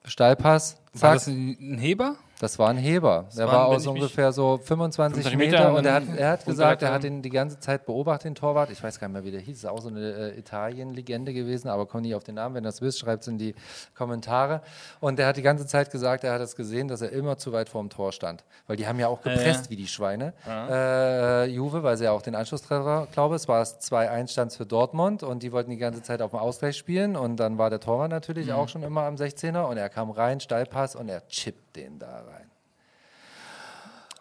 Steilpass, 0.06 0.78
War 0.94 1.00
zack. 1.00 1.14
das 1.16 1.28
ein 1.28 1.58
ein 1.60 1.78
Heber? 1.80 2.16
Das 2.40 2.58
war 2.58 2.70
ein 2.70 2.78
Heber. 2.78 3.26
Der 3.38 3.48
war, 3.48 3.68
aus 3.68 3.86
ungefähr 3.86 4.32
so 4.32 4.58
25 4.58 5.24
25 5.24 5.38
Meter, 5.38 5.68
Meter 5.72 5.78
und 5.78 5.86
er 5.86 5.94
hat, 5.94 6.04
er 6.18 6.30
hat 6.32 6.46
gesagt, 6.46 6.82
er 6.82 6.94
hat 6.94 7.04
ihn 7.04 7.22
die 7.22 7.30
ganze 7.30 7.60
Zeit 7.60 7.86
beobachtet, 7.86 8.26
den 8.26 8.36
Torwart. 8.36 8.72
Ich 8.72 8.82
weiß 8.82 8.98
gar 8.98 9.10
nicht 9.10 9.14
mehr, 9.14 9.26
wie 9.26 9.32
der 9.32 9.42
hieß. 9.42 9.58
Ist 9.58 9.66
auch 9.66 9.82
so 9.82 9.90
eine 9.90 10.00
äh, 10.00 10.40
Italien-Legende 10.40 11.34
gewesen, 11.34 11.68
aber 11.68 11.86
komme 11.86 12.04
nicht 12.04 12.16
auf 12.16 12.24
den 12.24 12.36
Namen. 12.36 12.56
Wenn 12.56 12.64
ihr 12.64 12.70
das 12.70 12.82
wisst, 12.82 13.00
schreibt 13.00 13.24
es 13.24 13.28
in 13.28 13.38
die 13.38 13.56
Kommentare. 13.94 14.62
Und 15.02 15.20
er 15.20 15.28
hat 15.28 15.36
die 15.36 15.42
ganze 15.42 15.68
Zeit 15.68 15.92
gesagt, 15.92 16.24
er 16.24 16.32
hat 16.32 16.42
es 16.42 16.56
gesehen, 16.56 16.88
dass 16.88 17.02
er 17.02 17.12
immer 17.12 17.38
zu 17.38 17.52
weit 17.52 17.68
vorm 17.68 17.90
Tor 17.90 18.14
stand. 18.14 18.46
Weil 18.68 18.78
die 18.78 18.88
haben 18.88 19.00
ja 19.00 19.10
auch 19.10 19.22
gepresst 19.22 19.66
ja. 19.66 19.72
wie 19.72 19.76
die 19.76 19.88
Schweine. 19.88 20.34
Äh, 20.48 21.48
Juve, 21.48 21.84
weil 21.84 21.98
sie 21.98 22.06
ja 22.06 22.12
auch 22.12 22.22
den 22.22 22.36
Anschlusstreffer, 22.36 23.10
glaube 23.12 23.36
es 23.36 23.50
war 23.50 23.62
es 23.62 23.80
2-1 23.82 24.32
stand 24.32 24.54
für 24.54 24.66
Dortmund 24.66 25.24
und 25.24 25.44
die 25.44 25.52
wollten 25.52 25.72
die 25.72 25.78
ganze 25.78 26.02
Zeit 26.04 26.22
auf 26.22 26.32
dem 26.32 26.40
Ausgleich 26.40 26.78
spielen 26.78 27.18
und 27.18 27.38
dann 27.38 27.58
war 27.58 27.70
der 27.70 27.82
Torwart 27.82 28.12
natürlich 28.12 28.48
Mhm. 28.48 28.54
auch 28.54 28.70
schon 28.70 28.84
immer 28.84 29.04
am 29.04 29.16
16er 29.16 29.64
und 29.64 29.78
er 29.78 29.90
kam 29.90 30.10
rein, 30.10 30.40
Steilpass 30.40 30.96
und 30.96 31.10
er 31.10 31.28
chippt 31.28 31.76
den 31.76 32.00
da 32.00 32.08
rein. 32.08 32.29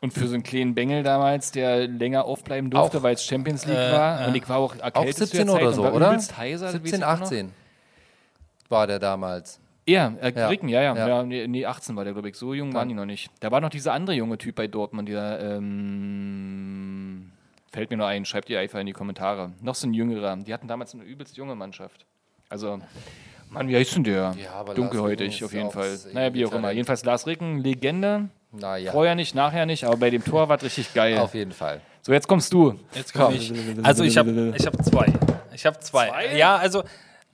Und 0.00 0.12
für 0.12 0.28
so 0.28 0.34
einen 0.34 0.44
kleinen 0.44 0.74
Bengel 0.74 1.02
damals, 1.02 1.50
der 1.50 1.88
länger 1.88 2.24
aufbleiben 2.24 2.70
durfte, 2.70 3.02
weil 3.02 3.14
es 3.14 3.24
Champions 3.24 3.66
League 3.66 3.76
Äh, 3.76 3.92
war. 3.92 4.28
Und 4.28 4.36
ich 4.36 4.48
war 4.48 4.58
auch 4.58 4.76
erkältet 4.76 4.96
Auch 4.96 5.04
zu 5.04 5.18
der 5.18 5.26
17 5.26 5.48
Zeit 5.48 5.62
oder 5.62 5.72
so, 5.72 5.82
war 5.82 5.94
oder? 5.94 6.10
heiser, 6.36 6.66
das 6.66 6.74
weiß 6.74 6.82
17, 6.82 7.00
ich 7.00 7.04
auch 7.04 7.16
noch. 7.18 7.22
18 7.26 7.52
war 8.68 8.86
der 8.86 8.98
damals. 9.00 9.60
Ja, 9.86 10.12
äh, 10.20 10.32
Ja. 10.36 10.48
Ricken, 10.48 10.68
ja, 10.68 10.82
ja. 10.82 10.94
Ja. 10.94 11.08
ja. 11.08 11.22
nee, 11.24 11.46
nee, 11.48 11.64
18 11.66 11.96
war 11.96 12.04
der, 12.04 12.12
glaube 12.12 12.28
ich. 12.28 12.36
So 12.36 12.54
jung 12.54 12.74
waren 12.74 12.88
die 12.88 12.94
noch 12.94 13.06
nicht. 13.06 13.30
Da 13.40 13.50
war 13.50 13.60
noch 13.60 13.70
dieser 13.70 13.92
andere 13.94 14.14
junge 14.14 14.38
Typ 14.38 14.54
bei 14.54 14.66
Dortmund, 14.68 15.08
der, 15.08 15.40
ähm, 15.40 17.32
fällt 17.72 17.90
mir 17.90 17.96
nur 17.96 18.06
ein, 18.06 18.24
schreibt 18.24 18.50
ihr 18.50 18.60
einfach 18.60 18.78
in 18.80 18.86
die 18.86 18.92
Kommentare. 18.92 19.52
Noch 19.62 19.74
so 19.74 19.86
ein 19.88 19.94
jüngerer. 19.94 20.36
Die 20.36 20.52
hatten 20.52 20.68
damals 20.68 20.94
eine 20.94 21.04
übelst 21.04 21.36
junge 21.36 21.54
Mannschaft. 21.54 22.04
Also, 22.48 22.80
Mann, 23.50 23.68
wie 23.68 23.76
heißt 23.76 23.96
denn 23.96 24.04
der? 24.04 24.34
Ja, 24.42 24.62
Dunkelhäutig 24.64 25.42
auf 25.44 25.52
jeden 25.52 25.70
Fall. 25.70 25.98
Naja, 26.12 26.34
wie 26.34 26.44
auch 26.46 26.52
immer. 26.52 26.70
Jedenfalls 26.70 27.04
Lars 27.04 27.26
Ricken, 27.26 27.58
Legende. 27.58 28.28
Naja, 28.52 28.92
Vorher 28.92 29.14
nicht, 29.14 29.34
nachher 29.34 29.66
nicht, 29.66 29.84
aber 29.84 29.96
bei 29.98 30.10
dem 30.10 30.24
Tor 30.24 30.48
war 30.48 30.60
richtig 30.62 30.94
geil. 30.94 31.18
auf 31.18 31.34
jeden 31.34 31.52
Fall. 31.52 31.80
So, 32.02 32.12
jetzt 32.12 32.26
kommst 32.26 32.52
du. 32.52 32.78
Jetzt 32.94 33.12
komme 33.12 33.36
ich. 33.36 33.52
Also 33.82 34.04
ich 34.04 34.16
habe 34.16 34.54
ich 34.56 34.66
hab 34.66 34.82
zwei. 34.84 35.06
Ich 35.52 35.66
habe 35.66 35.78
zwei. 35.80 36.08
Zwei? 36.08 36.36
Ja, 36.36 36.56
also 36.56 36.82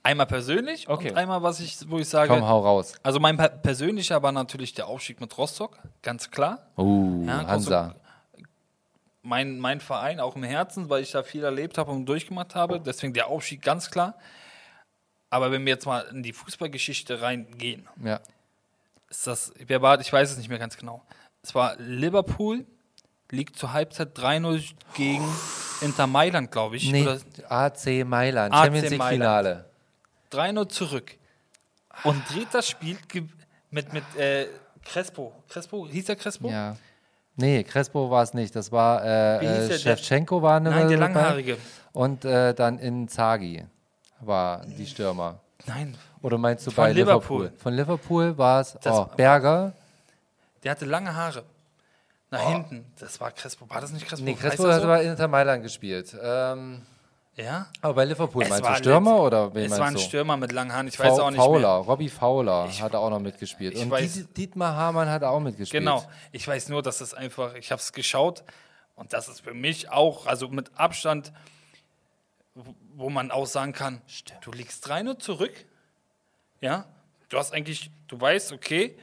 einmal 0.03 0.25
persönlich 0.25 0.89
Okay. 0.89 1.11
und 1.11 1.17
einmal, 1.17 1.41
was 1.41 1.61
ich, 1.61 1.77
wo 1.89 1.99
ich 1.99 2.09
sage. 2.09 2.27
Komm, 2.27 2.45
hau 2.47 2.59
raus. 2.59 2.93
Also 3.01 3.19
mein 3.21 3.37
per- 3.37 3.47
persönlicher 3.49 4.21
war 4.23 4.31
natürlich 4.33 4.73
der 4.73 4.87
Aufstieg 4.87 5.21
mit 5.21 5.37
Rostock, 5.37 5.79
ganz 6.01 6.29
klar. 6.31 6.67
Uh, 6.77 7.25
Ja, 7.25 7.47
Hansa. 7.47 7.95
Mein, 9.21 9.57
mein 9.57 9.79
Verein 9.79 10.19
auch 10.19 10.35
im 10.35 10.43
Herzen, 10.43 10.89
weil 10.89 11.01
ich 11.01 11.11
da 11.11 11.23
viel 11.23 11.43
erlebt 11.43 11.77
habe 11.79 11.91
und 11.91 12.05
durchgemacht 12.05 12.53
habe. 12.53 12.79
Deswegen 12.79 13.13
der 13.13 13.27
Aufstieg 13.27 13.61
ganz 13.63 13.89
klar. 13.89 14.15
Aber 15.31 15.51
wenn 15.51 15.65
wir 15.65 15.73
jetzt 15.73 15.85
mal 15.87 16.01
in 16.11 16.21
die 16.21 16.33
Fußballgeschichte 16.33 17.21
reingehen, 17.21 17.87
Ja. 18.03 18.19
Ist 19.09 19.27
das, 19.27 19.53
wer 19.57 19.81
war, 19.81 19.99
ich 19.99 20.11
weiß 20.11 20.31
es 20.31 20.37
nicht 20.37 20.49
mehr 20.49 20.59
ganz 20.59 20.77
genau. 20.77 21.03
Es 21.41 21.53
war 21.53 21.75
Liverpool, 21.77 22.65
liegt 23.31 23.57
zur 23.57 23.73
Halbzeit 23.73 24.17
3-0 24.17 24.73
gegen 24.95 25.25
Inter 25.81 26.07
Mailand, 26.07 26.51
glaube 26.51 26.77
ich. 26.77 26.91
Nee, 26.91 27.03
Oder 27.03 27.19
AC 27.49 28.05
Mailand, 28.05 28.53
AC 28.53 28.65
Champions 28.65 28.89
League. 28.89 29.03
Finale. 29.03 29.65
3-0 30.31 30.69
zurück. 30.69 31.17
Und 32.03 32.21
dreht 32.29 32.47
das 32.51 32.67
Spiel 32.67 32.97
mit, 33.69 33.93
mit 33.93 34.03
äh, 34.17 34.47
Crespo. 34.83 35.33
Crespo, 35.49 35.87
hieß 35.87 36.05
der 36.05 36.15
Crespo? 36.15 36.49
Ja. 36.49 36.75
Nee, 37.37 37.63
Crespo 37.63 38.09
war 38.09 38.23
es 38.23 38.33
nicht. 38.33 38.55
Das 38.55 38.71
war 38.71 39.03
äh, 39.03 39.45
äh? 39.45 39.77
Shevchenko 39.77 40.41
war 40.41 40.57
eine 40.57 40.69
Nein, 40.69 40.87
der. 40.87 40.97
Langhaarige. 40.97 41.57
Und 41.91 42.23
äh, 42.25 42.53
dann 42.53 42.79
Inzaghi 42.79 43.65
war 44.21 44.65
die 44.65 44.85
Stürmer. 44.85 45.39
Nein, 45.67 45.97
Oder 46.21 46.37
meinst 46.37 46.65
du 46.67 46.71
Von 46.71 46.83
bei 46.85 46.91
Liverpool. 46.93 47.43
Liverpool? 47.45 47.59
Von 47.61 47.73
Liverpool 47.73 48.37
war 48.37 48.61
es 48.61 48.77
Das- 48.81 48.93
oh, 48.97 49.09
Berger. 49.15 49.73
der 50.63 50.71
hatte 50.71 50.85
lange 50.85 51.13
Haare. 51.15 51.43
Nach 52.31 52.41
hinten. 52.49 52.85
Das 52.99 53.19
war 53.21 53.31
Crespo. 53.31 53.69
War 53.69 53.81
das 53.81 53.91
nicht 53.91 54.07
Crespo? 54.07 54.25
Nee, 54.25 54.33
Crespo 54.33 54.63
das 54.65 54.75
hat 54.75 54.81
so? 54.81 54.87
bei 54.87 55.03
Inter 55.03 55.27
Mailand 55.27 55.63
gespielt. 55.63 56.15
Ähm, 56.21 56.81
Ja. 57.35 57.67
aber 57.81 57.93
bei 57.93 58.05
Liverpool 58.05 58.43
Es 58.43 58.49
meinst 58.49 58.67
du 58.69 58.75
Stürmer 58.75 59.19
oder 59.21 59.53
wen 59.53 59.63
Es 59.65 59.69
meinst 59.69 59.79
war 59.79 59.87
ein 59.87 59.93
du? 59.93 59.99
Stürmer 59.99 60.35
mit 60.37 60.51
langen 60.51 60.73
Haaren. 60.73 60.87
Ich 60.87 60.99
weiß 60.99 61.17
Fa- 61.17 61.23
auch 61.23 61.29
nicht 61.29 61.39
Fowler, 61.39 61.79
mehr. 61.79 61.87
Robbie 61.87 62.09
Fowler 62.09 62.67
Ich- 62.69 62.81
hat 62.81 62.95
auch 62.95 63.09
noch 63.09 63.19
mitgespielt. 63.19 63.75
Und 63.77 63.91
weiß- 63.91 64.13
Diet- 64.13 64.37
Dietmar 64.37 64.75
Hamann 64.75 65.09
hat 65.09 65.23
auch 65.23 65.39
mitgespielt. 65.39 65.81
Genau. 65.83 66.03
Ich 66.31 66.47
weiß 66.47 66.69
nur, 66.69 66.81
dass 66.81 66.99
es 67.01 67.13
einfach, 67.13 67.53
ich 67.55 67.71
habe 67.71 67.79
es 67.81 67.93
geschaut 67.93 68.43
und 68.95 69.13
das 69.13 69.27
ist 69.29 69.41
für 69.41 69.53
mich 69.53 69.91
auch, 69.91 70.25
also 70.25 70.47
mit 70.49 70.71
Abstand, 70.77 71.31
wo- 72.95 73.09
man 73.09 73.31
auch 73.31 73.45
sagen 73.45 73.73
kann, 73.73 74.01
du 74.41 74.51
liegst 74.51 74.87
3-0 74.87 75.17
zurück. 75.19 75.53
Ja. 76.61 76.85
Du 77.29 77.37
hast 77.37 77.53
eigentlich, 77.53 77.89
du 78.07 78.19
weißt, 78.19 78.51
okay, 78.51 78.97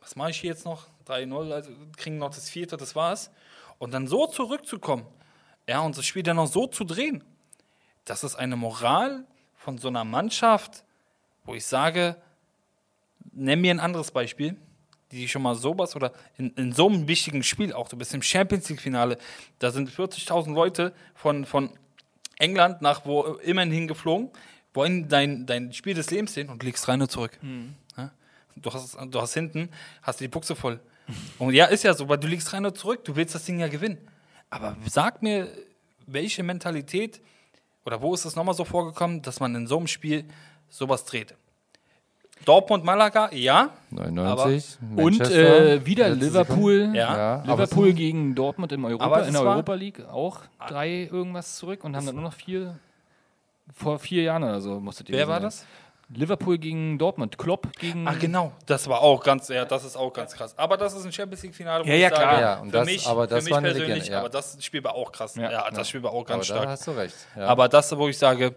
was 0.00 0.16
mache 0.16 0.30
ich 0.30 0.40
hier 0.40 0.50
jetzt 0.50 0.64
noch? 0.64 0.86
3-0, 1.06 1.52
also 1.52 1.70
kriegen 1.96 2.18
noch 2.18 2.30
das 2.30 2.48
vierte, 2.48 2.76
das 2.76 2.94
war's. 2.94 3.30
Und 3.78 3.92
dann 3.92 4.06
so 4.06 4.26
zurückzukommen, 4.26 5.06
ja, 5.68 5.80
und 5.80 5.96
das 5.96 6.04
Spiel 6.06 6.22
dann 6.22 6.36
noch 6.36 6.46
so 6.46 6.66
zu 6.66 6.84
drehen, 6.84 7.22
das 8.04 8.24
ist 8.24 8.34
eine 8.36 8.56
Moral 8.56 9.24
von 9.56 9.78
so 9.78 9.88
einer 9.88 10.04
Mannschaft, 10.04 10.84
wo 11.44 11.54
ich 11.54 11.64
sage, 11.66 12.16
nenn 13.32 13.60
mir 13.60 13.72
ein 13.72 13.80
anderes 13.80 14.10
Beispiel, 14.10 14.56
die 15.12 15.28
schon 15.28 15.42
mal 15.42 15.54
sowas 15.54 15.94
oder 15.94 16.12
in, 16.36 16.50
in 16.54 16.72
so 16.72 16.88
einem 16.88 17.06
wichtigen 17.06 17.42
Spiel 17.42 17.72
auch, 17.72 17.88
du 17.88 17.96
bist 17.96 18.14
im 18.14 18.22
Champions 18.22 18.68
League-Finale, 18.68 19.18
da 19.58 19.70
sind 19.70 19.90
40.000 19.90 20.52
Leute 20.54 20.92
von, 21.14 21.44
von 21.44 21.70
England 22.42 22.82
nach 22.82 23.06
wo 23.06 23.22
immerhin 23.44 23.72
hingeflogen, 23.72 24.30
wollen 24.74 25.08
dein, 25.08 25.46
dein 25.46 25.72
Spiel 25.72 25.94
des 25.94 26.10
Lebens 26.10 26.34
sehen 26.34 26.48
und 26.48 26.62
legst 26.62 26.88
rein 26.88 27.00
und 27.00 27.10
zurück. 27.10 27.38
Ja? 27.96 28.10
Du, 28.56 28.72
hast, 28.72 28.96
du 28.96 29.20
hast 29.20 29.34
hinten, 29.34 29.68
hast 30.02 30.20
die 30.20 30.28
Buchse 30.28 30.56
voll. 30.56 30.80
Und 31.38 31.52
ja, 31.52 31.64
ist 31.66 31.82
ja 31.82 31.94
so, 31.94 32.08
weil 32.08 32.18
du 32.18 32.28
liegst 32.28 32.52
rein 32.52 32.64
und 32.64 32.78
zurück, 32.78 33.04
du 33.04 33.16
willst 33.16 33.34
das 33.34 33.44
Ding 33.44 33.58
ja 33.58 33.66
gewinnen. 33.66 33.98
Aber 34.50 34.76
sag 34.86 35.20
mir, 35.20 35.48
welche 36.06 36.44
Mentalität 36.44 37.20
oder 37.84 38.00
wo 38.00 38.14
ist 38.14 38.24
es 38.24 38.36
nochmal 38.36 38.54
so 38.54 38.64
vorgekommen, 38.64 39.20
dass 39.20 39.40
man 39.40 39.52
in 39.56 39.66
so 39.66 39.78
einem 39.78 39.88
Spiel 39.88 40.24
sowas 40.68 41.04
dreht? 41.04 41.34
Dortmund, 42.44 42.84
Malaga, 42.84 43.30
ja. 43.32 43.70
99. 43.90 44.78
Und 44.80 44.96
Manchester, 44.96 45.66
äh, 45.74 45.86
wieder 45.86 46.08
Liverpool. 46.10 46.90
Ja. 46.94 47.16
Ja, 47.16 47.34
aber 47.46 47.62
Liverpool 47.64 47.88
es- 47.90 47.94
gegen 47.96 48.34
Dortmund 48.34 48.72
im 48.72 48.84
Europa, 48.84 49.04
Aber 49.04 49.26
in 49.26 49.32
der 49.32 49.42
Europa 49.42 49.74
League 49.74 50.04
auch 50.08 50.40
drei 50.68 51.08
irgendwas 51.10 51.56
zurück 51.56 51.84
und 51.84 51.94
haben 51.96 52.06
dann 52.06 52.14
nur 52.16 52.24
noch 52.24 52.32
vier 52.34 52.78
vor 53.74 53.98
vier 53.98 54.22
Jahren 54.24 54.42
oder 54.42 54.60
so 54.60 54.80
musstet 54.80 55.08
ihr 55.08 55.16
Wer 55.16 55.28
war 55.28 55.40
das? 55.40 55.64
Liverpool 56.14 56.58
gegen 56.58 56.98
Dortmund, 56.98 57.38
Klopp 57.38 57.72
gegen 57.78 58.06
Ach 58.06 58.18
genau, 58.18 58.52
das 58.66 58.86
war 58.86 59.00
auch 59.00 59.22
ganz, 59.22 59.48
ja, 59.48 59.64
das 59.64 59.82
ist 59.84 59.96
auch 59.96 60.12
ganz 60.12 60.34
krass. 60.34 60.52
Aber 60.58 60.76
das 60.76 60.92
ist 60.92 61.06
ein 61.06 61.12
Champions 61.12 61.42
League 61.42 61.54
Finale, 61.54 61.86
Ja, 61.86 61.94
ich 61.94 62.00
ja, 62.02 62.10
klar. 62.10 62.40
Ja, 62.40 62.54
und 62.60 62.66
für 62.70 62.76
das- 62.78 62.86
mich, 62.86 63.06
aber 63.06 63.26
das 63.26 63.44
für 63.44 63.54
mich 63.54 63.62
persönlich, 63.62 63.88
Legende, 63.88 64.10
ja. 64.12 64.18
aber 64.20 64.28
das 64.28 64.62
Spiel 64.62 64.84
war 64.84 64.94
auch 64.94 65.10
krass. 65.10 65.36
Ja. 65.36 65.50
Ja, 65.50 65.70
das 65.70 65.88
Spiel 65.88 66.02
war 66.02 66.10
auch 66.10 66.16
Aber 66.16 66.24
ganz 66.26 66.48
da 66.48 66.54
stark. 66.56 66.68
hast 66.68 66.86
du 66.86 66.90
recht. 66.90 67.14
Ja. 67.34 67.46
Aber 67.46 67.68
das, 67.68 67.96
wo 67.96 68.08
ich 68.08 68.18
sage, 68.18 68.54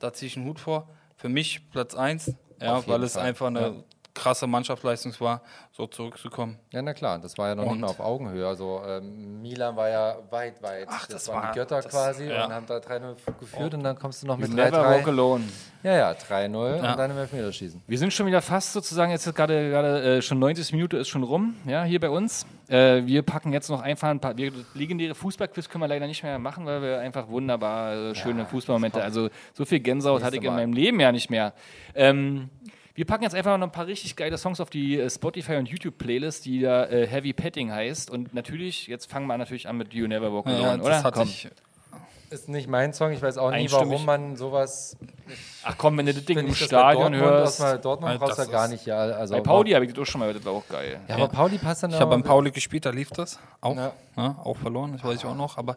da 0.00 0.12
ziehe 0.12 0.26
ich 0.28 0.36
einen 0.36 0.46
Hut 0.46 0.60
vor. 0.60 0.86
Für 1.16 1.30
mich 1.30 1.70
Platz 1.70 1.94
1, 1.94 2.34
ja, 2.60 2.86
weil 2.86 3.02
es 3.02 3.16
einfach 3.16 3.46
eine. 3.48 3.84
Krasse 4.18 4.46
Mannschaftsleistung 4.46 5.12
war, 5.20 5.42
so 5.72 5.86
zurückzukommen. 5.86 6.58
Ja, 6.72 6.82
na 6.82 6.92
klar, 6.92 7.18
das 7.18 7.38
war 7.38 7.48
ja 7.48 7.54
noch 7.54 7.62
nicht 7.64 7.72
Und- 7.72 7.80
mal 7.80 7.86
auf 7.88 8.00
Augenhöhe. 8.00 8.46
Also 8.46 8.82
ähm, 8.86 9.40
Milan 9.40 9.76
war 9.76 9.88
ja 9.88 10.16
weit, 10.30 10.62
weit. 10.62 10.86
Ach, 10.90 11.06
das 11.06 11.28
waren 11.28 11.42
war- 11.42 11.52
die 11.52 11.58
Götter 11.58 11.76
das- 11.80 11.88
quasi 11.88 12.26
ja. 12.28 12.46
und 12.46 12.52
haben 12.52 12.66
da 12.66 12.78
3-0 12.78 13.14
geführt 13.40 13.74
und 13.74 13.82
dann 13.84 13.98
kommst 13.98 14.22
du 14.22 14.26
noch 14.26 14.36
mit 14.36 14.52
Never 14.52 14.82
Walk 14.82 15.04
3-3. 15.04 15.08
Alone. 15.08 15.44
Ja, 15.82 15.92
ja, 15.96 16.10
3-0 16.12 16.76
Ja. 16.82 16.90
und 16.90 16.98
dann 16.98 17.10
im 17.12 17.18
Elfmeterschießen. 17.18 17.82
Wir 17.86 17.98
sind 17.98 18.12
schon 18.12 18.26
wieder 18.26 18.42
fast 18.42 18.72
sozusagen, 18.72 19.10
jetzt 19.12 19.26
ist 19.26 19.34
gerade 19.34 19.70
gerade 19.70 20.16
äh, 20.18 20.22
schon 20.22 20.38
90 20.40 20.72
Minuten 20.72 20.96
ist 20.96 21.08
schon 21.08 21.22
rum, 21.22 21.54
ja, 21.66 21.84
hier 21.84 22.00
bei 22.00 22.10
uns. 22.10 22.46
Äh, 22.68 23.06
wir 23.06 23.22
packen 23.22 23.52
jetzt 23.52 23.70
noch 23.70 23.80
einfach 23.80 24.08
ein 24.08 24.20
paar 24.20 24.36
wir, 24.36 24.52
legendäre 24.74 25.14
Fußballquiz 25.14 25.68
können 25.68 25.82
wir 25.82 25.88
leider 25.88 26.06
nicht 26.06 26.22
mehr 26.22 26.38
machen, 26.38 26.66
weil 26.66 26.82
wir 26.82 26.98
einfach 27.00 27.28
wunderbar 27.28 27.94
äh, 27.94 28.14
schöne 28.14 28.44
Fußballmomente, 28.44 29.00
also 29.02 29.28
so 29.54 29.64
viel 29.64 29.80
Gänsehaut 29.80 30.22
hatte 30.22 30.36
ich 30.36 30.42
in 30.42 30.48
Mal. 30.50 30.56
meinem 30.56 30.72
Leben 30.72 30.98
ja 31.00 31.12
nicht 31.12 31.30
mehr. 31.30 31.54
Ähm, 31.94 32.50
wir 32.98 33.04
packen 33.04 33.22
jetzt 33.22 33.36
einfach 33.36 33.56
noch 33.58 33.68
ein 33.68 33.70
paar 33.70 33.86
richtig 33.86 34.16
geile 34.16 34.36
Songs 34.38 34.58
auf 34.60 34.70
die 34.70 34.98
äh, 34.98 35.08
Spotify 35.08 35.54
und 35.54 35.68
YouTube 35.68 35.98
Playlist, 35.98 36.44
die 36.46 36.62
da 36.62 36.84
äh, 36.86 37.06
Heavy 37.06 37.32
Petting 37.32 37.70
heißt 37.70 38.10
und 38.10 38.34
natürlich, 38.34 38.88
jetzt 38.88 39.08
fangen 39.08 39.28
wir 39.28 39.38
natürlich 39.38 39.68
an 39.68 39.76
mit 39.76 39.94
You 39.94 40.08
Never 40.08 40.32
Walk 40.32 40.48
Alone, 40.48 40.62
Ja, 40.62 40.74
oder? 40.74 40.88
das 40.90 41.04
hatte 41.04 41.22
ich. 41.22 41.48
Ist 42.30 42.48
nicht 42.48 42.68
mein 42.68 42.92
Song, 42.92 43.12
ich 43.12 43.22
weiß 43.22 43.38
auch 43.38 43.52
nie, 43.52 43.70
warum 43.70 44.04
man 44.04 44.34
sowas. 44.36 44.96
Ach 45.62 45.76
komm, 45.78 45.96
wenn 45.96 46.06
du 46.06 46.12
das 46.12 46.24
Ding 46.24 46.38
im 46.38 46.52
Stadion 46.56 47.12
Dortmund, 47.12 47.22
hörst. 47.22 47.54
Aus 47.54 47.58
mal 47.60 47.78
Dortmund 47.78 48.10
Weil 48.12 48.18
brauchst 48.18 48.38
du 48.38 48.42
ja 48.42 48.48
gar 48.50 48.66
nicht, 48.66 48.84
ja. 48.84 48.98
Also 48.98 49.34
Bei 49.34 49.40
Pauli 49.42 49.70
habe 49.70 49.84
ich 49.86 49.92
das 49.92 50.02
auch 50.02 50.06
schon 50.06 50.18
mal, 50.20 50.34
das 50.34 50.44
war 50.44 50.52
auch 50.52 50.68
geil. 50.68 51.00
Ja, 51.06 51.14
aber 51.14 51.28
Pauli 51.28 51.56
passt 51.56 51.84
dann 51.84 51.90
Ich 51.92 52.00
habe 52.00 52.10
beim 52.10 52.24
Pauli 52.24 52.50
gespielt, 52.50 52.84
da 52.84 52.90
lief 52.90 53.10
das 53.12 53.38
auch. 53.60 53.76
Ja. 53.76 53.92
Ja. 54.16 54.36
auch 54.42 54.56
verloren, 54.56 54.92
das 54.94 55.04
weiß 55.04 55.20
ich 55.20 55.24
auch 55.24 55.36
noch, 55.36 55.56
aber 55.56 55.76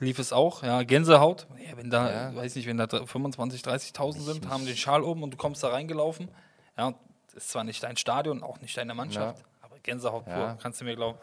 lief 0.00 0.18
es 0.18 0.32
auch. 0.32 0.64
Ja, 0.64 0.82
Gänsehaut. 0.82 1.46
Ja, 1.64 1.76
wenn 1.76 1.88
da, 1.88 2.10
Ja. 2.10 2.34
weiß 2.36 2.56
nicht, 2.56 2.66
wenn 2.66 2.76
da 2.78 2.84
25.000, 2.84 3.62
30.000 3.64 4.20
sind, 4.20 4.48
haben 4.50 4.66
den 4.66 4.76
Schal 4.76 5.04
oben 5.04 5.22
und 5.22 5.30
du 5.30 5.36
kommst 5.36 5.62
da 5.62 5.68
reingelaufen. 5.68 6.28
Ja, 6.78 6.94
ist 7.34 7.50
zwar 7.50 7.64
nicht 7.64 7.82
dein 7.82 7.96
Stadion, 7.96 8.42
auch 8.42 8.60
nicht 8.60 8.76
deine 8.76 8.94
Mannschaft, 8.94 9.44
aber 9.62 9.76
Gänsehaut 9.82 10.24
pur, 10.24 10.32
Ja. 10.34 10.58
kannst 10.62 10.80
du 10.80 10.84
mir 10.84 10.94
glauben. 10.96 11.18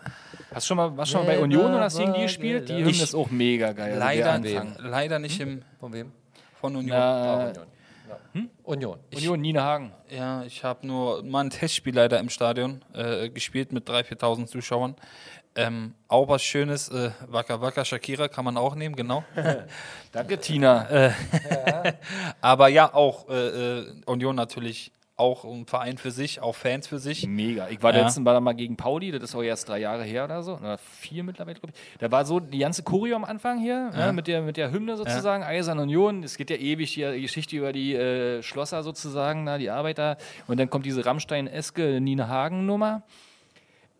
Hast 0.54 0.66
du 0.66 0.68
schon 0.68 0.78
mal, 0.78 0.96
warst 0.98 1.12
schon 1.12 1.26
mal 1.26 1.36
bei 1.36 1.40
Union 1.42 1.74
oder 1.74 1.84
hast 1.86 1.98
du 1.98 2.02
gegen 2.02 2.14
die 2.14 2.22
gespielt? 2.22 2.70
Die 2.70 2.76
Hymne 2.76 2.90
Ich- 2.92 3.02
ist 3.02 3.16
auch 3.16 3.30
mega 3.32 3.72
geil. 3.74 3.94
also 3.94 4.00
leider, 4.00 4.66
leider 4.80 5.20
nicht 5.20 5.40
im, 5.40 5.64
Von 5.80 5.94
wem? 5.94 6.12
von 6.60 6.76
Union. 6.76 6.98
Na, 6.98 7.48
Union. 7.48 7.68
Ja. 8.08 8.42
Union. 8.64 9.00
Union 9.14 9.42
Niederhagen. 9.42 9.92
Ja, 10.10 10.44
ich 10.44 10.64
habe 10.64 10.86
nur 10.86 11.24
mal 11.24 11.46
ein 11.46 11.50
Testspiel 11.50 11.96
leider 11.96 12.20
im 12.20 12.30
Stadion 12.30 12.84
äh, 12.94 13.30
gespielt 13.30 13.72
mit 13.72 13.88
3.000, 13.90 14.20
4.000 14.20 14.48
Zuschauern. 14.48 14.96
Ähm, 15.58 15.96
auch 16.10 16.28
was 16.28 16.44
Schönes, 16.44 16.90
äh, 16.90 17.12
Waka 17.28 17.62
Waka 17.62 17.86
Shakira 17.86 18.28
kann 18.28 18.44
man 18.46 18.58
auch 18.58 18.76
nehmen, 18.76 18.96
genau. 18.96 19.24
Danke, 20.12 20.38
Tina. 20.38 21.14
Aber 22.42 22.68
ja, 22.68 22.94
auch 22.94 23.30
äh, 23.30 23.80
äh, 23.80 24.02
Union 24.06 24.36
natürlich 24.36 24.92
auch 25.18 25.46
ein 25.46 25.66
Verein 25.66 25.98
für 25.98 26.12
sich, 26.12 26.42
auch 26.42 26.56
Fans 26.56 26.88
für 26.88 27.00
sich. 27.00 27.26
Mega. 27.26 27.70
Ich 27.70 27.82
war 27.82 27.96
Ja. 27.96 28.04
letzten 28.04 28.24
Mal 28.24 28.40
mal 28.42 28.54
gegen 28.54 28.76
Pauli, 28.76 29.12
das 29.12 29.24
ist 29.24 29.36
auch 29.36 29.44
erst 29.44 29.70
drei 29.70 29.80
Jahre 29.80 30.04
her 30.04 30.26
oder 30.26 30.44
so, 30.44 30.56
oder 30.56 30.78
vier 30.78 31.24
mittlerweile, 31.24 31.58
glaube 31.60 31.74
ich. 31.74 31.98
Da 32.00 32.12
war 32.12 32.26
so 32.26 32.42
die 32.42 32.60
ganze 32.60 32.84
Choreo 32.84 33.16
am 33.16 33.24
Anfang 33.24 33.60
hier, 33.60 33.92
ne, 33.96 34.12
mit, 34.14 34.28
der, 34.28 34.42
mit 34.42 34.58
der 34.58 34.72
Hymne 34.72 34.98
sozusagen, 34.98 35.44
Eisern 35.44 35.80
Union. 35.80 36.22
Es 36.24 36.36
geht 36.38 36.50
ja 36.50 36.58
ewig 36.58 36.94
die 36.96 37.22
Geschichte 37.22 37.56
über 37.56 37.72
die 37.72 37.96
äh, 37.96 38.44
Schlosser 38.44 38.84
sozusagen, 38.84 39.46
na, 39.46 39.58
die 39.58 39.70
Arbeiter. 39.70 40.18
Und 40.48 40.60
dann 40.60 40.70
kommt 40.70 40.86
diese 40.86 41.06
Rammstein-eske 41.06 42.02
Nina 42.02 42.28
Hagen-Nummer. 42.28 43.04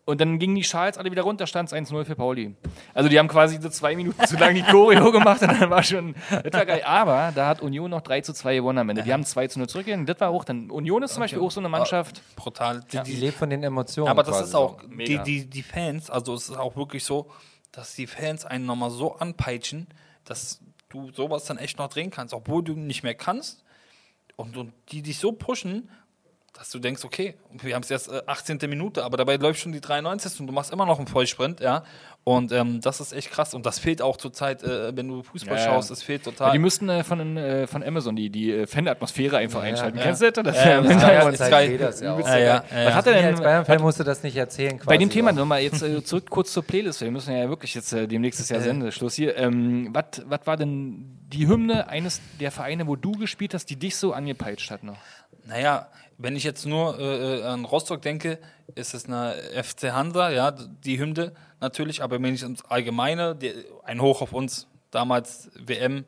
Und 0.06 0.20
dann 0.20 0.38
gingen 0.38 0.54
die 0.54 0.62
Schals 0.62 0.98
alle 0.98 1.10
wieder 1.10 1.22
runter, 1.22 1.48
stand 1.48 1.70
es 1.70 1.74
1-0 1.76 2.04
für 2.04 2.14
Pauli. 2.14 2.54
Also 2.94 3.08
die 3.08 3.18
haben 3.18 3.26
quasi 3.26 3.60
so 3.60 3.68
zwei 3.68 3.96
Minuten 3.96 4.24
zu 4.24 4.36
lang 4.36 4.54
die 4.54 4.62
Choreo 4.62 5.10
gemacht 5.12 5.42
und 5.42 5.60
dann 5.60 5.68
war 5.68 5.82
schon, 5.82 6.14
das 6.30 6.52
war 6.52 6.64
geil. 6.64 6.82
Aber 6.84 7.32
da 7.34 7.48
hat 7.48 7.60
Union 7.60 7.90
noch 7.90 8.02
3 8.02 8.20
zu 8.20 8.32
2 8.32 8.54
gewonnen 8.54 8.78
am 8.78 8.88
Ende. 8.88 9.02
Die 9.02 9.12
haben 9.12 9.24
2 9.24 9.48
zu 9.48 9.58
0 9.58 9.68
zurückgegeben. 9.68 10.06
Das 10.06 10.20
war 10.20 10.30
auch 10.30 10.44
dann, 10.44 10.70
Union 10.70 11.02
ist 11.02 11.14
zum 11.14 11.22
Beispiel 11.22 11.40
auch 11.40 11.50
so 11.50 11.58
eine 11.58 11.68
Mannschaft. 11.68 12.22
Brutal. 12.36 12.82
Die, 12.92 12.98
Die 12.98 13.02
die, 13.02 13.16
lebt 13.16 13.36
von 13.36 13.50
den 13.50 13.64
Emotionen. 13.64 14.08
aber 14.08 14.22
das 14.22 14.36
quasi 14.36 14.44
ist 14.50 14.54
auch, 14.54 14.78
die, 14.96 15.18
die, 15.24 15.50
die 15.50 15.62
Fans, 15.64 16.08
also 16.08 16.34
es 16.34 16.50
ist 16.50 16.56
auch 16.56 16.76
wirklich 16.76 17.02
so, 17.02 17.28
dass 17.72 17.96
die 17.96 18.06
Fans 18.06 18.44
einen 18.44 18.64
nochmal 18.64 18.90
so 18.90 19.16
anpeitschen, 19.16 19.88
dass 20.24 20.60
du 20.88 21.10
sowas 21.10 21.46
dann 21.46 21.58
echt 21.58 21.78
noch 21.78 21.88
drehen 21.88 22.10
kannst, 22.10 22.32
obwohl 22.32 22.62
du 22.62 22.74
nicht 22.74 23.02
mehr 23.02 23.16
kannst. 23.16 23.64
Und, 24.36 24.56
und 24.56 24.72
die 24.90 25.02
dich 25.02 25.18
so 25.18 25.32
pushen, 25.32 25.90
dass 26.58 26.70
du 26.70 26.78
denkst, 26.78 27.04
okay, 27.04 27.34
wir 27.62 27.74
haben 27.74 27.82
es 27.82 27.88
jetzt 27.88 28.08
äh, 28.10 28.22
18. 28.26 28.58
Minute, 28.68 29.04
aber 29.04 29.16
dabei 29.16 29.36
läuft 29.36 29.60
schon 29.60 29.72
die 29.72 29.80
93. 29.80 30.40
und 30.40 30.46
du 30.46 30.52
machst 30.52 30.72
immer 30.72 30.86
noch 30.86 30.98
einen 30.98 31.06
Vollsprint, 31.06 31.60
ja. 31.60 31.82
Und 32.24 32.50
ähm, 32.50 32.80
das 32.80 32.98
ist 33.00 33.12
echt 33.12 33.30
krass. 33.30 33.54
Und 33.54 33.66
das 33.66 33.78
fehlt 33.78 34.02
auch 34.02 34.16
zurzeit, 34.16 34.64
äh, 34.64 34.96
wenn 34.96 35.06
du 35.06 35.22
Fußball 35.22 35.56
Ja, 35.58 35.62
ja. 35.62 35.70
schaust, 35.70 35.92
es 35.92 36.02
fehlt 36.02 36.26
Ja, 36.26 36.32
total. 36.32 36.52
die 36.52 36.58
müssten 36.58 36.88
äh, 36.88 37.04
von, 37.04 37.36
äh, 37.36 37.68
von 37.68 37.84
Amazon 37.84 38.16
die, 38.16 38.30
die 38.30 38.50
äh, 38.52 38.66
Fan-Atmosphäre 38.66 39.36
einfach 39.36 39.62
einschalten. 39.62 39.98
ja. 39.98 40.04
Kennst 40.04 40.22
du 40.22 40.32
das? 40.32 40.44
das 40.44 40.56
Ja, 40.56 40.80
ja, 40.82 40.90
ja, 40.90 41.12
ja, 41.12 41.24
was- 41.26 41.34
ist 41.40 41.50
geil. 41.50 41.78
das 41.78 42.00
ja 42.00 42.18
ja, 42.18 42.36
ja, 42.38 42.64
ja, 42.82 42.94
hat 42.94 43.06
er 43.06 43.12
denn 43.12 43.24
als 43.26 43.40
Bayern-Fan 43.40 43.80
musst 43.80 44.00
du 44.00 44.04
das 44.04 44.24
nicht 44.24 44.34
erzählen. 44.36 44.72
Quasi 44.76 44.86
bei 44.88 44.96
dem 44.96 45.08
Thema 45.08 45.30
nochmal 45.32 45.60
jetzt 45.62 45.82
äh, 45.82 46.02
zurück 46.02 46.28
kurz 46.28 46.52
zur 46.52 46.64
Playlist. 46.64 47.00
Wir 47.00 47.12
müssen 47.12 47.32
ja 47.32 47.48
wirklich 47.48 47.74
jetzt 47.76 47.92
äh, 47.92 48.08
demnächst 48.08 48.40
ist 48.40 48.50
ja 48.50 48.58
Sendeschluss 48.60 49.14
hier. 49.14 49.36
Ähm, 49.36 49.94
Was 49.94 50.40
war 50.46 50.56
denn 50.56 51.20
die 51.28 51.46
Hymne 51.46 51.86
eines 51.88 52.20
der 52.40 52.50
Vereine, 52.50 52.88
wo 52.88 52.96
du 52.96 53.12
gespielt 53.12 53.54
hast, 53.54 53.66
die 53.70 53.76
dich 53.76 53.94
so 53.94 54.12
angepeitscht 54.12 54.72
hat 54.72 54.82
noch? 54.82 54.96
Naja, 55.44 55.86
wenn 56.18 56.36
ich 56.36 56.44
jetzt 56.44 56.66
nur 56.66 56.98
äh, 56.98 57.40
äh, 57.40 57.42
an 57.44 57.64
Rostock 57.64 58.02
denke, 58.02 58.38
ist 58.74 58.94
es 58.94 59.06
eine 59.06 59.34
FC 59.62 59.92
Hansa, 59.92 60.30
ja, 60.30 60.50
die 60.50 60.98
Hymne 60.98 61.32
natürlich, 61.60 62.02
aber 62.02 62.20
wenn 62.22 62.34
ich 62.34 62.42
ins 62.42 62.64
Allgemeine, 62.64 63.34
die, 63.34 63.52
ein 63.84 64.00
Hoch 64.00 64.22
auf 64.22 64.32
uns, 64.32 64.66
damals 64.90 65.50
WM, 65.54 66.04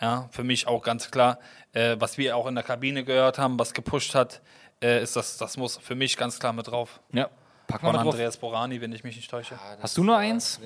ja, 0.00 0.28
für 0.30 0.44
mich 0.44 0.66
auch 0.66 0.82
ganz 0.82 1.10
klar, 1.10 1.38
äh, 1.72 1.96
was 1.98 2.18
wir 2.18 2.36
auch 2.36 2.46
in 2.46 2.54
der 2.54 2.64
Kabine 2.64 3.04
gehört 3.04 3.38
haben, 3.38 3.58
was 3.58 3.72
gepusht 3.72 4.14
hat, 4.14 4.42
äh, 4.82 5.02
ist 5.02 5.16
das, 5.16 5.38
das 5.38 5.56
muss 5.56 5.76
für 5.78 5.94
mich 5.94 6.16
ganz 6.16 6.38
klar 6.38 6.52
mit 6.52 6.66
drauf. 6.66 7.00
Ja, 7.12 7.30
pack 7.66 7.80
Von 7.80 7.92
mal 7.92 8.02
drauf. 8.02 8.12
Andreas 8.12 8.36
Borani, 8.36 8.80
wenn 8.80 8.92
ich 8.92 9.04
mich 9.04 9.16
nicht 9.16 9.30
täusche. 9.30 9.58
Hast 9.80 9.96
du 9.96 10.04
nur 10.04 10.16
eins? 10.16 10.60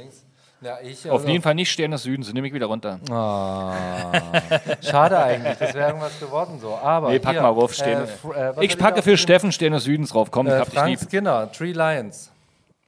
Ja, 0.62 0.78
ich, 0.82 1.08
Auf 1.08 1.20
also- 1.20 1.28
jeden 1.28 1.42
Fall 1.42 1.54
nicht 1.54 1.70
Stern 1.70 1.90
des 1.92 2.02
Südens, 2.02 2.26
den 2.26 2.34
nehme 2.34 2.46
ich 2.46 2.52
wieder 2.52 2.66
runter. 2.66 3.00
Ah, 3.10 3.72
schade 4.82 5.18
eigentlich, 5.18 5.56
das 5.56 5.72
wäre 5.74 5.88
irgendwas 5.88 6.18
geworden 6.20 6.58
so. 6.60 6.74
Aber 6.76 7.10
Nee, 7.10 7.18
pack 7.18 7.32
hier, 7.32 7.42
mal 7.42 7.48
rauf, 7.48 7.72
Sterne. 7.72 8.06
Fr- 8.06 8.34
äh, 8.34 8.56
was 8.56 8.64
ich 8.64 8.72
hab 8.72 8.78
packe 8.78 9.02
für? 9.02 9.16
Steffen 9.16 9.52
Stern 9.52 9.72
des 9.72 9.84
Südens 9.84 10.10
drauf. 10.10 10.30
Komm, 10.30 10.46
ich 10.48 10.52
Äh, 10.52 10.58
hab 10.58 10.64
dich 10.70 10.78
Frank 10.78 10.90
lieb. 10.90 11.08
Skinner, 11.08 11.50
Tree 11.52 11.72
Lions. 11.72 12.30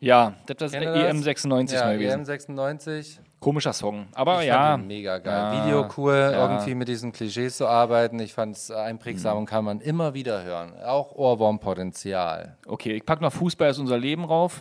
Ja, 0.00 0.34
das 0.46 0.56
ist 0.60 0.72
Kennt 0.72 0.84
ihr 0.84 0.92
das? 0.92 1.16
EM96 1.16 1.72
ja, 1.74 1.84
mal 1.84 1.96
gewesen. 1.98 2.24
EM96. 2.24 3.18
Komischer 3.40 3.72
Song. 3.72 4.06
Aber 4.14 4.40
Ich 4.42 4.48
ja. 4.48 4.76
mega 4.76 5.18
geil. 5.18 5.32
Ja, 5.54 5.64
Video 5.64 5.88
cool, 5.96 6.12
ja. 6.14 6.30
irgendwie 6.50 6.74
mit 6.74 6.88
diesen 6.88 7.10
Klischees 7.12 7.56
zu 7.56 7.66
arbeiten. 7.66 8.18
Ich 8.20 8.34
fand 8.34 8.56
es 8.56 8.70
einprägsam 8.70 9.38
und 9.38 9.46
kann 9.46 9.64
man 9.64 9.80
immer 9.80 10.12
wieder 10.14 10.42
hören. 10.44 10.72
Auch 10.84 11.12
Ohrwurmpotenzial. 11.12 12.56
Okay, 12.66 12.92
ich 12.92 13.06
packe 13.06 13.22
noch 13.22 13.32
Fußball 13.32 13.70
ist 13.70 13.78
unser 13.78 13.98
Leben 13.98 14.24
rauf. 14.24 14.60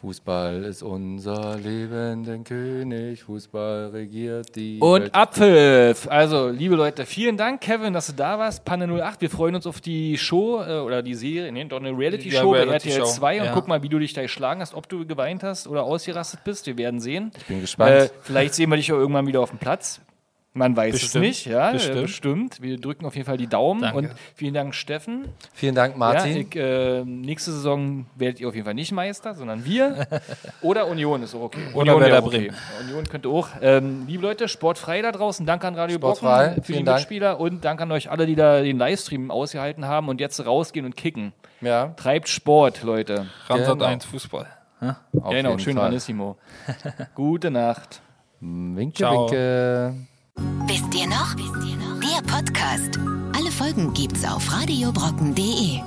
Fußball 0.00 0.64
ist 0.64 0.82
unser 0.82 1.56
Leben, 1.56 2.24
denn 2.24 2.42
König. 2.42 3.22
Fußball 3.24 3.88
regiert 3.88 4.56
die 4.56 4.78
Und 4.80 5.02
Welt. 5.02 5.14
Abpfiff. 5.14 6.08
Also, 6.08 6.48
liebe 6.48 6.74
Leute, 6.74 7.04
vielen 7.04 7.36
Dank, 7.36 7.60
Kevin, 7.60 7.92
dass 7.92 8.06
du 8.06 8.14
da 8.14 8.38
warst. 8.38 8.64
Panne 8.64 8.86
08. 8.86 9.20
Wir 9.20 9.28
freuen 9.28 9.56
uns 9.56 9.66
auf 9.66 9.82
die 9.82 10.16
Show 10.16 10.62
äh, 10.62 10.78
oder 10.78 11.02
die 11.02 11.12
Serie, 11.14 11.52
nee, 11.52 11.64
doch 11.66 11.80
eine 11.80 11.90
Reality-Show 11.90 12.34
Ja, 12.34 12.42
bei 12.44 12.58
RTL 12.60 12.68
Reality-Show, 12.68 13.04
2 13.04 13.40
und 13.40 13.46
ja. 13.46 13.52
guck 13.52 13.68
mal, 13.68 13.82
wie 13.82 13.90
du 13.90 13.98
dich 13.98 14.14
da 14.14 14.22
geschlagen 14.22 14.62
hast, 14.62 14.72
ob 14.72 14.88
du 14.88 15.06
geweint 15.06 15.42
hast 15.42 15.68
oder 15.68 15.82
ausgerastet 15.82 16.44
bist. 16.44 16.66
Wir 16.66 16.78
werden 16.78 17.00
sehen. 17.00 17.30
Ich 17.36 17.44
bin 17.44 17.60
gespannt. 17.60 17.92
Äh, 17.92 18.08
vielleicht 18.22 18.54
sehen 18.54 18.70
wir 18.70 18.76
dich 18.76 18.90
auch 18.92 18.98
irgendwann 18.98 19.26
wieder 19.26 19.40
auf 19.40 19.50
dem 19.50 19.58
Platz. 19.58 20.00
Man 20.52 20.76
weiß 20.76 20.92
Bestimmt, 20.94 21.24
es 21.26 21.28
nicht, 21.28 21.46
ja, 21.46 21.70
bestimmt. 21.70 22.00
bestimmt. 22.02 22.50
bestimmt. 22.50 22.62
Wir 22.62 22.76
drücken 22.80 23.06
auf 23.06 23.14
jeden 23.14 23.24
Fall 23.24 23.36
die 23.36 23.46
Daumen 23.46 23.82
Danke. 23.82 23.98
und 23.98 24.10
vielen 24.34 24.52
Dank, 24.52 24.74
Steffen. 24.74 25.28
Vielen 25.54 25.76
Dank, 25.76 25.94
Ja, 25.94 25.98
Martin. 25.98 26.36
ich, 26.38 26.56
äh, 26.56 27.04
nächste 27.04 27.52
Saison 27.52 28.06
werdet 28.16 28.40
ihr 28.40 28.48
auf 28.48 28.54
jeden 28.56 28.64
Fall 28.64 28.74
nicht 28.74 28.90
Meister, 28.90 29.34
sondern 29.34 29.64
wir. 29.64 30.08
Oder 30.60 30.88
Union 30.88 31.22
ist 31.22 31.36
auch 31.36 31.42
okay. 31.42 31.60
Oder 31.72 31.94
Union 31.94 32.00
Werder 32.00 32.12
wäre 32.14 32.22
okay. 32.24 32.38
Bremen. 32.48 32.56
Union 32.88 33.04
könnte 33.04 33.28
auch. 33.28 33.48
Ähm, 33.62 34.06
liebe 34.08 34.24
Leute, 34.24 34.48
sportfrei 34.48 35.02
da 35.02 35.12
draußen. 35.12 35.46
Danke 35.46 35.68
an 35.68 35.76
Radio 35.76 35.98
Sportfrei, 35.98 36.46
Brocken 36.46 36.54
für 36.54 36.60
die 36.62 36.72
vielen 36.72 36.84
Dank. 36.84 36.98
Mitspieler 36.98 37.38
und 37.38 37.64
danke 37.64 37.84
an 37.84 37.92
euch 37.92 38.10
alle, 38.10 38.26
die 38.26 38.34
da 38.34 38.60
den 38.60 38.76
Livestream 38.76 39.30
ausgehalten 39.30 39.84
haben 39.86 40.08
und 40.08 40.20
jetzt 40.20 40.44
rausgehen 40.44 40.84
und 40.84 40.96
kicken. 40.96 41.32
ja, 41.60 41.94
Treibt 41.96 42.28
Sport, 42.28 42.82
Leute. 42.82 43.26
Genau. 43.46 43.84
1 43.84 44.04
Fußball. 44.04 44.46
auf 44.80 45.30
genau, 45.30 45.58
schön 45.58 45.76
Fall. 45.76 45.84
Ranissimo. 45.84 46.38
Gute 47.14 47.52
Nacht. 47.52 48.00
Winke, 48.40 48.94
Ciao. 48.96 49.26
winke. 49.30 49.94
Wisst 50.66 50.94
ihr 50.94 51.06
noch? 51.06 51.34
Der 51.34 52.22
Podcast. 52.26 52.98
Alle 53.36 53.50
Folgen 53.50 53.92
gibt's 53.92 54.24
auf 54.24 54.52
radiobrocken.de. 54.52 55.80